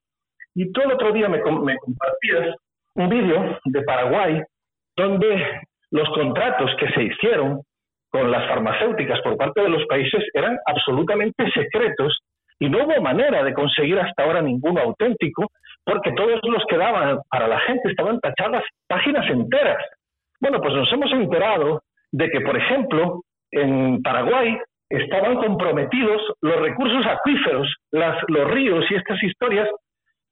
Y 0.55 0.71
todo 0.71 0.85
el 0.85 0.91
otro 0.93 1.11
día 1.11 1.29
me, 1.29 1.37
me 1.37 1.77
compartías 1.77 2.55
un 2.95 3.09
vídeo 3.09 3.59
de 3.65 3.81
Paraguay 3.83 4.41
donde 4.95 5.61
los 5.91 6.09
contratos 6.09 6.71
que 6.79 6.89
se 6.91 7.03
hicieron 7.03 7.61
con 8.11 8.29
las 8.29 8.47
farmacéuticas 8.47 9.21
por 9.21 9.37
parte 9.37 9.61
de 9.61 9.69
los 9.69 9.85
países 9.87 10.23
eran 10.33 10.57
absolutamente 10.65 11.49
secretos 11.51 12.19
y 12.59 12.69
no 12.69 12.83
hubo 12.83 13.01
manera 13.01 13.43
de 13.43 13.53
conseguir 13.53 13.99
hasta 13.99 14.23
ahora 14.23 14.41
ninguno 14.41 14.81
auténtico 14.81 15.51
porque 15.83 16.11
todos 16.13 16.39
los 16.43 16.63
que 16.69 16.77
daban 16.77 17.19
para 17.29 17.47
la 17.47 17.59
gente 17.61 17.89
estaban 17.89 18.19
tachadas 18.19 18.63
páginas 18.87 19.29
enteras. 19.29 19.83
Bueno, 20.43 20.59
pues 20.59 20.73
nos 20.73 20.91
hemos 20.91 21.09
enterado 21.13 21.83
de 22.11 22.29
que, 22.29 22.41
por 22.41 22.57
ejemplo, 22.57 23.21
en 23.49 24.01
Paraguay 24.03 24.57
estaban 24.89 25.37
comprometidos 25.37 26.21
los 26.41 26.59
recursos 26.59 27.05
acuíferos, 27.05 27.73
las, 27.91 28.17
los 28.27 28.51
ríos 28.51 28.83
y 28.91 28.95
estas 28.95 29.23
historias 29.23 29.69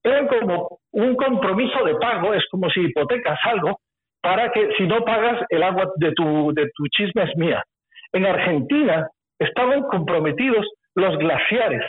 eran 0.03 0.27
como 0.27 0.79
un 0.91 1.15
compromiso 1.15 1.85
de 1.85 1.95
pago, 1.95 2.33
es 2.33 2.43
como 2.51 2.69
si 2.69 2.81
hipotecas 2.81 3.39
algo, 3.43 3.79
para 4.21 4.51
que 4.51 4.73
si 4.77 4.85
no 4.85 5.05
pagas 5.05 5.45
el 5.47 5.63
agua 5.63 5.89
de 5.95 6.11
tu, 6.11 6.51
de 6.53 6.69
tu 6.75 6.87
chisme 6.89 7.23
es 7.23 7.37
mía. 7.37 7.63
En 8.11 8.25
Argentina 8.25 9.07
estaban 9.39 9.83
comprometidos 9.83 10.67
los 10.93 11.17
glaciares, 11.19 11.85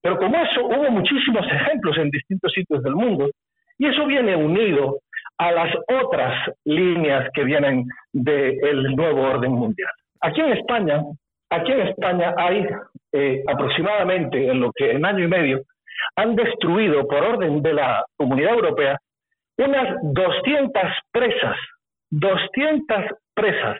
pero 0.00 0.16
como 0.18 0.36
eso 0.36 0.64
hubo 0.64 0.92
muchísimos 0.92 1.44
ejemplos 1.48 1.98
en 1.98 2.08
distintos 2.10 2.52
sitios 2.52 2.84
del 2.84 2.94
mundo, 2.94 3.30
y 3.78 3.86
eso 3.88 4.06
viene 4.06 4.36
unido 4.36 5.00
a 5.38 5.52
las 5.52 5.74
otras 6.02 6.50
líneas 6.64 7.28
que 7.34 7.44
vienen 7.44 7.86
del 8.12 8.94
nuevo 8.94 9.22
orden 9.22 9.52
mundial. 9.52 9.90
Aquí 10.20 10.40
en 10.40 10.52
España, 10.52 11.02
aquí 11.50 11.72
en 11.72 11.88
España 11.88 12.34
hay 12.36 12.66
eh, 13.12 13.42
aproximadamente 13.46 14.46
en 14.48 14.60
lo 14.60 14.70
que 14.72 14.92
en 14.92 15.04
año 15.04 15.24
y 15.24 15.28
medio 15.28 15.62
han 16.16 16.34
destruido 16.34 17.06
por 17.06 17.22
orden 17.22 17.62
de 17.62 17.74
la 17.74 18.04
Comunidad 18.16 18.54
Europea 18.54 18.98
unas 19.58 19.96
200 20.02 20.82
presas, 21.12 21.56
200 22.10 23.04
presas 23.34 23.78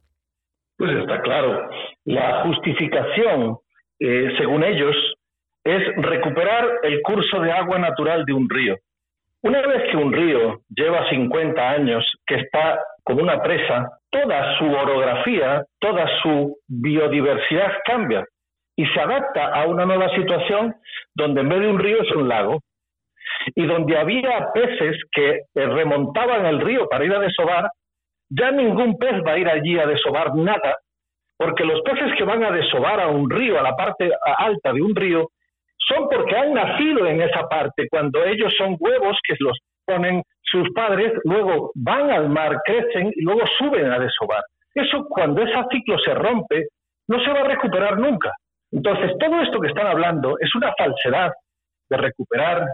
Pues 0.78 0.90
está 0.90 1.20
claro. 1.20 1.68
La 2.06 2.44
justificación, 2.44 3.58
eh, 4.00 4.32
según 4.38 4.64
ellos, 4.64 4.96
es 5.62 5.82
recuperar 5.98 6.64
el 6.82 7.02
curso 7.02 7.40
de 7.40 7.52
agua 7.52 7.78
natural 7.78 8.24
de 8.24 8.32
un 8.32 8.48
río. 8.48 8.74
Una 9.44 9.60
vez 9.60 9.90
que 9.90 9.96
un 9.98 10.10
río 10.10 10.62
lleva 10.74 11.06
50 11.10 11.70
años 11.70 12.02
que 12.26 12.36
está 12.36 12.80
como 13.04 13.22
una 13.22 13.42
presa, 13.42 13.90
toda 14.08 14.56
su 14.56 14.64
orografía, 14.64 15.62
toda 15.78 16.08
su 16.22 16.56
biodiversidad 16.66 17.70
cambia 17.84 18.24
y 18.74 18.86
se 18.86 18.98
adapta 18.98 19.48
a 19.48 19.66
una 19.66 19.84
nueva 19.84 20.08
situación 20.16 20.74
donde 21.14 21.42
en 21.42 21.48
vez 21.50 21.60
de 21.60 21.68
un 21.68 21.78
río 21.78 22.00
es 22.00 22.10
un 22.12 22.26
lago 22.26 22.60
y 23.54 23.66
donde 23.66 23.98
había 23.98 24.48
peces 24.54 24.96
que 25.12 25.42
remontaban 25.54 26.46
el 26.46 26.62
río 26.62 26.88
para 26.88 27.04
ir 27.04 27.14
a 27.14 27.20
desovar, 27.20 27.68
ya 28.30 28.50
ningún 28.50 28.96
pez 28.96 29.20
va 29.26 29.32
a 29.32 29.38
ir 29.38 29.48
allí 29.50 29.78
a 29.78 29.86
desovar 29.86 30.34
nada, 30.36 30.78
porque 31.36 31.64
los 31.64 31.82
peces 31.82 32.16
que 32.16 32.24
van 32.24 32.42
a 32.44 32.50
desovar 32.50 32.98
a 32.98 33.08
un 33.08 33.28
río, 33.28 33.60
a 33.60 33.62
la 33.62 33.76
parte 33.76 34.10
alta 34.38 34.72
de 34.72 34.80
un 34.80 34.96
río, 34.96 35.28
son 35.88 36.08
porque 36.08 36.36
han 36.36 36.54
nacido 36.54 37.06
en 37.06 37.22
esa 37.22 37.48
parte, 37.48 37.88
cuando 37.90 38.24
ellos 38.24 38.52
son 38.56 38.76
huevos 38.78 39.18
que 39.26 39.34
los 39.40 39.58
ponen 39.84 40.22
sus 40.42 40.68
padres, 40.74 41.12
luego 41.24 41.72
van 41.74 42.10
al 42.10 42.28
mar, 42.28 42.60
crecen 42.64 43.12
y 43.14 43.22
luego 43.22 43.42
suben 43.58 43.90
a 43.90 43.98
desovar. 43.98 44.42
Eso 44.74 45.04
cuando 45.08 45.42
ese 45.42 45.54
ciclo 45.70 45.98
se 45.98 46.14
rompe, 46.14 46.68
no 47.08 47.22
se 47.22 47.30
va 47.30 47.40
a 47.40 47.48
recuperar 47.48 47.98
nunca. 47.98 48.32
Entonces, 48.72 49.12
todo 49.18 49.40
esto 49.40 49.60
que 49.60 49.68
están 49.68 49.86
hablando 49.86 50.36
es 50.40 50.54
una 50.54 50.72
falsedad 50.76 51.32
de 51.88 51.96
recuperar 51.96 52.66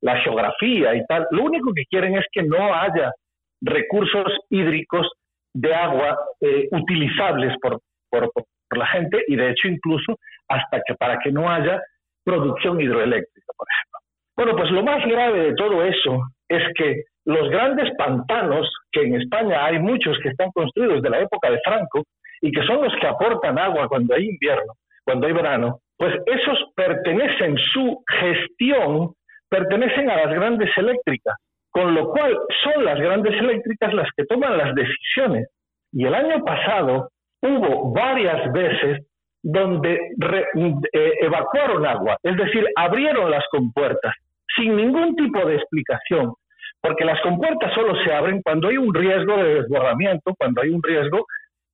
la 0.00 0.20
geografía 0.20 0.94
y 0.94 1.04
tal. 1.06 1.26
Lo 1.30 1.44
único 1.44 1.72
que 1.74 1.84
quieren 1.90 2.16
es 2.16 2.24
que 2.30 2.42
no 2.42 2.74
haya 2.74 3.12
recursos 3.60 4.32
hídricos 4.50 5.10
de 5.54 5.74
agua 5.74 6.16
eh, 6.40 6.68
utilizables 6.70 7.54
por, 7.60 7.80
por, 8.10 8.30
la 8.70 8.86
gente 8.86 9.24
y 9.26 9.34
de 9.34 9.50
hecho 9.50 9.66
incluso 9.66 10.18
hasta 10.46 10.82
que 10.86 10.94
para 10.94 11.18
que 11.18 11.32
no 11.32 11.50
haya 11.50 11.80
producción 12.24 12.80
hidroeléctrica, 12.80 13.52
por 13.56 13.66
ejemplo. 13.70 13.98
Bueno, 14.36 14.56
pues 14.56 14.70
lo 14.70 14.82
más 14.82 15.04
grave 15.06 15.40
de 15.40 15.54
todo 15.54 15.82
eso 15.84 16.20
es 16.48 16.62
que 16.76 17.02
los 17.24 17.50
grandes 17.50 17.90
pantanos, 17.96 18.70
que 18.92 19.02
en 19.02 19.20
España 19.20 19.64
hay 19.64 19.78
muchos 19.78 20.18
que 20.22 20.30
están 20.30 20.50
construidos 20.52 21.02
de 21.02 21.10
la 21.10 21.20
época 21.20 21.50
de 21.50 21.60
Franco 21.64 22.04
y 22.40 22.52
que 22.52 22.64
son 22.64 22.82
los 22.82 22.94
que 23.00 23.06
aportan 23.06 23.58
agua 23.58 23.88
cuando 23.88 24.14
hay 24.14 24.28
invierno, 24.28 24.72
cuando 25.04 25.26
hay 25.26 25.32
verano, 25.32 25.80
pues 25.96 26.14
esos 26.26 26.58
pertenecen, 26.76 27.58
su 27.72 28.02
gestión 28.20 29.12
pertenecen 29.50 30.08
a 30.08 30.24
las 30.24 30.34
grandes 30.34 30.70
eléctricas, 30.76 31.34
con 31.70 31.94
lo 31.94 32.10
cual 32.10 32.38
son 32.62 32.84
las 32.84 32.98
grandes 32.98 33.34
eléctricas 33.34 33.92
las 33.92 34.08
que 34.16 34.24
toman 34.24 34.56
las 34.56 34.74
decisiones. 34.74 35.48
Y 35.92 36.06
el 36.06 36.14
año 36.14 36.44
pasado 36.44 37.10
hubo 37.42 37.92
varias 37.92 38.52
veces 38.52 39.06
donde 39.42 39.94
eh, 39.94 41.12
evacuaron 41.20 41.86
agua, 41.86 42.16
es 42.22 42.36
decir, 42.36 42.66
abrieron 42.76 43.30
las 43.30 43.44
compuertas 43.50 44.14
sin 44.56 44.76
ningún 44.76 45.14
tipo 45.14 45.44
de 45.44 45.56
explicación, 45.56 46.34
porque 46.80 47.04
las 47.04 47.20
compuertas 47.22 47.72
solo 47.74 47.94
se 48.02 48.12
abren 48.12 48.42
cuando 48.42 48.68
hay 48.68 48.76
un 48.76 48.92
riesgo 48.92 49.36
de 49.36 49.54
desbordamiento, 49.62 50.34
cuando 50.36 50.62
hay 50.62 50.70
un 50.70 50.82
riesgo 50.82 51.26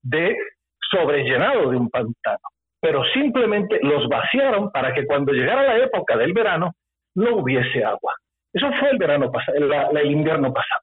de 0.03 0.37
sobrellenado 0.91 1.71
de 1.71 1.77
un 1.77 1.89
pantano. 1.89 2.39
Pero 2.81 3.03
simplemente 3.15 3.79
los 3.83 4.09
vaciaron 4.09 4.71
para 4.71 4.93
que 4.93 5.07
cuando 5.07 5.33
llegara 5.33 5.63
la 5.63 5.79
época 5.79 6.17
del 6.17 6.33
verano 6.33 6.73
no 7.15 7.37
hubiese 7.37 7.83
agua. 7.83 8.15
Eso 8.53 8.71
fue 8.79 8.91
el 8.91 8.99
verano 8.99 9.31
pasado, 9.33 9.57
el 9.59 10.11
invierno 10.11 10.53
pasado. 10.53 10.83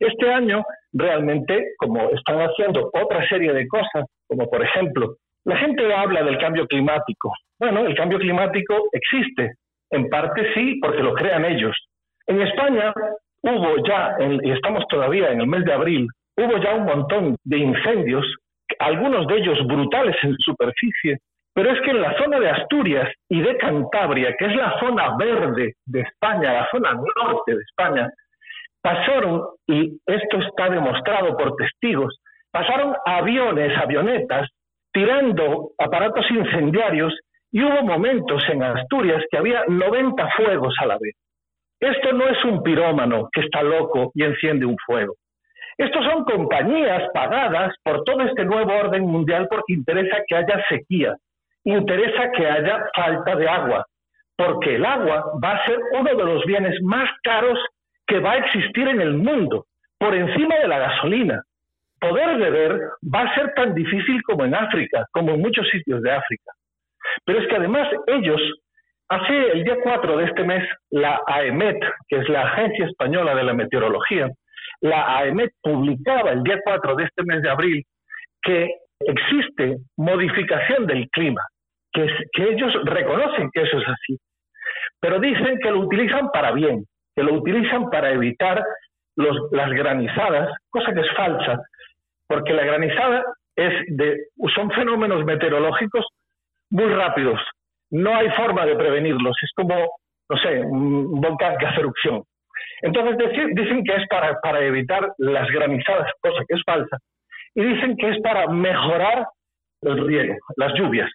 Este 0.00 0.32
año 0.32 0.64
realmente, 0.92 1.74
como 1.78 2.10
están 2.10 2.40
haciendo 2.40 2.90
otra 2.92 3.28
serie 3.28 3.52
de 3.52 3.66
cosas, 3.66 4.04
como 4.26 4.48
por 4.48 4.62
ejemplo, 4.62 5.16
la 5.48 5.56
gente 5.56 5.94
habla 5.94 6.22
del 6.22 6.36
cambio 6.36 6.66
climático. 6.66 7.32
Bueno, 7.58 7.86
el 7.86 7.96
cambio 7.96 8.18
climático 8.18 8.90
existe, 8.92 9.54
en 9.90 10.06
parte 10.10 10.52
sí, 10.52 10.78
porque 10.80 11.02
lo 11.02 11.14
crean 11.14 11.46
ellos. 11.46 11.74
En 12.26 12.42
España 12.42 12.92
hubo 13.42 13.76
ya, 13.82 14.14
y 14.42 14.50
estamos 14.50 14.84
todavía 14.90 15.30
en 15.30 15.40
el 15.40 15.46
mes 15.46 15.64
de 15.64 15.72
abril, 15.72 16.06
hubo 16.36 16.58
ya 16.58 16.74
un 16.74 16.84
montón 16.84 17.36
de 17.44 17.56
incendios, 17.56 18.26
algunos 18.78 19.26
de 19.26 19.38
ellos 19.38 19.66
brutales 19.66 20.16
en 20.22 20.36
superficie, 20.36 21.16
pero 21.54 21.72
es 21.72 21.80
que 21.80 21.92
en 21.92 22.02
la 22.02 22.14
zona 22.18 22.40
de 22.40 22.50
Asturias 22.50 23.10
y 23.30 23.40
de 23.40 23.56
Cantabria, 23.56 24.36
que 24.38 24.44
es 24.44 24.54
la 24.54 24.78
zona 24.78 25.16
verde 25.16 25.72
de 25.86 26.00
España, 26.00 26.52
la 26.52 26.68
zona 26.70 26.92
norte 26.92 27.54
de 27.54 27.62
España, 27.62 28.10
pasaron, 28.82 29.44
y 29.66 29.98
esto 30.04 30.42
está 30.42 30.68
demostrado 30.68 31.34
por 31.38 31.56
testigos, 31.56 32.20
pasaron 32.50 32.94
aviones, 33.06 33.74
avionetas, 33.78 34.46
tirando 34.98 35.70
aparatos 35.78 36.28
incendiarios 36.28 37.16
y 37.52 37.62
hubo 37.62 37.82
momentos 37.82 38.42
en 38.48 38.64
Asturias 38.64 39.22
que 39.30 39.38
había 39.38 39.62
90 39.68 40.28
fuegos 40.36 40.74
a 40.80 40.86
la 40.86 40.98
vez. 41.00 41.14
Esto 41.78 42.12
no 42.12 42.28
es 42.28 42.44
un 42.44 42.64
pirómano 42.64 43.28
que 43.32 43.42
está 43.42 43.62
loco 43.62 44.10
y 44.14 44.24
enciende 44.24 44.66
un 44.66 44.76
fuego. 44.84 45.14
Estos 45.76 46.04
son 46.04 46.24
compañías 46.24 47.04
pagadas 47.14 47.76
por 47.84 48.02
todo 48.02 48.22
este 48.22 48.44
nuevo 48.44 48.72
orden 48.72 49.04
mundial 49.04 49.46
porque 49.48 49.74
interesa 49.74 50.16
que 50.26 50.34
haya 50.34 50.64
sequía, 50.68 51.14
interesa 51.62 52.32
que 52.32 52.48
haya 52.48 52.80
falta 52.92 53.36
de 53.36 53.48
agua, 53.48 53.86
porque 54.36 54.74
el 54.74 54.84
agua 54.84 55.30
va 55.42 55.52
a 55.52 55.66
ser 55.66 55.78
uno 55.92 56.12
de 56.12 56.24
los 56.24 56.44
bienes 56.44 56.74
más 56.82 57.08
caros 57.22 57.60
que 58.04 58.18
va 58.18 58.32
a 58.32 58.38
existir 58.38 58.88
en 58.88 59.00
el 59.00 59.14
mundo, 59.14 59.66
por 59.96 60.12
encima 60.12 60.56
de 60.56 60.66
la 60.66 60.78
gasolina. 60.80 61.40
Poder 62.00 62.38
beber 62.38 62.80
va 63.14 63.22
a 63.22 63.34
ser 63.34 63.52
tan 63.54 63.74
difícil 63.74 64.22
como 64.22 64.44
en 64.44 64.54
África, 64.54 65.06
como 65.12 65.32
en 65.32 65.40
muchos 65.40 65.68
sitios 65.68 66.02
de 66.02 66.12
África. 66.12 66.52
Pero 67.24 67.40
es 67.40 67.48
que 67.48 67.56
además 67.56 67.88
ellos, 68.06 68.40
hace 69.08 69.52
el 69.52 69.64
día 69.64 69.76
4 69.82 70.16
de 70.16 70.24
este 70.24 70.44
mes, 70.44 70.68
la 70.90 71.20
AEMET, 71.26 71.78
que 72.08 72.18
es 72.18 72.28
la 72.28 72.42
Agencia 72.42 72.86
Española 72.86 73.34
de 73.34 73.44
la 73.44 73.54
Meteorología, 73.54 74.28
la 74.80 75.18
AEMET 75.18 75.50
publicaba 75.62 76.30
el 76.30 76.42
día 76.42 76.58
4 76.64 76.96
de 76.96 77.04
este 77.04 77.24
mes 77.24 77.42
de 77.42 77.50
abril 77.50 77.84
que 78.42 78.68
existe 79.00 79.78
modificación 79.96 80.86
del 80.86 81.08
clima, 81.10 81.42
que, 81.92 82.06
que 82.32 82.50
ellos 82.50 82.72
reconocen 82.84 83.50
que 83.52 83.62
eso 83.62 83.78
es 83.78 83.88
así, 83.88 84.18
pero 85.00 85.18
dicen 85.18 85.58
que 85.58 85.70
lo 85.70 85.80
utilizan 85.80 86.30
para 86.30 86.52
bien, 86.52 86.84
que 87.14 87.22
lo 87.22 87.34
utilizan 87.34 87.90
para 87.90 88.10
evitar 88.10 88.62
las 89.16 89.70
granizadas, 89.70 90.54
cosa 90.70 90.92
que 90.92 91.00
es 91.00 91.10
falsa, 91.16 91.60
porque 92.28 92.52
la 92.52 92.64
granizada 92.64 93.24
es 93.56 93.72
de, 93.88 94.26
son 94.54 94.70
fenómenos 94.70 95.24
meteorológicos 95.24 96.06
muy 96.70 96.86
rápidos. 96.86 97.40
No 97.90 98.14
hay 98.14 98.30
forma 98.30 98.66
de 98.66 98.76
prevenirlos. 98.76 99.36
Es 99.42 99.50
como, 99.56 99.74
no 100.28 100.38
sé, 100.38 100.60
un 100.60 101.20
volcán 101.20 101.56
que 101.58 101.66
hace 101.66 101.80
erupción. 101.80 102.22
Entonces 102.82 103.16
dicen 103.54 103.82
que 103.82 103.96
es 103.96 104.06
para, 104.08 104.38
para 104.40 104.60
evitar 104.60 105.10
las 105.18 105.48
granizadas, 105.50 106.12
cosa 106.20 106.44
que 106.46 106.54
es 106.54 106.62
falsa. 106.64 106.98
Y 107.54 107.64
dicen 107.64 107.96
que 107.96 108.10
es 108.10 108.20
para 108.22 108.46
mejorar 108.48 109.26
el 109.82 110.06
riego, 110.06 110.36
las 110.56 110.74
lluvias. 110.74 111.10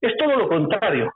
Es 0.00 0.16
todo 0.16 0.34
lo 0.36 0.48
contrario. 0.48 1.12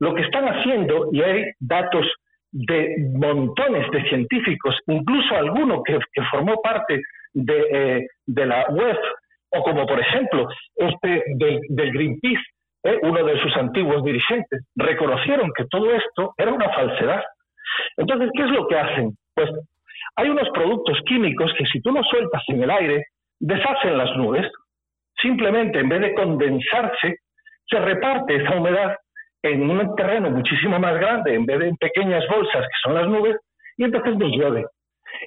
Lo 0.00 0.14
que 0.14 0.22
están 0.22 0.46
haciendo, 0.46 1.10
y 1.12 1.22
hay 1.22 1.44
datos 1.60 2.06
de 2.52 2.96
montones 3.14 3.90
de 3.90 4.02
científicos, 4.08 4.76
incluso 4.86 5.34
alguno 5.34 5.82
que, 5.82 5.98
formó 6.30 6.60
parte 6.62 7.02
de, 7.32 7.66
eh, 7.70 8.06
de, 8.26 8.46
la 8.46 8.66
web, 8.70 8.98
o 9.50 9.62
como 9.62 9.86
por 9.86 10.00
ejemplo 10.00 10.48
este 10.74 11.24
del, 11.36 11.92
Greenpeace, 11.92 12.42
eh, 12.84 12.98
uno 13.02 13.24
de 13.24 13.40
sus 13.40 13.56
antiguos 13.56 14.04
dirigentes, 14.04 14.64
reconocieron 14.74 15.50
que 15.56 15.64
todo 15.70 15.92
esto 15.92 16.34
era 16.36 16.52
una 16.52 16.70
falsedad. 16.70 17.22
Entonces, 17.96 18.30
¿qué 18.34 18.42
es 18.42 18.50
lo 18.50 18.66
que 18.66 18.78
hacen? 18.78 19.16
Pues 19.34 19.50
hay 20.16 20.28
unos 20.28 20.48
productos 20.50 20.98
químicos 21.06 21.52
que 21.56 21.66
si 21.66 21.80
tú 21.80 21.92
los 21.92 22.06
sueltas 22.08 22.42
en 22.48 22.62
el 22.62 22.70
aire, 22.70 23.04
deshacen 23.38 23.96
las 23.96 24.16
nubes. 24.16 24.50
Simplemente, 25.20 25.78
en 25.78 25.88
vez 25.88 26.00
de 26.00 26.14
condensarse, 26.14 27.16
se 27.66 27.78
reparte 27.78 28.36
esa 28.36 28.56
humedad 28.56 28.96
en 29.42 29.70
un 29.70 29.94
terreno 29.96 30.30
muchísimo 30.30 30.78
más 30.78 30.94
grande, 30.98 31.34
en 31.34 31.46
vez 31.46 31.58
de 31.58 31.68
en 31.68 31.76
pequeñas 31.76 32.24
bolsas 32.28 32.62
que 32.62 32.80
son 32.82 32.94
las 32.94 33.08
nubes, 33.08 33.36
y 33.76 33.84
entonces 33.84 34.16
nos 34.16 34.30
llueve. 34.32 34.66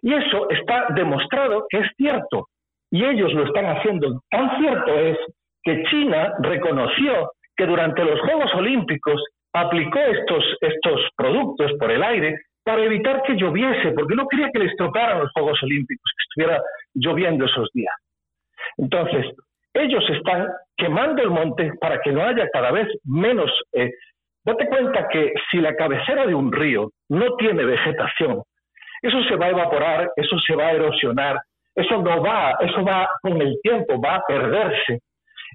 Y 0.01 0.13
eso 0.13 0.49
está 0.49 0.87
demostrado 0.95 1.65
que 1.69 1.79
es 1.79 1.87
cierto, 1.97 2.47
y 2.91 3.03
ellos 3.03 3.33
lo 3.33 3.45
están 3.45 3.65
haciendo. 3.65 4.21
Tan 4.29 4.57
cierto 4.59 4.99
es 4.99 5.17
que 5.63 5.83
China 5.83 6.33
reconoció 6.39 7.31
que 7.55 7.65
durante 7.65 8.03
los 8.03 8.19
Juegos 8.21 8.53
Olímpicos 8.55 9.23
aplicó 9.53 9.99
estos, 9.99 10.43
estos 10.61 11.01
productos 11.15 11.71
por 11.79 11.91
el 11.91 12.03
aire 12.03 12.37
para 12.63 12.83
evitar 12.83 13.21
que 13.23 13.35
lloviese, 13.35 13.91
porque 13.91 14.15
no 14.15 14.27
quería 14.27 14.49
que 14.51 14.59
le 14.59 14.65
estropearan 14.65 15.19
los 15.19 15.31
Juegos 15.31 15.61
Olímpicos, 15.63 16.11
que 16.17 16.23
estuviera 16.23 16.63
lloviendo 16.93 17.45
esos 17.45 17.69
días. 17.73 17.93
Entonces, 18.77 19.25
ellos 19.73 20.03
están 20.09 20.47
quemando 20.77 21.21
el 21.21 21.29
monte 21.29 21.71
para 21.79 21.99
que 21.99 22.11
no 22.11 22.23
haya 22.23 22.47
cada 22.51 22.71
vez 22.71 22.87
menos. 23.03 23.51
Eh, 23.73 23.91
date 24.45 24.67
cuenta 24.67 25.07
que 25.07 25.33
si 25.49 25.57
la 25.57 25.75
cabecera 25.75 26.25
de 26.25 26.35
un 26.35 26.51
río 26.51 26.91
no 27.09 27.35
tiene 27.37 27.65
vegetación, 27.65 28.43
eso 29.01 29.23
se 29.23 29.35
va 29.35 29.47
a 29.47 29.49
evaporar, 29.49 30.11
eso 30.15 30.37
se 30.39 30.55
va 30.55 30.67
a 30.67 30.73
erosionar, 30.73 31.39
eso 31.75 32.01
no 32.01 32.21
va, 32.21 32.55
eso 32.61 32.83
va 32.83 33.09
con 33.21 33.41
el 33.41 33.57
tiempo, 33.61 33.99
va 33.99 34.15
a 34.15 34.23
perderse. 34.25 34.99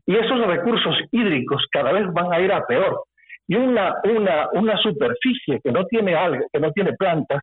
Y 0.07 0.17
esos 0.17 0.47
recursos 0.47 0.97
hídricos 1.13 1.65
cada 1.71 1.93
vez 1.93 2.13
van 2.13 2.33
a 2.33 2.41
ir 2.41 2.53
a 2.53 2.65
peor. 2.67 3.05
Y 3.47 3.57
una, 3.57 3.95
una, 4.05 4.49
una 4.53 4.77
superficie 4.79 5.61
que 5.63 5.73
no 5.73 5.87
tiene 5.87 6.15
algas, 6.15 6.45
que 6.53 6.61
no 6.61 6.71
tiene 6.73 6.93
plantas, 6.95 7.41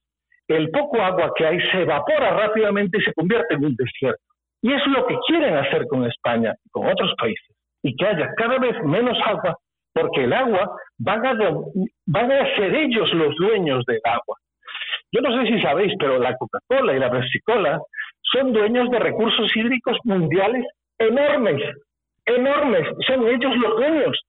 el 0.48 0.70
poco 0.70 1.02
agua 1.02 1.32
que 1.36 1.46
hay 1.46 1.60
se 1.72 1.82
evapora 1.82 2.32
rápidamente 2.32 3.00
y 3.00 3.04
se 3.04 3.14
convierte 3.14 3.56
en 3.56 3.66
un 3.66 3.76
desierto. 3.76 4.22
Y 4.66 4.74
es 4.74 4.82
lo 4.88 5.06
que 5.06 5.16
quieren 5.28 5.56
hacer 5.58 5.86
con 5.88 6.08
España 6.08 6.56
y 6.66 6.70
con 6.72 6.88
otros 6.88 7.14
países. 7.20 7.56
Y 7.84 7.96
que 7.96 8.04
haya 8.04 8.34
cada 8.36 8.58
vez 8.58 8.76
menos 8.84 9.16
agua, 9.24 9.56
porque 9.94 10.24
el 10.24 10.34
agua 10.34 10.76
van 10.98 11.24
a, 11.24 11.34
van 12.08 12.32
a 12.32 12.56
ser 12.56 12.74
ellos 12.74 13.14
los 13.14 13.36
dueños 13.36 13.86
del 13.86 14.02
agua. 14.04 14.38
Yo 15.12 15.22
no 15.22 15.38
sé 15.38 15.52
si 15.52 15.62
sabéis, 15.62 15.94
pero 16.00 16.18
la 16.18 16.36
Coca-Cola 16.36 16.96
y 16.96 17.00
la 17.00 17.12
Pepsi-Cola 17.12 17.80
son 18.24 18.54
dueños 18.54 18.90
de 18.90 18.98
recursos 18.98 19.56
hídricos 19.56 20.00
mundiales 20.04 20.66
enormes, 20.98 21.62
enormes. 22.26 22.88
Son 23.06 23.28
ellos 23.28 23.56
los 23.58 23.76
dueños. 23.78 24.20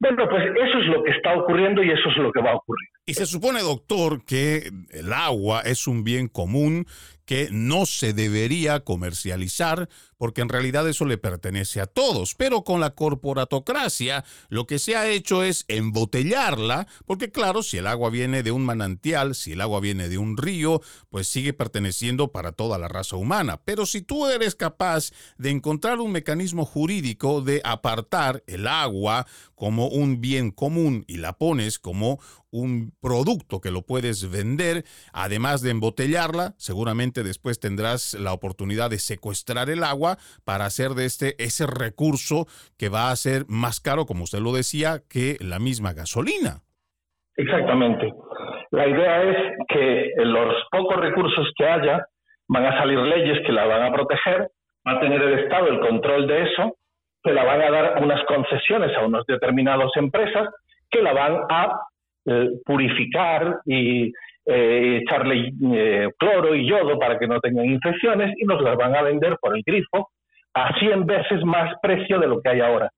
Bueno, 0.00 0.26
pues 0.26 0.42
eso 0.56 0.78
es 0.78 0.86
lo 0.86 1.02
que 1.02 1.10
está 1.10 1.34
ocurriendo 1.34 1.82
y 1.82 1.90
eso 1.90 2.08
es 2.08 2.16
lo 2.16 2.32
que 2.32 2.40
va 2.40 2.52
a 2.52 2.56
ocurrir. 2.56 2.88
Y 3.08 3.14
se 3.14 3.24
supone, 3.24 3.60
doctor, 3.60 4.24
que 4.24 4.72
el 4.90 5.12
agua 5.12 5.60
es 5.60 5.86
un 5.86 6.02
bien 6.02 6.26
común 6.26 6.88
que 7.24 7.48
no 7.50 7.86
se 7.86 8.12
debería 8.12 8.80
comercializar 8.80 9.88
porque 10.16 10.40
en 10.40 10.48
realidad 10.48 10.88
eso 10.88 11.04
le 11.04 11.18
pertenece 11.18 11.80
a 11.80 11.86
todos. 11.86 12.34
Pero 12.34 12.62
con 12.64 12.80
la 12.80 12.94
corporatocracia 12.94 14.24
lo 14.48 14.66
que 14.66 14.78
se 14.78 14.96
ha 14.96 15.08
hecho 15.08 15.42
es 15.42 15.64
embotellarla, 15.68 16.86
porque 17.04 17.30
claro, 17.30 17.62
si 17.62 17.78
el 17.78 17.86
agua 17.86 18.10
viene 18.10 18.42
de 18.42 18.52
un 18.52 18.64
manantial, 18.64 19.34
si 19.34 19.52
el 19.52 19.60
agua 19.60 19.80
viene 19.80 20.08
de 20.08 20.18
un 20.18 20.36
río, 20.36 20.80
pues 21.10 21.26
sigue 21.26 21.52
perteneciendo 21.52 22.32
para 22.32 22.52
toda 22.52 22.78
la 22.78 22.88
raza 22.88 23.16
humana. 23.16 23.60
Pero 23.64 23.86
si 23.86 24.02
tú 24.02 24.26
eres 24.28 24.54
capaz 24.54 25.10
de 25.36 25.50
encontrar 25.50 25.98
un 26.00 26.12
mecanismo 26.12 26.64
jurídico 26.64 27.42
de 27.42 27.60
apartar 27.64 28.42
el 28.46 28.66
agua 28.66 29.26
como 29.54 29.88
un 29.88 30.20
bien 30.20 30.50
común 30.50 31.04
y 31.06 31.16
la 31.16 31.36
pones 31.36 31.78
como 31.78 32.20
un 32.50 32.94
producto 33.06 33.60
que 33.60 33.70
lo 33.70 33.82
puedes 33.82 34.28
vender, 34.32 34.82
además 35.12 35.62
de 35.62 35.70
embotellarla, 35.70 36.54
seguramente 36.58 37.22
después 37.22 37.60
tendrás 37.60 38.14
la 38.14 38.32
oportunidad 38.32 38.90
de 38.90 38.98
secuestrar 38.98 39.70
el 39.70 39.84
agua 39.84 40.16
para 40.44 40.64
hacer 40.64 40.90
de 40.98 41.04
este 41.04 41.36
ese 41.38 41.68
recurso 41.68 42.46
que 42.76 42.88
va 42.88 43.12
a 43.12 43.16
ser 43.16 43.44
más 43.46 43.78
caro, 43.78 44.06
como 44.06 44.24
usted 44.24 44.40
lo 44.40 44.50
decía, 44.50 45.02
que 45.08 45.36
la 45.38 45.60
misma 45.60 45.92
gasolina. 45.92 46.62
Exactamente. 47.36 48.12
La 48.72 48.88
idea 48.88 49.22
es 49.22 49.36
que 49.68 50.12
los 50.24 50.54
pocos 50.72 50.96
recursos 50.96 51.46
que 51.56 51.64
haya 51.64 52.04
van 52.48 52.66
a 52.66 52.76
salir 52.76 52.98
leyes 52.98 53.38
que 53.46 53.52
la 53.52 53.66
van 53.66 53.82
a 53.84 53.92
proteger, 53.92 54.50
va 54.84 54.92
a 54.94 55.00
tener 55.00 55.22
el 55.22 55.38
Estado 55.44 55.68
el 55.68 55.78
control 55.78 56.26
de 56.26 56.42
eso, 56.42 56.76
que 57.22 57.32
la 57.32 57.44
van 57.44 57.62
a 57.62 57.70
dar 57.70 58.02
unas 58.02 58.20
concesiones 58.24 58.96
a 58.96 59.06
unas 59.06 59.24
determinadas 59.26 59.90
empresas 59.94 60.48
que 60.90 61.02
la 61.02 61.12
van 61.12 61.38
a 61.48 61.86
eh, 62.26 62.48
purificar 62.64 63.60
y 63.64 64.12
eh, 64.46 65.00
echarle 65.02 65.52
eh, 65.72 66.08
cloro 66.18 66.54
y 66.54 66.68
yodo 66.68 66.98
para 66.98 67.18
que 67.18 67.26
no 67.26 67.40
tengan 67.40 67.66
infecciones 67.66 68.32
y 68.38 68.44
nos 68.44 68.62
las 68.62 68.76
van 68.76 68.94
a 68.94 69.02
vender 69.02 69.36
por 69.40 69.56
el 69.56 69.62
grifo 69.64 70.10
a 70.54 70.78
100 70.78 71.06
veces 71.06 71.44
más 71.44 71.74
precio 71.82 72.18
de 72.18 72.28
lo 72.28 72.40
que 72.40 72.50
hay 72.50 72.60
ahora. 72.60 72.90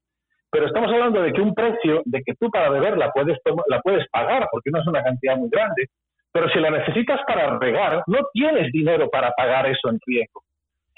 Pero 0.50 0.66
estamos 0.66 0.92
hablando 0.92 1.22
de 1.22 1.32
que 1.32 1.40
un 1.40 1.54
precio, 1.54 2.02
de 2.04 2.22
que 2.22 2.34
tú 2.38 2.50
para 2.50 2.70
beberla 2.70 3.10
puedes, 3.12 3.38
la 3.68 3.80
puedes 3.80 4.06
pagar, 4.08 4.46
porque 4.50 4.70
no 4.70 4.80
es 4.80 4.86
una 4.86 5.02
cantidad 5.02 5.36
muy 5.36 5.50
grande, 5.50 5.86
pero 6.32 6.48
si 6.50 6.58
la 6.60 6.70
necesitas 6.70 7.20
para 7.26 7.58
regar, 7.58 8.02
no 8.06 8.18
tienes 8.32 8.70
dinero 8.72 9.08
para 9.10 9.30
pagar 9.32 9.66
eso 9.66 9.90
en 9.90 9.98
riesgo. 10.06 10.42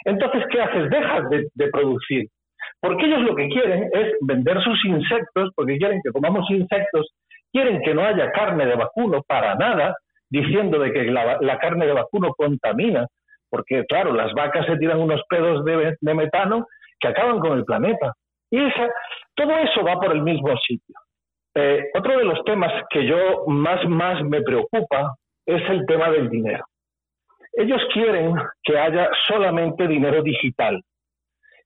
Entonces, 0.04 0.44
¿qué 0.50 0.60
haces? 0.60 0.90
Dejas 0.90 1.30
de, 1.30 1.46
de 1.54 1.68
producir. 1.70 2.28
Porque 2.80 3.06
ellos 3.06 3.22
lo 3.22 3.34
que 3.34 3.48
quieren 3.48 3.88
es 3.92 4.14
vender 4.22 4.62
sus 4.62 4.84
insectos, 4.84 5.50
porque 5.54 5.78
quieren 5.78 6.00
que 6.02 6.12
comamos 6.12 6.48
insectos, 6.50 7.08
quieren 7.52 7.80
que 7.82 7.94
no 7.94 8.04
haya 8.04 8.30
carne 8.32 8.66
de 8.66 8.76
vacuno 8.76 9.22
para 9.22 9.54
nada, 9.54 9.96
diciendo 10.28 10.78
de 10.78 10.92
que 10.92 11.04
la, 11.04 11.58
carne 11.58 11.86
de 11.86 11.92
vacuno 11.92 12.32
contamina, 12.34 13.06
porque 13.48 13.84
claro, 13.86 14.12
las 14.12 14.32
vacas 14.32 14.66
se 14.66 14.76
tiran 14.76 15.00
unos 15.00 15.22
pedos 15.28 15.64
de, 15.64 16.14
metano 16.14 16.66
que 16.98 17.08
acaban 17.08 17.40
con 17.40 17.58
el 17.58 17.64
planeta. 17.64 18.12
Y 18.50 18.64
esa, 18.64 18.88
todo 19.34 19.56
eso 19.58 19.82
va 19.84 19.94
por 19.94 20.12
el 20.12 20.22
mismo 20.22 20.56
sitio. 20.58 20.94
Eh, 21.54 21.90
otro 21.94 22.18
de 22.18 22.24
los 22.24 22.44
temas 22.44 22.72
que 22.90 23.06
yo 23.06 23.44
más, 23.46 23.84
más 23.88 24.22
me 24.22 24.40
preocupa 24.42 25.14
es 25.46 25.62
el 25.68 25.84
tema 25.86 26.10
del 26.10 26.28
dinero. 26.30 26.64
Ellos 27.52 27.82
quieren 27.92 28.34
que 28.62 28.78
haya 28.78 29.10
solamente 29.26 29.88
dinero 29.88 30.22
digital. 30.22 30.80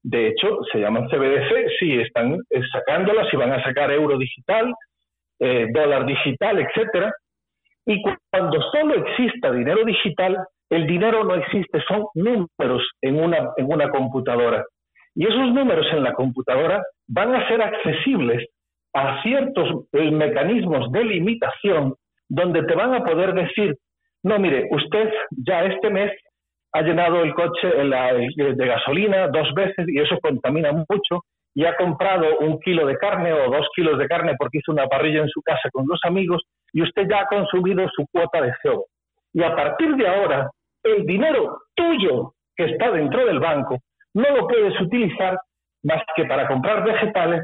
De 0.02 0.28
hecho, 0.28 0.58
se 0.72 0.78
llaman 0.78 1.08
CBDC, 1.08 1.68
sí, 1.78 1.98
están 1.98 2.38
sacándolas 2.72 3.32
y 3.32 3.36
van 3.36 3.52
a 3.52 3.62
sacar 3.62 3.90
euro 3.90 4.18
digital, 4.18 4.72
eh, 5.44 5.66
dólar 5.72 6.06
digital, 6.06 6.58
etcétera, 6.58 7.12
y 7.86 8.02
cuando 8.30 8.62
solo 8.72 8.94
exista 8.94 9.52
dinero 9.52 9.84
digital, 9.84 10.38
el 10.70 10.86
dinero 10.86 11.22
no 11.24 11.34
existe, 11.34 11.82
son 11.86 12.06
números 12.14 12.82
en 13.02 13.22
una, 13.22 13.50
en 13.56 13.70
una 13.70 13.90
computadora. 13.90 14.64
Y 15.14 15.26
esos 15.26 15.52
números 15.52 15.86
en 15.92 16.02
la 16.02 16.14
computadora 16.14 16.82
van 17.08 17.34
a 17.34 17.46
ser 17.46 17.60
accesibles 17.62 18.48
a 18.94 19.22
ciertos 19.22 19.86
eh, 19.92 20.10
mecanismos 20.10 20.90
de 20.92 21.04
limitación 21.04 21.94
donde 22.28 22.62
te 22.62 22.74
van 22.74 22.94
a 22.94 23.04
poder 23.04 23.34
decir, 23.34 23.76
no, 24.22 24.38
mire, 24.38 24.66
usted 24.70 25.12
ya 25.30 25.64
este 25.64 25.90
mes 25.90 26.10
ha 26.72 26.80
llenado 26.80 27.22
el 27.22 27.34
coche 27.34 27.68
de 27.68 28.66
gasolina 28.66 29.28
dos 29.28 29.52
veces 29.54 29.86
y 29.88 30.00
eso 30.00 30.18
contamina 30.20 30.72
mucho 30.72 31.22
y 31.54 31.64
ha 31.64 31.76
comprado 31.76 32.38
un 32.40 32.58
kilo 32.60 32.86
de 32.86 32.96
carne 32.96 33.32
o 33.32 33.50
dos 33.50 33.66
kilos 33.74 33.98
de 33.98 34.08
carne 34.08 34.34
porque 34.36 34.58
hizo 34.58 34.72
una 34.72 34.88
parrilla 34.88 35.20
en 35.22 35.28
su 35.28 35.40
casa 35.40 35.70
con 35.72 35.86
dos 35.86 36.00
amigos 36.04 36.42
y 36.72 36.82
usted 36.82 37.06
ya 37.08 37.20
ha 37.20 37.26
consumido 37.26 37.86
su 37.94 38.06
cuota 38.10 38.42
de 38.42 38.52
CO. 38.62 38.86
Y 39.32 39.42
a 39.42 39.54
partir 39.54 39.94
de 39.94 40.08
ahora, 40.08 40.50
el 40.82 41.06
dinero 41.06 41.58
tuyo 41.74 42.34
que 42.56 42.64
está 42.64 42.90
dentro 42.90 43.24
del 43.26 43.38
banco 43.38 43.78
no 44.14 44.30
lo 44.36 44.48
puedes 44.48 44.80
utilizar 44.80 45.38
más 45.84 46.02
que 46.16 46.24
para 46.24 46.46
comprar 46.48 46.84
vegetales 46.84 47.42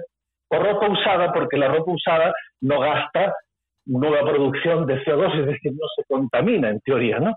o 0.48 0.58
ropa 0.58 0.88
usada, 0.88 1.32
porque 1.32 1.56
la 1.56 1.68
ropa 1.68 1.92
usada 1.92 2.32
no 2.60 2.80
gasta 2.80 3.34
nueva 3.86 4.20
producción 4.20 4.86
de 4.86 5.02
CO2, 5.04 5.40
es 5.40 5.46
decir, 5.46 5.72
no 5.72 5.86
se 5.96 6.04
contamina 6.08 6.70
en 6.70 6.80
teoría, 6.80 7.18
¿no? 7.18 7.34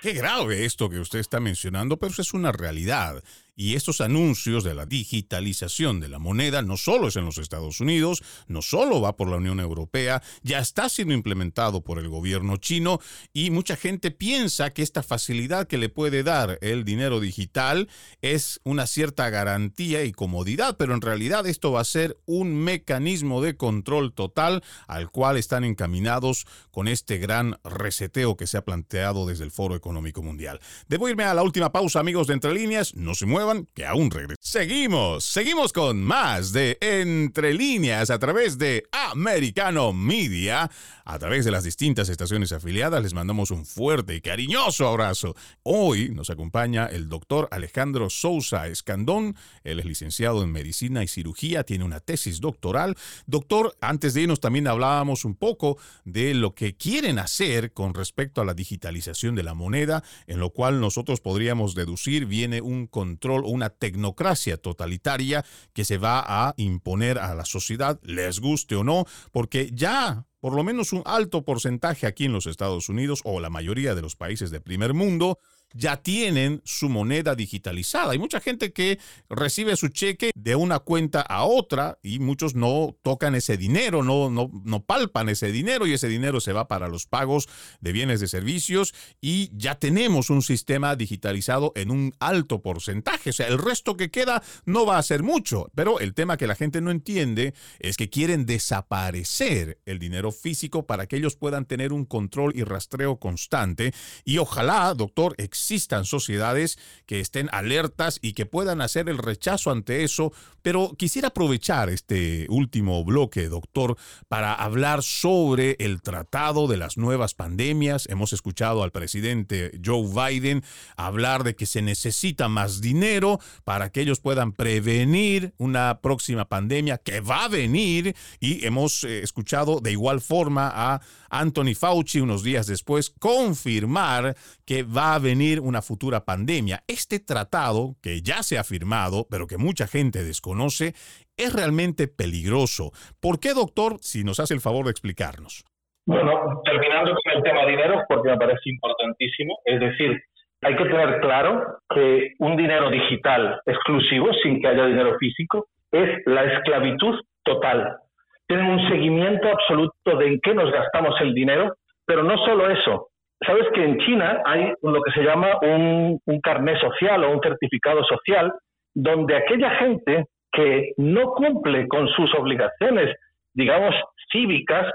Qué 0.00 0.12
grave 0.12 0.64
esto 0.64 0.88
que 0.88 0.98
usted 0.98 1.18
está 1.18 1.40
mencionando, 1.40 1.96
pero 1.96 2.10
eso 2.10 2.22
es 2.22 2.34
una 2.34 2.52
realidad. 2.52 3.22
Y 3.56 3.76
estos 3.76 4.00
anuncios 4.00 4.64
de 4.64 4.74
la 4.74 4.84
digitalización 4.84 6.00
de 6.00 6.08
la 6.08 6.18
moneda 6.18 6.62
no 6.62 6.76
solo 6.76 7.08
es 7.08 7.16
en 7.16 7.24
los 7.24 7.38
Estados 7.38 7.80
Unidos, 7.80 8.22
no 8.48 8.62
solo 8.62 9.00
va 9.00 9.16
por 9.16 9.28
la 9.28 9.36
Unión 9.36 9.60
Europea, 9.60 10.22
ya 10.42 10.58
está 10.58 10.88
siendo 10.88 11.14
implementado 11.14 11.84
por 11.84 12.00
el 12.00 12.08
gobierno 12.08 12.56
chino 12.56 12.98
y 13.32 13.50
mucha 13.50 13.76
gente 13.76 14.10
piensa 14.10 14.70
que 14.70 14.82
esta 14.82 15.04
facilidad 15.04 15.68
que 15.68 15.78
le 15.78 15.88
puede 15.88 16.24
dar 16.24 16.58
el 16.62 16.84
dinero 16.84 17.20
digital 17.20 17.88
es 18.22 18.60
una 18.64 18.88
cierta 18.88 19.30
garantía 19.30 20.04
y 20.04 20.10
comodidad, 20.10 20.76
pero 20.76 20.94
en 20.94 21.00
realidad 21.00 21.46
esto 21.46 21.70
va 21.70 21.80
a 21.80 21.84
ser 21.84 22.18
un 22.26 22.56
mecanismo 22.56 23.40
de 23.40 23.56
control 23.56 24.12
total 24.14 24.64
al 24.88 25.10
cual 25.10 25.36
están 25.36 25.62
encaminados 25.62 26.44
con 26.72 26.88
este 26.88 27.18
gran 27.18 27.60
reseteo 27.62 28.36
que 28.36 28.48
se 28.48 28.56
ha 28.56 28.64
planteado 28.64 29.26
desde 29.26 29.44
el 29.44 29.52
Foro 29.52 29.76
Económico 29.76 30.24
Mundial. 30.24 30.58
Debo 30.88 31.08
irme 31.08 31.22
a 31.22 31.34
la 31.34 31.44
última 31.44 31.70
pausa, 31.70 32.00
amigos 32.00 32.26
de 32.26 32.34
Entre 32.34 32.52
Líneas, 32.52 32.96
no 32.96 33.14
se 33.14 33.26
muevan 33.26 33.43
que 33.74 33.86
aún. 33.86 34.10
Seguimos, 34.40 35.24
seguimos 35.24 35.72
con 35.72 36.02
más 36.02 36.52
de 36.52 36.78
Entre 36.80 37.54
Líneas 37.54 38.10
a 38.10 38.18
través 38.18 38.58
de 38.58 38.84
Americano 38.92 39.92
Media. 39.92 40.70
A 41.06 41.18
través 41.18 41.44
de 41.44 41.50
las 41.50 41.64
distintas 41.64 42.08
estaciones 42.08 42.52
afiliadas 42.52 43.02
les 43.02 43.12
mandamos 43.12 43.50
un 43.50 43.66
fuerte 43.66 44.14
y 44.14 44.22
cariñoso 44.22 44.88
abrazo. 44.88 45.36
Hoy 45.62 46.08
nos 46.08 46.30
acompaña 46.30 46.86
el 46.86 47.10
doctor 47.10 47.46
Alejandro 47.50 48.08
Sousa 48.08 48.68
Escandón. 48.68 49.36
Él 49.64 49.80
es 49.80 49.84
licenciado 49.84 50.42
en 50.42 50.50
Medicina 50.50 51.04
y 51.04 51.08
Cirugía, 51.08 51.64
tiene 51.64 51.84
una 51.84 52.00
tesis 52.00 52.40
doctoral. 52.40 52.96
Doctor, 53.26 53.76
antes 53.82 54.14
de 54.14 54.22
irnos 54.22 54.40
también 54.40 54.66
hablábamos 54.66 55.26
un 55.26 55.34
poco 55.34 55.76
de 56.06 56.32
lo 56.32 56.54
que 56.54 56.74
quieren 56.74 57.18
hacer 57.18 57.74
con 57.74 57.92
respecto 57.92 58.40
a 58.40 58.46
la 58.46 58.54
digitalización 58.54 59.34
de 59.34 59.42
la 59.42 59.52
moneda, 59.52 60.02
en 60.26 60.40
lo 60.40 60.54
cual 60.54 60.80
nosotros 60.80 61.20
podríamos 61.20 61.74
deducir 61.74 62.24
viene 62.24 62.62
un 62.62 62.86
control 62.86 63.44
o 63.44 63.48
una 63.48 63.68
tecnocracia 63.68 64.56
totalitaria 64.56 65.44
que 65.74 65.84
se 65.84 65.98
va 65.98 66.24
a 66.26 66.54
imponer 66.56 67.18
a 67.18 67.34
la 67.34 67.44
sociedad, 67.44 68.00
les 68.02 68.40
guste 68.40 68.74
o 68.74 68.84
no, 68.84 69.04
porque 69.32 69.68
ya 69.70 70.24
por 70.44 70.54
lo 70.54 70.62
menos 70.62 70.92
un 70.92 71.00
alto 71.06 71.42
porcentaje 71.42 72.06
aquí 72.06 72.26
en 72.26 72.34
los 72.34 72.46
Estados 72.46 72.90
Unidos 72.90 73.22
o 73.24 73.40
la 73.40 73.48
mayoría 73.48 73.94
de 73.94 74.02
los 74.02 74.14
países 74.14 74.50
de 74.50 74.60
primer 74.60 74.92
mundo 74.92 75.38
ya 75.74 75.98
tienen 75.98 76.62
su 76.64 76.88
moneda 76.88 77.34
digitalizada. 77.34 78.12
Hay 78.12 78.18
mucha 78.18 78.40
gente 78.40 78.72
que 78.72 78.98
recibe 79.28 79.76
su 79.76 79.88
cheque 79.88 80.30
de 80.34 80.56
una 80.56 80.78
cuenta 80.78 81.20
a 81.20 81.44
otra 81.44 81.98
y 82.02 82.20
muchos 82.20 82.54
no 82.54 82.96
tocan 83.02 83.34
ese 83.34 83.56
dinero, 83.56 84.02
no, 84.02 84.30
no, 84.30 84.50
no 84.64 84.84
palpan 84.84 85.28
ese 85.28 85.52
dinero 85.52 85.86
y 85.86 85.92
ese 85.92 86.08
dinero 86.08 86.40
se 86.40 86.52
va 86.52 86.68
para 86.68 86.88
los 86.88 87.06
pagos 87.06 87.48
de 87.80 87.92
bienes 87.92 88.20
de 88.20 88.28
servicios 88.28 88.94
y 89.20 89.50
ya 89.56 89.74
tenemos 89.74 90.30
un 90.30 90.42
sistema 90.42 90.96
digitalizado 90.96 91.72
en 91.74 91.90
un 91.90 92.14
alto 92.20 92.62
porcentaje. 92.62 93.30
O 93.30 93.32
sea, 93.32 93.48
el 93.48 93.58
resto 93.58 93.96
que 93.96 94.10
queda 94.10 94.42
no 94.64 94.86
va 94.86 94.98
a 94.98 95.02
ser 95.02 95.22
mucho, 95.22 95.70
pero 95.74 96.00
el 96.00 96.14
tema 96.14 96.36
que 96.36 96.46
la 96.46 96.54
gente 96.54 96.80
no 96.80 96.90
entiende 96.90 97.54
es 97.80 97.96
que 97.96 98.10
quieren 98.10 98.46
desaparecer 98.46 99.80
el 99.84 99.98
dinero 99.98 100.32
físico 100.32 100.86
para 100.86 101.06
que 101.06 101.16
ellos 101.16 101.36
puedan 101.36 101.66
tener 101.66 101.92
un 101.92 102.04
control 102.04 102.52
y 102.54 102.62
rastreo 102.62 103.18
constante 103.18 103.92
y 104.24 104.38
ojalá, 104.38 104.94
doctor, 104.94 105.34
existan 105.64 106.04
sociedades 106.04 106.78
que 107.06 107.20
estén 107.20 107.48
alertas 107.52 108.18
y 108.20 108.34
que 108.34 108.44
puedan 108.44 108.82
hacer 108.82 109.08
el 109.08 109.16
rechazo 109.16 109.70
ante 109.70 110.04
eso. 110.04 110.32
Pero 110.60 110.94
quisiera 110.96 111.28
aprovechar 111.28 111.88
este 111.88 112.46
último 112.50 113.02
bloque, 113.04 113.48
doctor, 113.48 113.96
para 114.28 114.54
hablar 114.54 115.02
sobre 115.02 115.76
el 115.78 116.02
tratado 116.02 116.68
de 116.68 116.76
las 116.76 116.96
nuevas 116.96 117.34
pandemias. 117.34 118.06
Hemos 118.10 118.32
escuchado 118.32 118.82
al 118.82 118.92
presidente 118.92 119.78
Joe 119.82 120.06
Biden 120.06 120.62
hablar 120.96 121.44
de 121.44 121.54
que 121.54 121.66
se 121.66 121.82
necesita 121.82 122.48
más 122.48 122.80
dinero 122.80 123.40
para 123.64 123.90
que 123.90 124.02
ellos 124.02 124.20
puedan 124.20 124.52
prevenir 124.52 125.54
una 125.56 126.00
próxima 126.00 126.46
pandemia 126.46 126.98
que 126.98 127.20
va 127.20 127.44
a 127.44 127.48
venir 127.48 128.14
y 128.38 128.66
hemos 128.66 129.04
eh, 129.04 129.22
escuchado 129.22 129.80
de 129.80 129.92
igual 129.92 130.20
forma 130.20 130.70
a 130.74 131.00
Anthony 131.40 131.74
Fauci 131.74 132.20
unos 132.20 132.44
días 132.44 132.66
después 132.66 133.10
confirmar 133.18 134.34
que 134.66 134.82
va 134.82 135.14
a 135.14 135.18
venir 135.18 135.60
una 135.60 135.82
futura 135.82 136.24
pandemia. 136.24 136.80
Este 136.86 137.18
tratado, 137.18 137.96
que 138.02 138.22
ya 138.22 138.42
se 138.42 138.58
ha 138.58 138.64
firmado, 138.64 139.26
pero 139.30 139.46
que 139.46 139.58
mucha 139.58 139.86
gente 139.86 140.22
desconoce, 140.22 140.94
es 141.36 141.52
realmente 141.52 142.06
peligroso. 142.08 142.92
¿Por 143.20 143.40
qué, 143.40 143.52
doctor, 143.54 143.96
si 144.00 144.22
nos 144.24 144.38
hace 144.38 144.54
el 144.54 144.60
favor 144.60 144.84
de 144.84 144.92
explicarnos? 144.92 145.64
Bueno, 146.06 146.62
terminando 146.64 147.12
con 147.12 147.32
el 147.36 147.42
tema 147.42 147.66
dinero, 147.66 148.02
porque 148.08 148.30
me 148.30 148.36
parece 148.36 148.70
importantísimo, 148.70 149.58
es 149.64 149.80
decir, 149.80 150.22
hay 150.62 150.76
que 150.76 150.84
tener 150.84 151.20
claro 151.20 151.78
que 151.94 152.34
un 152.38 152.56
dinero 152.56 152.90
digital 152.90 153.60
exclusivo, 153.66 154.28
sin 154.42 154.60
que 154.60 154.68
haya 154.68 154.86
dinero 154.86 155.16
físico, 155.18 155.66
es 155.90 156.22
la 156.26 156.44
esclavitud 156.44 157.20
total. 157.42 157.98
Tienen 158.46 158.66
un 158.66 158.88
seguimiento 158.88 159.48
absoluto 159.48 160.16
de 160.18 160.26
en 160.26 160.40
qué 160.40 160.54
nos 160.54 160.70
gastamos 160.70 161.18
el 161.20 161.34
dinero, 161.34 161.74
pero 162.06 162.22
no 162.22 162.36
solo 162.44 162.68
eso. 162.70 163.08
Sabes 163.46 163.66
que 163.74 163.84
en 163.84 163.98
China 163.98 164.42
hay 164.44 164.72
lo 164.82 165.02
que 165.02 165.12
se 165.12 165.22
llama 165.22 165.58
un, 165.62 166.20
un 166.24 166.40
carné 166.40 166.78
social 166.78 167.24
o 167.24 167.32
un 167.32 167.40
certificado 167.40 168.04
social, 168.04 168.52
donde 168.94 169.36
aquella 169.36 169.70
gente 169.70 170.26
que 170.52 170.92
no 170.98 171.32
cumple 171.32 171.88
con 171.88 172.08
sus 172.08 172.32
obligaciones, 172.34 173.14
digamos, 173.54 173.94
cívicas, 174.30 174.86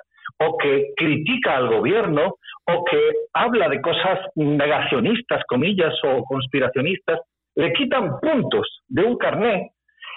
o 0.42 0.58
que 0.58 0.94
critica 0.96 1.58
al 1.58 1.68
gobierno, 1.68 2.36
o 2.66 2.84
que 2.86 3.12
habla 3.34 3.68
de 3.68 3.82
cosas 3.82 4.20
negacionistas, 4.36 5.44
comillas, 5.48 5.94
o 6.04 6.24
conspiracionistas, 6.24 7.20
le 7.56 7.74
quitan 7.74 8.20
puntos 8.22 8.84
de 8.88 9.04
un 9.04 9.18
carné 9.18 9.72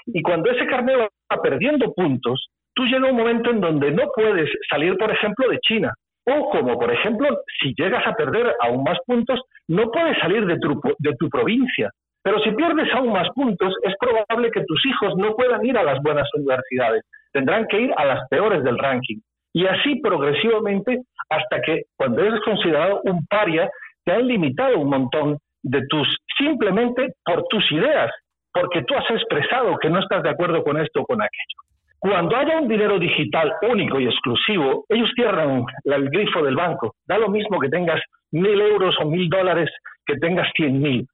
y 0.06 0.22
cuando 0.22 0.50
ese 0.50 0.66
carné 0.66 0.96
va 0.96 1.08
perdiendo 1.42 1.92
puntos, 1.92 2.48
tú 2.74 2.84
llega 2.84 3.10
un 3.10 3.16
momento 3.16 3.50
en 3.50 3.60
donde 3.60 3.90
no 3.90 4.04
puedes 4.14 4.50
salir, 4.68 4.96
por 4.96 5.10
ejemplo, 5.10 5.48
de 5.48 5.58
China. 5.60 5.92
O 6.24 6.50
como, 6.50 6.78
por 6.78 6.92
ejemplo, 6.92 7.28
si 7.60 7.74
llegas 7.76 8.06
a 8.06 8.14
perder 8.14 8.54
aún 8.60 8.84
más 8.84 8.98
puntos, 9.06 9.40
no 9.68 9.90
puedes 9.90 10.18
salir 10.18 10.46
de 10.46 10.58
tu, 10.58 10.80
de 10.98 11.14
tu 11.18 11.28
provincia. 11.28 11.90
Pero 12.22 12.38
si 12.40 12.52
pierdes 12.52 12.92
aún 12.94 13.12
más 13.12 13.28
puntos, 13.34 13.74
es 13.82 13.94
probable 13.98 14.50
que 14.52 14.64
tus 14.64 14.86
hijos 14.86 15.16
no 15.16 15.34
puedan 15.34 15.64
ir 15.66 15.76
a 15.76 15.82
las 15.82 16.00
buenas 16.02 16.28
universidades. 16.34 17.02
Tendrán 17.32 17.66
que 17.66 17.80
ir 17.80 17.92
a 17.96 18.04
las 18.04 18.28
peores 18.28 18.62
del 18.62 18.78
ranking. 18.78 19.18
Y 19.52 19.66
así 19.66 20.00
progresivamente 20.00 21.00
hasta 21.28 21.60
que 21.60 21.82
cuando 21.96 22.22
eres 22.22 22.40
considerado 22.44 23.00
un 23.04 23.26
paria, 23.26 23.68
te 24.04 24.12
han 24.12 24.26
limitado 24.26 24.78
un 24.78 24.90
montón 24.90 25.38
de 25.62 25.82
tus, 25.88 26.08
simplemente 26.38 27.14
por 27.24 27.44
tus 27.48 27.70
ideas, 27.72 28.10
porque 28.52 28.82
tú 28.82 28.94
has 28.94 29.10
expresado 29.10 29.76
que 29.78 29.90
no 29.90 30.00
estás 30.00 30.22
de 30.22 30.30
acuerdo 30.30 30.62
con 30.62 30.78
esto 30.80 31.00
o 31.00 31.06
con 31.06 31.20
aquello. 31.20 31.71
Cuando 32.02 32.36
haya 32.36 32.58
un 32.58 32.66
dinero 32.66 32.98
digital 32.98 33.52
único 33.62 34.00
y 34.00 34.06
exclusivo, 34.06 34.84
ellos 34.88 35.08
cierran 35.14 35.64
el 35.84 36.10
grifo 36.10 36.42
del 36.42 36.56
banco. 36.56 36.96
Da 37.06 37.16
lo 37.16 37.28
mismo 37.28 37.60
que 37.60 37.68
tengas 37.68 38.00
mil 38.32 38.60
euros 38.60 38.96
o 39.00 39.08
mil 39.08 39.28
dólares 39.28 39.70
que 40.04 40.16
tengas 40.16 40.50
cien 40.56 40.82
mil. 40.82 41.06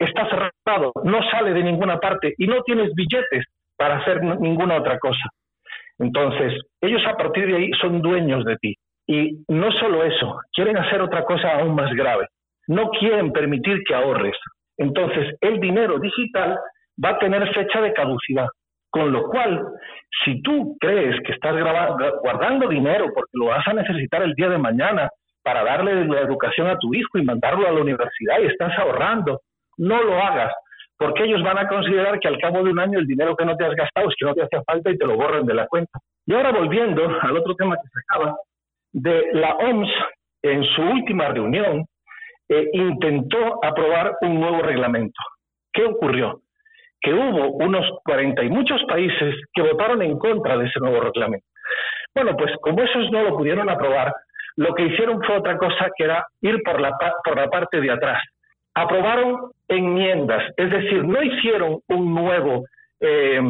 Está 0.00 0.28
cerrado, 0.28 0.90
no 1.04 1.22
sale 1.30 1.52
de 1.52 1.62
ninguna 1.62 2.00
parte 2.00 2.34
y 2.36 2.48
no 2.48 2.60
tienes 2.64 2.92
billetes 2.92 3.44
para 3.76 3.98
hacer 3.98 4.20
ninguna 4.40 4.78
otra 4.78 4.98
cosa. 4.98 5.30
Entonces, 6.00 6.60
ellos 6.80 7.02
a 7.06 7.16
partir 7.16 7.46
de 7.46 7.56
ahí 7.58 7.70
son 7.80 8.02
dueños 8.02 8.44
de 8.44 8.56
ti. 8.56 8.74
Y 9.06 9.44
no 9.46 9.70
solo 9.70 10.02
eso, 10.02 10.40
quieren 10.52 10.76
hacer 10.76 11.02
otra 11.02 11.22
cosa 11.24 11.60
aún 11.60 11.76
más 11.76 11.94
grave. 11.94 12.26
No 12.66 12.90
quieren 12.90 13.30
permitir 13.30 13.84
que 13.86 13.94
ahorres. 13.94 14.36
Entonces, 14.76 15.36
el 15.40 15.60
dinero 15.60 16.00
digital 16.00 16.58
va 17.02 17.10
a 17.10 17.18
tener 17.20 17.48
fecha 17.54 17.80
de 17.80 17.92
caducidad. 17.92 18.48
Con 18.92 19.10
lo 19.10 19.22
cual, 19.24 19.58
si 20.22 20.42
tú 20.42 20.76
crees 20.78 21.16
que 21.24 21.32
estás 21.32 21.54
guardando 22.22 22.68
dinero 22.68 23.06
porque 23.14 23.30
lo 23.32 23.46
vas 23.46 23.66
a 23.66 23.72
necesitar 23.72 24.22
el 24.22 24.34
día 24.34 24.50
de 24.50 24.58
mañana 24.58 25.08
para 25.42 25.64
darle 25.64 26.04
la 26.04 26.20
educación 26.20 26.66
a 26.66 26.76
tu 26.76 26.92
hijo 26.92 27.16
y 27.16 27.24
mandarlo 27.24 27.66
a 27.66 27.72
la 27.72 27.80
universidad 27.80 28.40
y 28.42 28.48
estás 28.48 28.78
ahorrando, 28.78 29.40
no 29.78 30.02
lo 30.02 30.18
hagas, 30.22 30.52
porque 30.98 31.24
ellos 31.24 31.42
van 31.42 31.56
a 31.56 31.68
considerar 31.68 32.20
que 32.20 32.28
al 32.28 32.38
cabo 32.38 32.62
de 32.62 32.70
un 32.70 32.78
año 32.78 32.98
el 32.98 33.06
dinero 33.06 33.34
que 33.34 33.46
no 33.46 33.56
te 33.56 33.64
has 33.64 33.74
gastado 33.74 34.10
es 34.10 34.14
que 34.18 34.26
no 34.26 34.34
te 34.34 34.42
hace 34.42 34.62
falta 34.66 34.90
y 34.90 34.98
te 34.98 35.06
lo 35.06 35.16
borran 35.16 35.46
de 35.46 35.54
la 35.54 35.66
cuenta. 35.68 35.98
Y 36.26 36.34
ahora 36.34 36.52
volviendo 36.52 37.02
al 37.22 37.36
otro 37.38 37.54
tema 37.54 37.76
que 37.76 37.88
se 37.88 37.98
acaba, 38.06 38.36
de 38.92 39.30
la 39.32 39.54
OMS 39.54 39.90
en 40.42 40.64
su 40.64 40.82
última 40.82 41.28
reunión 41.28 41.86
eh, 42.50 42.68
intentó 42.74 43.64
aprobar 43.64 44.18
un 44.20 44.38
nuevo 44.38 44.60
reglamento. 44.60 45.18
¿Qué 45.72 45.82
ocurrió? 45.84 46.41
Que 47.02 47.12
hubo 47.12 47.50
unos 47.56 47.84
40 48.04 48.44
y 48.44 48.48
muchos 48.48 48.82
países 48.84 49.34
que 49.52 49.62
votaron 49.62 50.02
en 50.02 50.18
contra 50.18 50.56
de 50.56 50.66
ese 50.66 50.78
nuevo 50.80 51.00
reglamento. 51.00 51.46
Bueno, 52.14 52.36
pues 52.36 52.52
como 52.60 52.82
esos 52.82 53.10
no 53.10 53.22
lo 53.22 53.36
pudieron 53.36 53.68
aprobar, 53.68 54.12
lo 54.56 54.74
que 54.74 54.84
hicieron 54.84 55.22
fue 55.22 55.38
otra 55.38 55.56
cosa 55.56 55.90
que 55.96 56.04
era 56.04 56.26
ir 56.42 56.62
por 56.62 56.80
la, 56.80 56.92
por 57.24 57.36
la 57.36 57.48
parte 57.48 57.80
de 57.80 57.90
atrás. 57.90 58.22
Aprobaron 58.74 59.50
enmiendas, 59.68 60.44
es 60.56 60.70
decir, 60.70 61.04
no 61.04 61.22
hicieron 61.22 61.80
un 61.88 62.14
nuevo, 62.14 62.64
eh, 63.00 63.40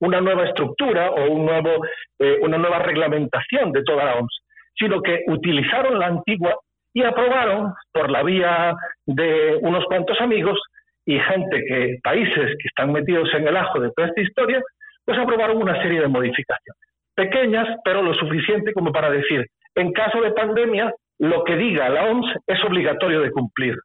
una 0.00 0.20
nueva 0.20 0.44
estructura 0.44 1.10
o 1.10 1.30
un 1.30 1.46
nuevo, 1.46 1.84
eh, 2.18 2.38
una 2.42 2.58
nueva 2.58 2.78
reglamentación 2.78 3.72
de 3.72 3.82
toda 3.82 4.04
la 4.04 4.14
OMS, 4.16 4.42
sino 4.74 5.02
que 5.02 5.24
utilizaron 5.26 5.98
la 5.98 6.06
antigua 6.06 6.54
y 6.94 7.02
aprobaron 7.02 7.72
por 7.92 8.10
la 8.10 8.22
vía 8.22 8.74
de 9.06 9.58
unos 9.62 9.84
cuantos 9.86 10.20
amigos 10.20 10.58
y 11.04 11.18
gente 11.18 11.64
que, 11.66 11.98
países 12.02 12.56
que 12.58 12.68
están 12.68 12.92
metidos 12.92 13.28
en 13.34 13.48
el 13.48 13.56
ajo 13.56 13.80
de 13.80 13.90
toda 13.92 14.08
esta 14.08 14.20
historia, 14.20 14.62
pues 15.04 15.18
aprobaron 15.18 15.56
una 15.56 15.80
serie 15.82 16.00
de 16.00 16.08
modificaciones. 16.08 16.80
Pequeñas, 17.14 17.68
pero 17.84 18.02
lo 18.02 18.14
suficiente 18.14 18.72
como 18.72 18.92
para 18.92 19.10
decir, 19.10 19.46
en 19.74 19.92
caso 19.92 20.20
de 20.20 20.32
pandemia, 20.32 20.92
lo 21.18 21.44
que 21.44 21.56
diga 21.56 21.88
la 21.88 22.04
OMS 22.04 22.26
es 22.46 22.64
obligatorio 22.64 23.20
de 23.20 23.30
cumplir. 23.30 23.76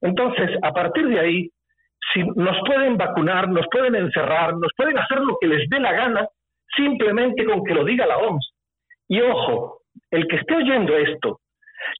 Entonces, 0.00 0.50
a 0.62 0.72
partir 0.72 1.06
de 1.08 1.20
ahí, 1.20 1.50
si 2.12 2.22
nos 2.22 2.56
pueden 2.66 2.96
vacunar, 2.96 3.48
nos 3.48 3.66
pueden 3.70 3.94
encerrar, 3.94 4.54
nos 4.54 4.72
pueden 4.76 4.98
hacer 4.98 5.18
lo 5.18 5.36
que 5.40 5.46
les 5.46 5.68
dé 5.68 5.78
la 5.78 5.92
gana, 5.92 6.26
simplemente 6.76 7.44
con 7.44 7.64
que 7.64 7.74
lo 7.74 7.84
diga 7.84 8.06
la 8.06 8.18
OMS. 8.18 8.52
Y 9.08 9.20
ojo, 9.20 9.80
el 10.10 10.26
que 10.26 10.36
esté 10.36 10.54
oyendo 10.54 10.96
esto, 10.96 11.40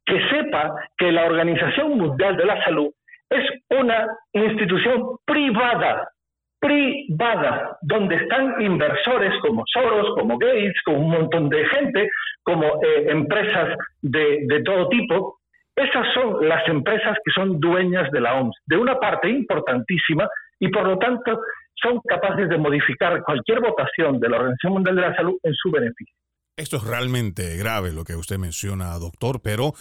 que 0.04 0.20
sepa 0.28 0.74
que 0.96 1.12
la 1.12 1.24
Organización 1.26 1.98
Mundial 1.98 2.36
de 2.36 2.44
la 2.44 2.62
Salud 2.64 2.90
es 3.30 3.44
una 3.70 4.06
institución 4.32 5.16
privada, 5.24 6.10
privada, 6.58 7.78
donde 7.80 8.16
están 8.16 8.60
inversores 8.60 9.32
como 9.40 9.62
Soros, 9.72 10.14
como 10.18 10.36
Gates, 10.36 10.74
como 10.84 10.98
un 10.98 11.10
montón 11.10 11.48
de 11.48 11.64
gente, 11.66 12.10
como 12.42 12.66
eh, 12.82 13.06
empresas 13.08 13.76
de, 14.02 14.44
de 14.46 14.62
todo 14.62 14.88
tipo. 14.88 15.38
Esas 15.74 16.12
son 16.12 16.46
las 16.46 16.66
empresas 16.68 17.16
que 17.24 17.32
son 17.32 17.58
dueñas 17.60 18.10
de 18.10 18.20
la 18.20 18.34
OMS, 18.34 18.56
de 18.66 18.76
una 18.76 18.98
parte 18.98 19.30
importantísima, 19.30 20.28
y 20.58 20.68
por 20.68 20.86
lo 20.86 20.98
tanto 20.98 21.40
son 21.80 22.00
capaces 22.06 22.48
de 22.48 22.58
modificar 22.58 23.22
cualquier 23.22 23.60
votación 23.60 24.20
de 24.20 24.28
la 24.28 24.36
Organización 24.36 24.72
Mundial 24.74 24.96
de 24.96 25.02
la 25.02 25.16
Salud 25.16 25.38
en 25.42 25.54
su 25.54 25.70
beneficio. 25.70 26.14
Esto 26.56 26.76
es 26.76 26.84
realmente 26.84 27.56
grave 27.56 27.92
lo 27.92 28.04
que 28.04 28.16
usted 28.16 28.36
menciona, 28.36 28.98
doctor, 28.98 29.40
pero 29.42 29.72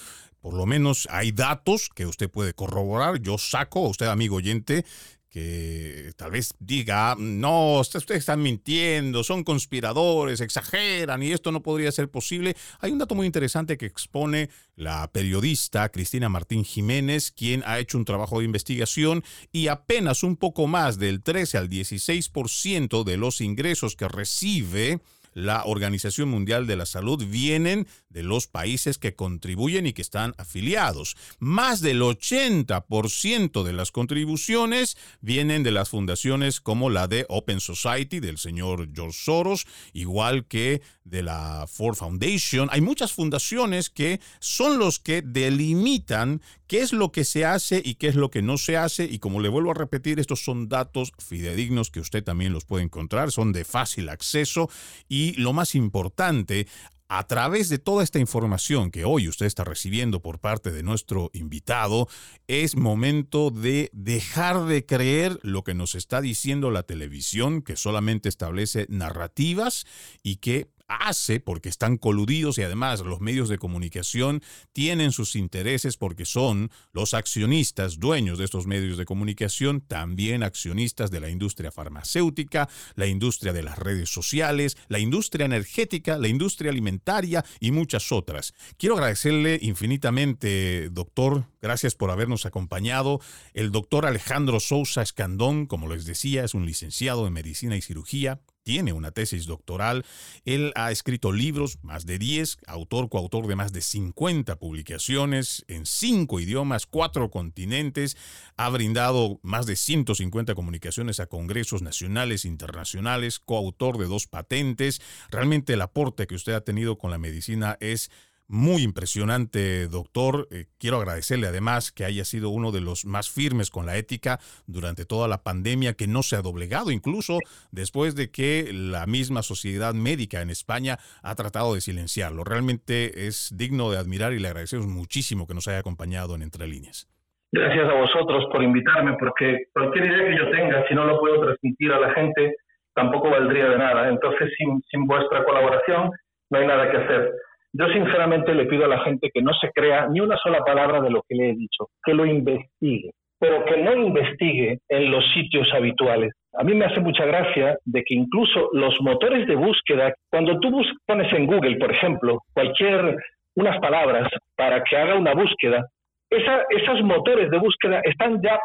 por 0.42 0.54
lo 0.54 0.66
menos 0.66 1.08
hay 1.12 1.32
datos 1.32 1.90
que 1.94 2.06
usted 2.06 2.30
puede 2.30 2.54
corroborar. 2.54 3.22
Yo 3.22 3.38
saco 3.38 3.86
a 3.86 3.90
usted, 3.90 4.08
amigo 4.08 4.38
oyente, 4.38 4.86
que 5.30 6.12
tal 6.18 6.32
vez 6.32 6.54
diga, 6.60 7.16
no, 7.18 7.80
ustedes 7.80 8.10
están 8.10 8.42
mintiendo, 8.42 9.24
son 9.24 9.44
conspiradores, 9.44 10.42
exageran 10.42 11.22
y 11.22 11.32
esto 11.32 11.52
no 11.52 11.62
podría 11.62 11.92
ser 11.92 12.10
posible. 12.10 12.56
Hay 12.80 12.92
un 12.92 12.98
dato 12.98 13.14
muy 13.14 13.28
interesante 13.28 13.78
que 13.78 13.86
expone 13.86 14.50
la 14.76 15.12
periodista 15.12 15.90
Cristina 15.90 16.30
Martín 16.30 16.66
Jiménez, 16.66 17.32
quien 17.32 17.64
ha 17.66 17.80
hecho 17.80 17.98
un 18.00 18.06
trabajo 18.06 18.40
de 18.40 18.46
investigación 18.46 19.24
y 19.52 19.68
apenas 19.68 20.24
un 20.24 20.36
poco 20.36 20.66
más 20.66 20.98
del 20.98 21.22
13 21.22 21.60
al 21.60 21.70
16% 21.70 23.04
de 23.04 23.18
los 23.18 23.42
ingresos 23.42 23.96
que 23.96 24.08
recibe 24.08 25.00
la 25.46 25.64
Organización 25.66 26.30
Mundial 26.30 26.68
de 26.68 26.76
la 26.76 26.86
Salud 26.86 27.24
vienen 27.26 27.88
de 28.10 28.24
los 28.24 28.48
países 28.48 28.98
que 28.98 29.16
contribuyen 29.16 29.86
y 29.88 29.94
que 29.94 30.02
están 30.02 30.34
afiliados. 30.38 31.16
Más 31.40 31.82
del 31.82 32.02
80% 32.02 33.64
de 33.64 33.74
las 33.74 33.92
contribuciones 33.92 34.98
vienen 35.22 35.64
de 35.64 35.72
las 35.72 35.90
fundaciones 35.90 36.60
como 36.60 36.90
la 36.90 37.08
de 37.08 37.26
Open 37.30 37.60
Society 37.60 38.20
del 38.20 38.38
señor 38.38 38.90
George 38.94 39.18
Soros, 39.20 39.66
igual 39.94 40.46
que 40.46 40.82
de 41.04 41.24
la 41.24 41.66
Ford 41.68 41.96
Foundation. 41.96 42.70
Hay 42.72 42.82
muchas 42.82 43.14
fundaciones 43.14 43.90
que 43.90 44.20
son 44.40 44.78
los 44.78 45.00
que 45.00 45.22
delimitan 45.22 46.42
qué 46.70 46.82
es 46.82 46.94
lo 46.94 47.12
que 47.12 47.26
se 47.26 47.46
hace 47.46 47.82
y 47.84 47.96
qué 47.96 48.08
es 48.08 48.16
lo 48.16 48.30
que 48.30 48.44
no 48.44 48.58
se 48.58 48.78
hace. 48.78 49.04
Y 49.04 49.18
como 49.18 49.42
le 49.42 49.50
vuelvo 49.50 49.72
a 49.72 49.74
repetir, 49.74 50.20
estos 50.20 50.44
son 50.46 50.70
datos 50.70 51.12
fidedignos 51.18 51.90
que 51.90 52.00
usted 52.00 52.24
también 52.24 52.54
los 52.54 52.64
puede 52.64 52.84
encontrar, 52.84 53.32
son 53.32 53.52
de 53.52 53.66
fácil 53.66 54.08
acceso 54.08 54.70
y 55.10 55.34
lo 55.34 55.52
más 55.52 55.74
importante, 55.74 56.68
a 57.12 57.26
través 57.26 57.70
de 57.70 57.80
toda 57.80 58.04
esta 58.04 58.20
información 58.20 58.92
que 58.92 59.04
hoy 59.04 59.28
usted 59.28 59.48
está 59.48 59.64
recibiendo 59.64 60.22
por 60.22 60.38
parte 60.38 60.72
de 60.72 60.84
nuestro 60.84 61.32
invitado, 61.34 62.08
es 62.48 62.76
momento 62.76 63.50
de 63.50 63.90
dejar 63.92 64.66
de 64.66 64.86
creer 64.86 65.40
lo 65.42 65.64
que 65.64 65.74
nos 65.74 65.96
está 65.96 66.22
diciendo 66.22 66.70
la 66.70 66.84
televisión, 66.84 67.64
que 67.64 67.78
solamente 67.78 68.30
establece 68.30 68.86
narrativas 68.90 69.88
y 70.22 70.36
que 70.36 70.70
hace 70.90 71.40
porque 71.40 71.70
están 71.70 71.98
coludidos 71.98 72.58
y 72.58 72.64
además 72.64 73.02
los 73.02 73.22
medios 73.22 73.48
de 73.48 73.58
comunicación 73.58 74.42
tienen 74.74 75.12
sus 75.12 75.36
intereses 75.36 75.96
porque 75.96 76.26
son 76.26 76.72
los 76.92 77.14
accionistas, 77.14 78.00
dueños 78.00 78.40
de 78.40 78.46
estos 78.46 78.68
medios 78.68 78.98
de 78.98 79.06
comunicación, 79.06 79.82
también 79.82 80.44
accionistas 80.44 81.12
de 81.12 81.20
la 81.20 81.30
industria 81.30 81.72
farmacéutica, 81.72 82.68
la 82.96 83.06
industria 83.06 83.54
de 83.54 83.64
las 83.64 83.78
redes 83.78 84.10
sociales, 84.10 84.78
la 84.88 85.00
industria 85.00 85.46
energética, 85.46 86.18
la 86.18 86.28
industria 86.28 86.72
alimentaria 86.72 87.46
y 87.60 87.72
muchas 87.72 88.12
otras. 88.12 88.54
Quiero 88.78 88.96
agradecerle 88.96 89.60
infinitamente, 89.62 90.90
doctor, 90.90 91.46
gracias 91.62 91.96
por 91.96 92.10
habernos 92.10 92.46
acompañado. 92.46 93.22
El 93.54 93.72
doctor 93.72 94.06
Alejandro 94.06 94.60
Sousa 94.60 95.02
Escandón, 95.02 95.68
como 95.68 95.88
les 95.88 96.06
decía, 96.06 96.44
es 96.44 96.54
un 96.54 96.66
licenciado 96.66 97.28
en 97.28 97.34
medicina 97.34 97.78
y 97.78 97.82
cirugía, 97.82 98.42
tiene 98.64 98.94
una 98.94 99.12
tesis 99.12 99.46
doctoral. 99.46 100.06
Él 100.46 100.72
ha 100.76 100.92
escrito 100.92 101.32
libros, 101.32 101.80
más 101.82 102.06
de 102.06 102.20
10, 102.20 102.58
autor, 102.68 103.10
coautor 103.10 103.48
de 103.48 103.56
más 103.56 103.74
de 103.74 103.82
50 103.82 104.58
publicaciones 104.58 105.66
en 105.68 105.86
cinco 105.86 106.40
idiomas, 106.40 106.86
cuatro 106.86 107.30
continentes. 107.32 108.18
Ha 108.58 108.70
brindado 108.70 109.40
más 109.42 109.66
de 109.66 109.76
150 109.76 110.56
comunicaciones 110.56 111.20
a 111.20 111.28
congresos 111.28 111.82
nacionales 111.82 112.46
e 112.46 112.48
internacionales, 112.48 113.40
coautor 113.40 113.98
de 113.98 114.06
dos 114.06 114.28
patentes. 114.28 115.02
Realmente 115.30 115.74
el 115.74 115.82
aporte 115.82 116.28
que 116.28 116.36
usted 116.36 116.54
ha 116.54 116.62
tenido 116.62 116.98
con 116.98 117.12
la 117.12 117.18
medicina 117.18 117.78
es 117.80 118.12
muy 118.50 118.82
impresionante, 118.82 119.88
doctor. 119.88 120.48
Eh, 120.52 120.66
quiero 120.80 120.98
agradecerle 120.98 121.48
además 121.48 121.92
que 121.92 122.04
haya 122.04 122.26
sido 122.26 122.50
uno 122.50 122.72
de 122.72 122.82
los 122.82 123.06
más 123.06 123.30
firmes 123.30 123.70
con 123.70 123.86
la 123.86 123.96
ética 123.96 124.40
durante 124.66 125.06
toda 125.06 125.28
la 125.28 125.44
pandemia, 125.44 125.94
que 125.94 126.08
no 126.08 126.24
se 126.24 126.36
ha 126.36 126.42
doblegado, 126.42 126.92
incluso 126.92 127.38
después 127.72 128.16
de 128.16 128.32
que 128.32 128.72
la 128.74 129.06
misma 129.06 129.44
sociedad 129.44 129.94
médica 129.94 130.42
en 130.42 130.50
España 130.50 130.98
ha 131.22 131.36
tratado 131.36 131.76
de 131.76 131.82
silenciarlo. 131.82 132.44
Realmente 132.44 133.28
es 133.28 133.54
digno 133.56 133.92
de 133.92 134.00
admirar 134.00 134.34
y 134.34 134.40
le 134.40 134.48
agradecemos 134.48 134.88
muchísimo 134.88 135.46
que 135.46 135.54
nos 135.54 135.68
haya 135.68 135.80
acompañado 135.80 136.36
en 136.36 136.42
Entre 136.42 136.68
Líneas. 136.68 137.08
Gracias 137.52 137.88
a 137.88 137.94
vosotros 137.94 138.46
por 138.52 138.64
invitarme, 138.64 139.16
porque 139.20 139.66
cualquier 139.74 140.06
idea 140.06 140.30
que 140.30 140.38
yo 140.38 140.52
tenga, 140.52 140.88
si 140.88 140.96
no 140.96 141.06
lo 141.06 141.20
puedo 141.20 141.42
transmitir 141.42 141.92
a 141.92 142.00
la 142.00 142.14
gente, 142.14 142.56
tampoco 142.96 143.30
valdría 143.30 143.70
de 143.70 143.78
nada. 143.78 144.10
Entonces, 144.10 144.52
sin, 144.58 144.82
sin 144.90 145.06
vuestra 145.06 145.44
colaboración, 145.44 146.12
no 146.50 146.60
hay 146.60 146.68
nada 146.68 146.92
que 146.92 146.98
hacer. 146.98 147.32
Yo 147.74 147.88
sinceramente 147.88 148.54
le 148.56 148.66
pido 148.66 148.86
a 148.86 148.90
la 148.90 149.04
gente 149.04 149.30
que 149.34 149.42
no 149.42 149.54
se 149.54 149.70
crea 149.72 150.08
ni 150.08 150.20
una 150.20 150.38
sola 150.38 150.60
palabra 150.66 151.02
de 151.02 151.12
lo 151.12 151.22
que 151.28 151.36
le 151.36 151.50
he 151.50 151.56
dicho, 151.56 151.90
que 152.04 152.14
lo 152.14 152.26
investigue, 152.26 153.12
pero 153.40 153.64
que 153.66 153.78
no 153.78 153.94
investigue 153.94 154.80
en 154.90 155.12
los 155.12 155.24
sitios 155.34 155.72
habituales. 155.74 156.34
A 156.54 156.64
mí 156.64 156.74
me 156.74 156.86
hace 156.86 157.00
mucha 157.00 157.26
gracia 157.26 157.78
de 157.86 158.04
que 158.04 158.16
incluso 158.16 158.70
los 158.74 159.00
motores 159.02 159.48
de 159.48 159.56
búsqueda, 159.56 160.14
cuando 160.32 160.60
tú 160.60 160.82
pones 161.06 161.32
en 161.32 161.46
Google, 161.46 161.78
por 161.78 161.92
ejemplo, 161.92 162.40
cualquier 162.54 163.16
unas 163.56 163.80
palabras 163.80 164.30
para 164.56 164.84
que 164.84 164.98
haga 164.98 165.16
una 165.16 165.34
búsqueda, 165.34 165.86
esos 166.30 167.04
motores 167.04 167.50
de 167.50 167.58
búsqueda 167.58 168.02
están 168.04 168.42
ya 168.42 168.60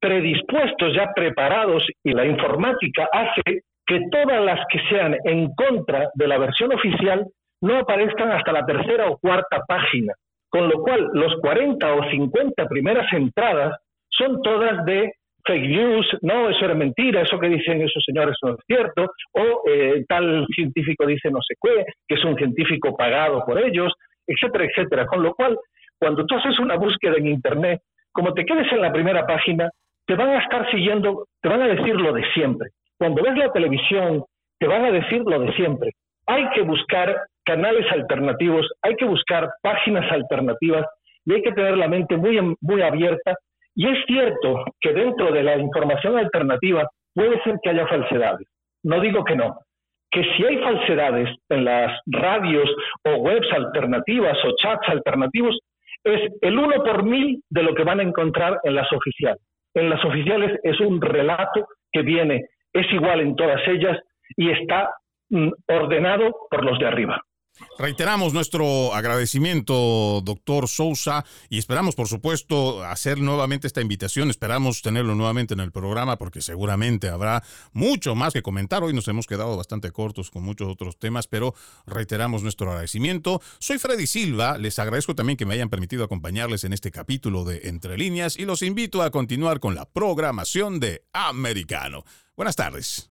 predispuestos, 0.00 0.94
ya 0.94 1.12
preparados 1.14 1.84
y 2.04 2.12
la 2.12 2.24
informática 2.24 3.08
hace 3.12 3.62
que 3.86 4.00
todas 4.12 4.44
las 4.44 4.60
que 4.70 4.80
sean 4.88 5.16
en 5.24 5.52
contra 5.54 6.08
de 6.14 6.28
la 6.28 6.38
versión 6.38 6.72
oficial 6.72 7.26
no 7.60 7.78
aparezcan 7.78 8.30
hasta 8.32 8.52
la 8.52 8.64
tercera 8.64 9.06
o 9.08 9.18
cuarta 9.18 9.60
página, 9.66 10.14
con 10.48 10.68
lo 10.68 10.82
cual 10.82 11.08
los 11.12 11.34
40 11.40 11.94
o 11.94 12.10
50 12.10 12.66
primeras 12.66 13.12
entradas 13.12 13.76
son 14.10 14.40
todas 14.42 14.84
de 14.84 15.12
fake 15.44 15.68
news, 15.68 16.06
no, 16.22 16.50
eso 16.50 16.64
era 16.64 16.74
mentira, 16.74 17.22
eso 17.22 17.38
que 17.38 17.48
dicen 17.48 17.80
esos 17.80 18.02
señores 18.04 18.36
no 18.42 18.50
es 18.50 18.58
cierto, 18.66 19.10
o 19.32 19.62
eh, 19.68 20.04
tal 20.08 20.46
científico 20.54 21.06
dice 21.06 21.30
no 21.30 21.40
sé 21.40 21.54
qué, 21.60 21.84
que 22.06 22.14
es 22.16 22.24
un 22.24 22.36
científico 22.36 22.96
pagado 22.96 23.44
por 23.46 23.58
ellos, 23.58 23.92
etcétera, 24.26 24.64
etcétera. 24.64 25.06
Con 25.06 25.22
lo 25.22 25.34
cual, 25.34 25.58
cuando 25.98 26.26
tú 26.26 26.34
haces 26.34 26.58
una 26.58 26.76
búsqueda 26.76 27.16
en 27.16 27.28
Internet, 27.28 27.80
como 28.12 28.34
te 28.34 28.44
quedes 28.44 28.70
en 28.72 28.82
la 28.82 28.92
primera 28.92 29.26
página, 29.26 29.70
te 30.06 30.14
van 30.14 30.30
a 30.30 30.42
estar 30.42 30.70
siguiendo, 30.70 31.26
te 31.40 31.48
van 31.48 31.62
a 31.62 31.68
decir 31.68 31.94
lo 31.94 32.12
de 32.12 32.24
siempre. 32.32 32.70
Cuando 32.98 33.22
ves 33.22 33.36
la 33.36 33.52
televisión, 33.52 34.24
te 34.58 34.66
van 34.66 34.84
a 34.84 34.90
decir 34.90 35.22
lo 35.24 35.38
de 35.40 35.52
siempre. 35.54 35.92
Hay 36.26 36.48
que 36.50 36.62
buscar 36.62 37.16
canales 37.48 37.90
alternativos, 37.90 38.66
hay 38.82 38.94
que 38.96 39.06
buscar 39.06 39.48
páginas 39.62 40.04
alternativas 40.12 40.84
y 41.24 41.32
hay 41.32 41.42
que 41.42 41.52
tener 41.52 41.78
la 41.78 41.88
mente 41.88 42.16
muy, 42.16 42.38
muy 42.60 42.82
abierta. 42.82 43.34
Y 43.74 43.88
es 43.88 44.04
cierto 44.06 44.64
que 44.80 44.92
dentro 44.92 45.32
de 45.32 45.42
la 45.42 45.56
información 45.56 46.18
alternativa 46.18 46.86
puede 47.14 47.42
ser 47.42 47.56
que 47.62 47.70
haya 47.70 47.86
falsedades. 47.86 48.46
No 48.82 49.00
digo 49.00 49.24
que 49.24 49.34
no. 49.34 49.58
Que 50.10 50.22
si 50.24 50.44
hay 50.44 50.58
falsedades 50.58 51.28
en 51.48 51.64
las 51.64 51.98
radios 52.06 52.68
o 53.04 53.16
webs 53.16 53.50
alternativas 53.52 54.36
o 54.44 54.54
chats 54.60 54.86
alternativos, 54.88 55.58
es 56.04 56.30
el 56.42 56.58
uno 56.58 56.82
por 56.84 57.02
mil 57.02 57.42
de 57.48 57.62
lo 57.62 57.74
que 57.74 57.84
van 57.84 58.00
a 58.00 58.04
encontrar 58.04 58.60
en 58.62 58.74
las 58.74 58.92
oficiales. 58.92 59.42
En 59.74 59.88
las 59.88 60.04
oficiales 60.04 60.58
es 60.62 60.78
un 60.80 61.00
relato 61.00 61.66
que 61.92 62.02
viene, 62.02 62.44
es 62.72 62.92
igual 62.92 63.20
en 63.20 63.36
todas 63.36 63.60
ellas 63.68 63.98
y 64.36 64.50
está 64.50 64.90
mm, 65.30 65.50
ordenado 65.68 66.34
por 66.50 66.64
los 66.64 66.78
de 66.78 66.86
arriba. 66.86 67.22
Reiteramos 67.78 68.32
nuestro 68.32 68.92
agradecimiento, 68.94 70.20
doctor 70.24 70.66
Sousa, 70.68 71.24
y 71.48 71.58
esperamos, 71.58 71.94
por 71.94 72.08
supuesto, 72.08 72.82
hacer 72.84 73.18
nuevamente 73.20 73.66
esta 73.66 73.80
invitación. 73.80 74.30
Esperamos 74.30 74.82
tenerlo 74.82 75.14
nuevamente 75.14 75.54
en 75.54 75.60
el 75.60 75.70
programa 75.70 76.18
porque 76.18 76.42
seguramente 76.42 77.08
habrá 77.08 77.44
mucho 77.72 78.14
más 78.16 78.32
que 78.32 78.42
comentar. 78.42 78.82
Hoy 78.82 78.92
nos 78.92 79.06
hemos 79.06 79.26
quedado 79.26 79.56
bastante 79.56 79.92
cortos 79.92 80.30
con 80.30 80.42
muchos 80.42 80.68
otros 80.68 80.98
temas, 80.98 81.28
pero 81.28 81.54
reiteramos 81.86 82.42
nuestro 82.42 82.68
agradecimiento. 82.68 83.40
Soy 83.60 83.78
Freddy 83.78 84.08
Silva, 84.08 84.58
les 84.58 84.78
agradezco 84.78 85.14
también 85.14 85.36
que 85.36 85.46
me 85.46 85.54
hayan 85.54 85.70
permitido 85.70 86.04
acompañarles 86.04 86.64
en 86.64 86.72
este 86.72 86.90
capítulo 86.90 87.44
de 87.44 87.68
Entre 87.68 87.96
Líneas 87.96 88.36
y 88.36 88.44
los 88.44 88.62
invito 88.62 89.02
a 89.02 89.10
continuar 89.10 89.60
con 89.60 89.76
la 89.76 89.84
programación 89.84 90.80
de 90.80 91.04
Americano. 91.12 92.04
Buenas 92.36 92.56
tardes. 92.56 93.06